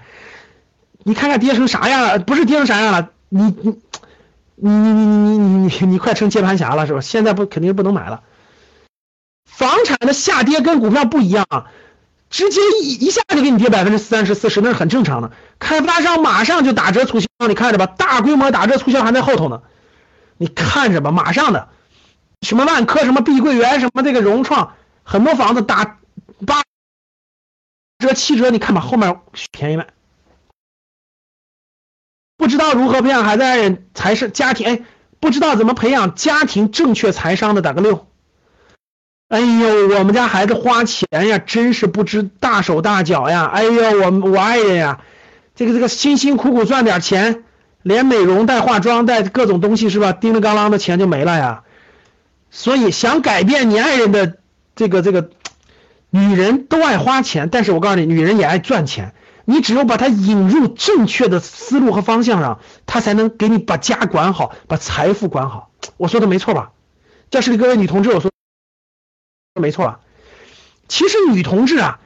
[1.03, 2.17] 你看看跌成啥样了？
[2.17, 3.09] 不是跌成啥样了？
[3.29, 3.77] 你你
[4.55, 7.01] 你你你你你你快成接盘侠了是吧？
[7.01, 8.23] 现在不肯定不能买了。
[9.45, 11.45] 房产的下跌跟股票不一样。
[12.29, 15.29] 直接一一下就给你跌百分之三十四十，那是很正常的。
[15.59, 19.61] 开发商马上就打折促销，你看着吧，大规模打折促销还在后头呢。
[20.37, 21.67] 你看着吧，马上的，
[22.41, 24.73] 什么万科、什么碧桂园、什么这个融创，
[25.03, 25.99] 很多房子打
[26.45, 26.63] 八
[27.99, 29.19] 折、七折，你看吧，后面
[29.51, 29.87] 便宜卖。
[32.37, 34.81] 不知道如何培养孩子爱人才是家庭，哎，
[35.19, 38.07] 不知道怎么培养家庭正确财商的，打个六。
[39.29, 43.45] 哎呦，我们家孩子花钱呀，真是不知大手大脚呀！
[43.45, 45.01] 哎呦，我我爱人呀，
[45.55, 47.43] 这个这个辛辛苦苦赚点钱，
[47.81, 50.11] 连美容带化妆带各种东西是吧？
[50.11, 51.63] 叮叮当啷的钱就没了呀。
[52.51, 54.37] 所以想改变你爱人的
[54.75, 55.29] 这个这个，
[56.09, 59.13] 女人都爱花钱，但是我告诉你，女人也爱赚钱。
[59.45, 65.69] 你只有把她引入正确的思路和方向上，她才能给你把家管好，把财富管好。
[65.97, 66.71] 我说的没错吧？
[67.29, 68.31] 教室里各位女同志，我说。
[69.59, 69.99] 没错，
[70.87, 71.99] 其实女同志啊，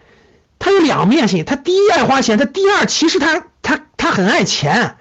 [0.60, 1.46] 她有两面性。
[1.46, 4.98] 她第一爱花钱，她第二其实她她她很爱钱。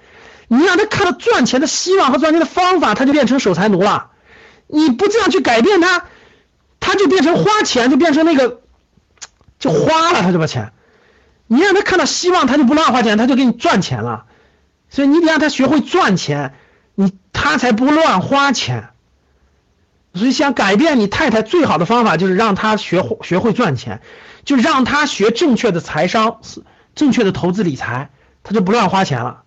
[0.47, 4.11] 你让她看到赚钱的希望和赚钱的方法，她就变成守财奴了。
[4.67, 6.05] 你不这样去改变她，
[6.87, 8.61] 他就变成花钱，就变成那个
[9.59, 10.71] 就花了，他就把钱。
[11.47, 14.23] 你让他看到希望，他就不乱花钱，他就给你赚钱了。
[14.89, 16.53] 所以你得让他学会赚钱，
[16.95, 18.87] 你他才不乱花钱。
[20.13, 23.99] 所以想改变你太太最好的方法就是让他学学会赚钱，
[24.45, 26.39] 就让他学正确的财商，
[26.95, 28.11] 正确的投资理财，
[28.43, 29.43] 他就不乱花钱了，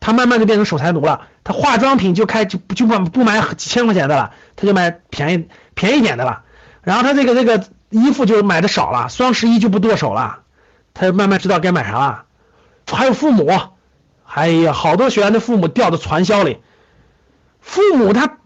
[0.00, 1.28] 他慢慢就变成守财奴了。
[1.44, 6.42] 他化妆品就开就就不不买几千块钱的了，他就买便宜便宜点的了。
[6.82, 10.40] 然后他这个这个衣服就买的少了，双十一就不剁手了，
[10.94, 12.24] 他就慢慢知道该买啥了。
[12.86, 13.50] 还有父母，
[14.24, 16.58] 哎呀，好多学员的父母掉到传销里，
[17.60, 18.38] 父母他。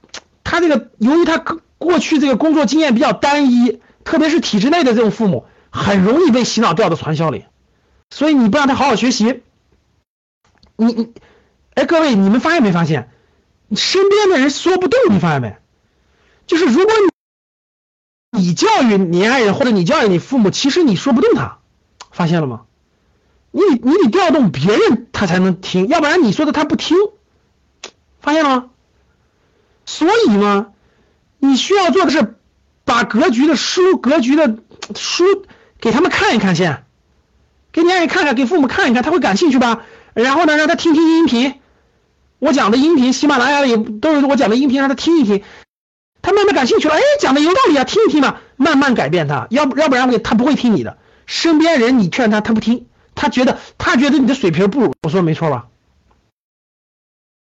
[0.49, 1.39] 他这个由于他
[1.77, 7.47] 过去这个工作经验比较单一，特别是体制内的这种父母，很容易被洗脑掉到传销里。
[8.11, 9.43] 所以你不让他好好学习，
[10.77, 11.13] 你你，
[11.75, 13.11] 哎，各位你们发现没发现，
[13.75, 15.57] 身边的人说不动，你发现没？
[16.47, 17.11] 就是如果你
[18.37, 21.59] 你教育你爱人或者你教育你父母，其实你说不动他，
[22.11, 22.63] 发现了吗？
[23.51, 26.97] 你你得调动别人他才能听，要不然你说的他不听，
[28.21, 28.67] 发现了吗？
[29.87, 30.67] 所以呢，
[31.39, 32.37] 你需要做的是
[32.85, 34.59] 把格局的书、格局的
[34.95, 35.25] 书
[35.81, 36.85] 给他们看一看先。
[37.73, 39.83] 给你爱人看看，给父母看一看，他会感兴趣吧？
[40.15, 41.61] 然后呢，让他听听音频，
[42.39, 45.43] 我讲的音频，喜马拉雅里都有我讲的音频，让他听一听，
[46.27, 50.99] 他慢慢感兴趣了，哎，讲的有道理啊，听一听嘛，慢慢改变他，要不要不然他不会听你的。
[51.25, 55.69] 身边人你劝他，他不听，他觉得他觉得你的水平不如，我说没错吧？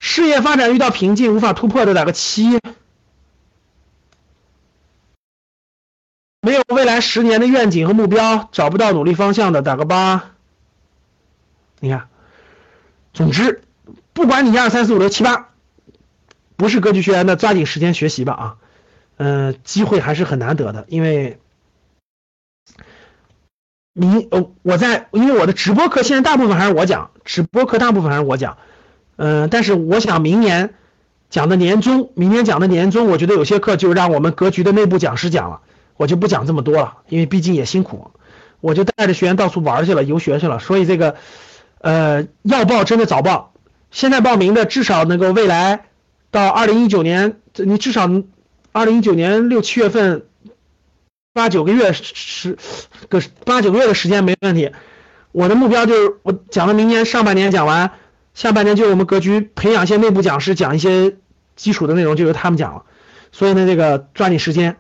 [0.01, 2.59] 事业发展遇到瓶颈，无法突破的打个七。
[6.41, 10.33] 没有未来十年的愿景和目标，找不到努力方向的，打个八。
[11.79, 12.09] 你看，
[13.13, 13.63] 总之，
[14.13, 15.51] 不管你一二三四五六七八，
[16.57, 18.57] 不是格局学员的，抓紧时间学习吧啊！
[19.17, 21.39] 嗯，机会还是很难得的，因为，
[23.93, 28.59] 你呃，我在，因为我的直播课现在大部分还是我讲，直播课大部分还是我讲，
[29.17, 30.75] 嗯，但是我想明年
[31.31, 35.61] 讲的年终，明年讲的年终，我觉得有些课就让我们格局的内部讲师讲了。
[35.97, 38.11] 我就不讲这么多了，因为毕竟也辛苦，
[38.61, 40.59] 我就带着学员到处玩去了，游学去了。
[40.59, 41.15] 所以这个，
[41.79, 43.53] 呃，要报真的早报，
[43.93, 45.85] 现在报名的至少能够未来
[46.33, 48.09] 到二零一九年，你至少
[48.75, 50.27] 二零一九年六七月份，
[51.33, 52.59] 八九个月十
[53.09, 54.73] 个八九个月的时间没问题。
[55.31, 57.93] 我的目标就是我讲了明年上半年讲完，
[58.35, 61.17] 下半年就我们格局培养一些内部讲师，讲一些
[61.55, 62.83] 基础的内容就由他们讲了。
[63.31, 64.77] 所以呢，这个抓紧时间。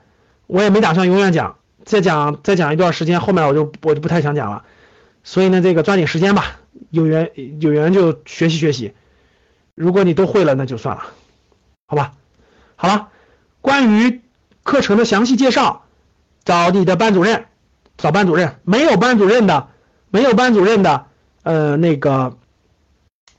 [0.48, 4.64] 我也没打算永远讲，再讲再讲一段时间，后面我就我就不太想讲了。
[5.22, 6.58] 所以呢，这个抓紧时间吧，
[6.90, 7.30] 有缘
[7.60, 8.92] 有缘就学习学习。
[9.76, 11.04] 如果你都会了，那就算了，
[11.86, 12.14] 好吧？
[12.74, 13.08] 好了，
[13.64, 14.20] 关于
[14.62, 15.86] 课程的详细介绍，
[16.44, 17.46] 找你的班主任，
[17.96, 18.56] 找班主任。
[18.64, 19.68] 没有班主任的，
[20.10, 21.06] 没有班主任的，
[21.44, 22.36] 呃，那个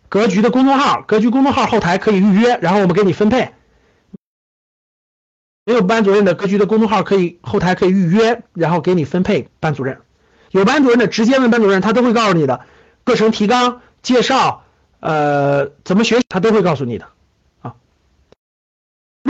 [0.09, 3.53] 格局的公众号，格局公众号后台可以预约，然后我们给你分配。
[5.63, 9.99] 没有班主任的格局的公众号可以后台可以预约，然后给你分配班主任。
[10.49, 12.61] 有班主任的直接问班主任，他都会告诉你的
[13.03, 14.63] 课程提纲介绍，
[15.01, 17.09] 呃，怎么学他都会告诉你的。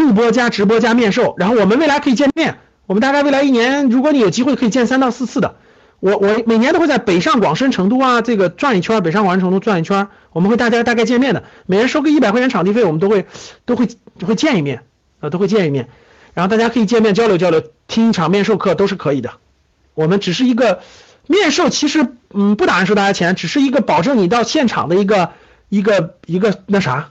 [0.06, 5.56] 录播加直播加面授，然后我们未来可以见面，我们大概未来一年，如果你有机会可以见三到四次的。
[6.00, 13.26] 我我每年都会在北上广深成都啊这个转一圈，北上广深成都转一圈，我们会大家大概见面的，每人收个一百块钱场地费，我们都会
[13.66, 13.88] 都会
[14.24, 14.84] 会见一面
[15.20, 15.90] 啊，都会见一面。
[16.36, 19.32] 然后大家可以见面交流交流，听一场面授课都是可以的。
[19.96, 20.82] 我们只是一个
[21.26, 25.32] 面授，其实嗯不打算收大家钱，只是一个保证你到现场的一个
[25.70, 27.10] 一个一个那啥。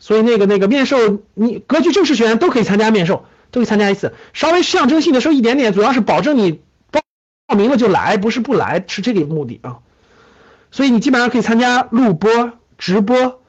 [0.00, 6.60] 所以那个那个面授，你格局正式学员都可以参加面授，都可以参加一次，稍微象征性的收一点点，主要是保证你
[6.90, 7.02] 报
[7.46, 9.78] 报名了就来，不是不来，是这个目的啊。
[10.72, 13.40] 所以你基本上可以参加录播、直播，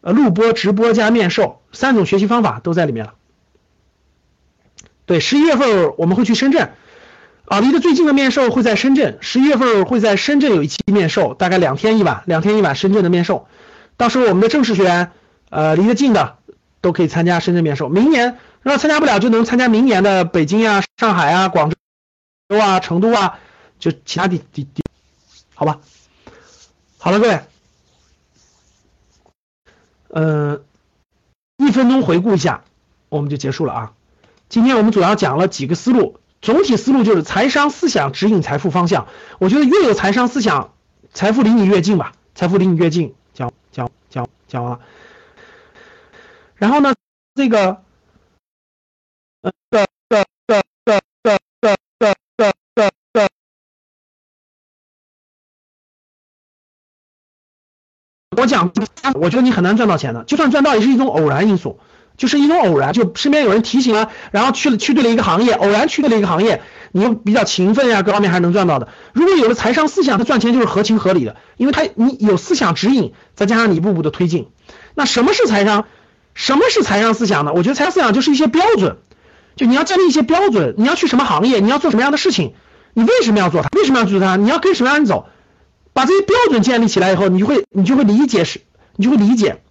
[0.00, 3.14] 呃录播、直播加面授三种学习方法都在里面了。
[5.06, 6.70] 对，十一月份我们会去深圳，
[7.46, 13.48] 啊，离得最近的面授会在深圳，十一月份会在深圳有一期面授，大概两天一晚，两天一晚深圳的面授，
[13.96, 15.12] 到时候我们的正式学员，
[15.50, 16.38] 呃，离得近的
[16.80, 17.88] 都可以参加深圳面授。
[17.88, 21.76] 明年如果参加不了，就能参加明年的北京啊、上海啊、广州
[22.58, 23.38] 啊、成都啊，
[23.78, 24.82] 就其他地地地，
[25.54, 25.78] 好吧？
[26.98, 27.40] 好了，各位，
[30.08, 30.64] 嗯，
[31.58, 32.64] 一分钟回顾一下，
[33.08, 33.92] 我们就结束了啊。
[34.48, 39.06] 今天我们主要讲了几个思路，总体思路就是财商思想指引财富方向。
[39.38, 40.72] 我觉得越有财商思想，
[41.12, 43.14] 财富离你越近吧，财富离你越近。
[43.34, 44.80] 讲讲讲讲完了，
[46.58, 46.94] 然后呢，
[47.34, 47.82] 这个，
[49.42, 53.28] 呃，个个个个个个个个个，
[58.36, 58.72] 我讲，
[59.14, 61.78] 我觉得你很难赚到钱的，就算赚到也是一种偶然因素。
[62.16, 66.62] 就是一种偶然，就身边有人提醒了，然后去了去对了一个行业，偶然去对了一个行业，
[66.92, 68.88] 你又比较勤奋呀，各方面还是能赚到的。
[69.12, 74.50] 如果有了财商思想，他赚钱就是合情合理的，因为他你有思想指引，再加上你一步步的推进。
[74.94, 75.88] 那什么是财商？
[76.36, 77.52] 什么是财商思想呢？
[77.54, 78.98] 我觉得财商思想就是一些标准，
[79.56, 82.52] 就你要建立一些标准，你要去什么行业，你要做什么样的事情，
[82.92, 83.70] 你为什么要做它？
[83.72, 84.36] 为什么要做它？
[84.36, 85.26] 你要跟什么样的人走？
[85.94, 88.60] 把这些标准建立起来以后，你就会你就会理解是，
[88.96, 89.62] 你就会理解。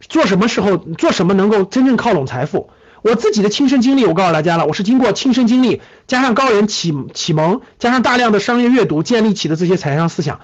[0.00, 2.70] 做什么时候做什么能够真正靠拢财富？
[3.02, 10.40] 我自己的亲身经历，我告诉大家了，我是经过亲身经历，加上高人启启蒙，加上大量的商业阅读建立起的这些财商思想，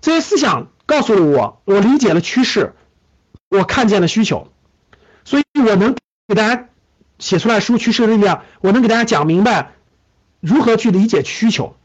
[0.00, 2.74] 这些思想告诉了我，我理解了趋势，
[3.50, 4.48] 我看见了需求，
[5.26, 5.94] 所以我能
[6.28, 6.68] 给大家
[7.18, 9.72] 写出来书《趋势的力量》，我能给大家讲明白
[10.40, 11.76] 如何去理解需求。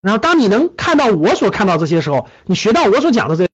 [0.00, 3.46] 然后，当你能看到我所看到这些时候，你学到我所讲的这。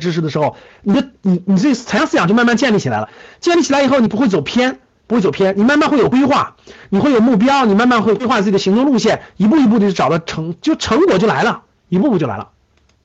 [0.00, 3.10] 知识的时候，你的你你这财商思想就慢慢建立起来了。
[3.40, 6.56] 建立起来以后，你不会走偏，不会走偏，你慢慢会有规划，
[6.88, 12.52] 你会有目标，你慢慢会规划自己的行动路线，一步一步的就找到成就成果就来了，一步步就来了。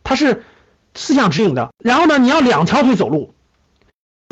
[0.06, 0.46] 它是
[0.94, 1.74] 思想指引的。
[1.80, 3.34] 然后呢，你要两条腿走路。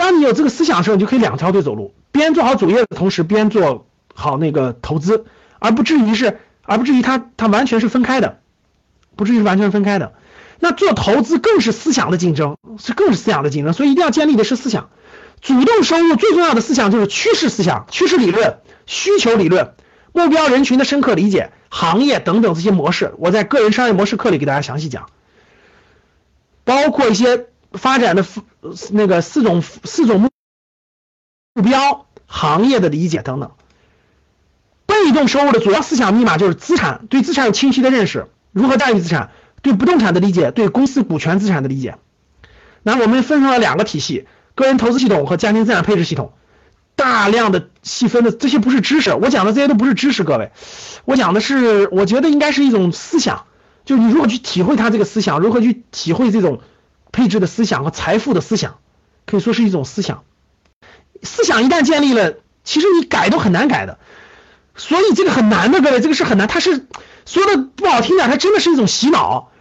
[0.03, 5.23] 当你有这个思想的时候，你就可以两条腿走路，边做好主业的同时，边做好那个投资，
[5.59, 8.39] 而不至于是，而不至于它它完全是分开的，
[9.15, 10.11] 不至于完全分开的。
[10.59, 14.89] 那做投资更是思想的竞争，是更是思想的竞争，所以一定要建立的是思想。
[15.39, 19.71] 主动收入最重要的思想就是趋势思想、趋势理论、需求理论、
[20.11, 23.13] 目标人群的深刻理解、行业等等这些模式。
[23.19, 25.05] 我在个人商业模式课里给大家详细讲，
[26.65, 28.25] 包括一些发展的
[28.91, 30.29] 那个四种四种目
[31.53, 33.51] 目标、行业的理解等等。
[34.85, 39.31] 被动收入的主要思想密码就是资产，对资产有清晰的认识，如何驾驭资产。
[39.61, 41.97] 对不动产的理解，对公司股权资产的理解，
[42.81, 46.33] 那我们分成了两个体系：个人投资系统和家庭资产配置系统。
[46.97, 50.51] 大量的细分的这些不是知识，我讲的这些都不是知识，各位，
[51.05, 53.45] 我讲的是，我觉得应该是一种思想，
[53.85, 56.59] 就你如何去体会它这个思想，如何去体会这种
[57.13, 58.79] 配置的思想和财富的思想，
[59.25, 60.23] 可以说是一种思想。
[61.21, 62.33] 思想一旦建立了，
[62.65, 63.97] 其实你改都很难改的，
[64.75, 66.85] 所以这个很难的，各位，这个是很难，它是
[67.25, 69.51] 说的不好听点，它真的是一种洗脑。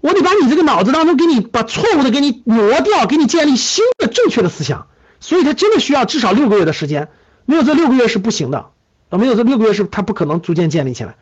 [0.00, 4.86] 我得把你这个脑子当中给你把错误的给你挪掉，给你建立新的正确的思想，
[5.20, 7.08] 所以他真的需要至少六个月的时间，
[7.44, 8.70] 没有这六个月是不行的。
[9.10, 11.16] 啊，没有这六个月是他不可能逐渐建立起来，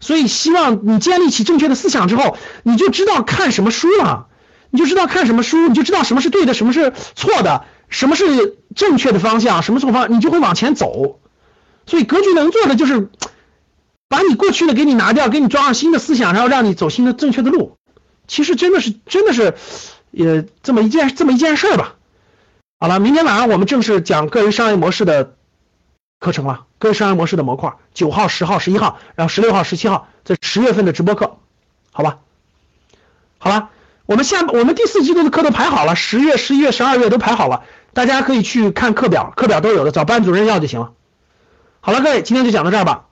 [0.00, 4.28] 所以希望你建立起正确的思想之后，你就知道看什么书了，
[4.70, 11.20] 你就知道看什么书，你就知道什么是对的，什么是错的，什么是正确的方向，什么错方，你就会往前走。
[11.86, 13.10] 所以格局能做的就是
[14.08, 17.76] 把你过去的给你拿掉，给你装上新的思想，然后让你走新的正确的路。
[18.26, 19.54] 其实真的是真的是，
[20.10, 21.94] 也这么一件这么一件事儿吧。
[22.78, 25.36] 好了，明天晚上我们正式讲个人商业模式的
[26.18, 31.38] 课程了，个人商业模式的模块，九号、十号、十一号，然后十六号、十七号，这十月份的直播课，
[31.92, 32.18] 好吧？
[33.38, 33.70] 好了，
[34.06, 40.92] 我们下我们第四季度的课都排好了，十月、十一月、十二月都排好了，大家可以去看课表，课表都有的，找班主任要就行了。
[41.80, 43.06] 好了，各位，今天就讲到这儿吧。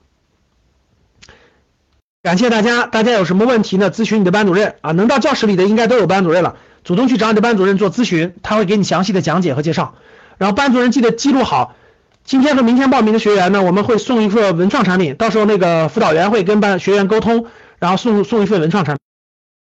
[2.23, 3.91] 感谢大家，大家有什么问题呢？
[3.91, 9.95] 咨询你的班主任啊，能到教室里的应该都有班主任了，主动去找你的班主任做咨询，他会给你详细的讲解和介绍。
[10.37, 11.75] 然后班主任记得记录好，
[12.23, 17.47] 今天和明天报名的学员呢，我们会送一份文创产品，到时候那个辅导员会跟班学员沟通，
[17.79, 18.97] 然后送送一份文创产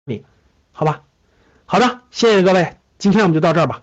[0.06, 0.24] 品，
[0.72, 1.02] 好吧？
[1.74, 3.82] 好的，谢谢各位，今天我们就到这儿吧。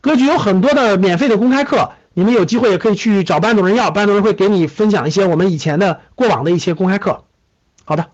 [0.00, 7.24] 格局有很多的免费的公开课，你们有机会也可以去找班主任要，班主任会给你分享一些我们以前的过往的一些公开课。
[7.84, 8.10] 好的，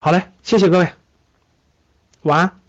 [0.00, 0.92] 好嘞，谢谢各位，
[2.22, 2.63] 晚安。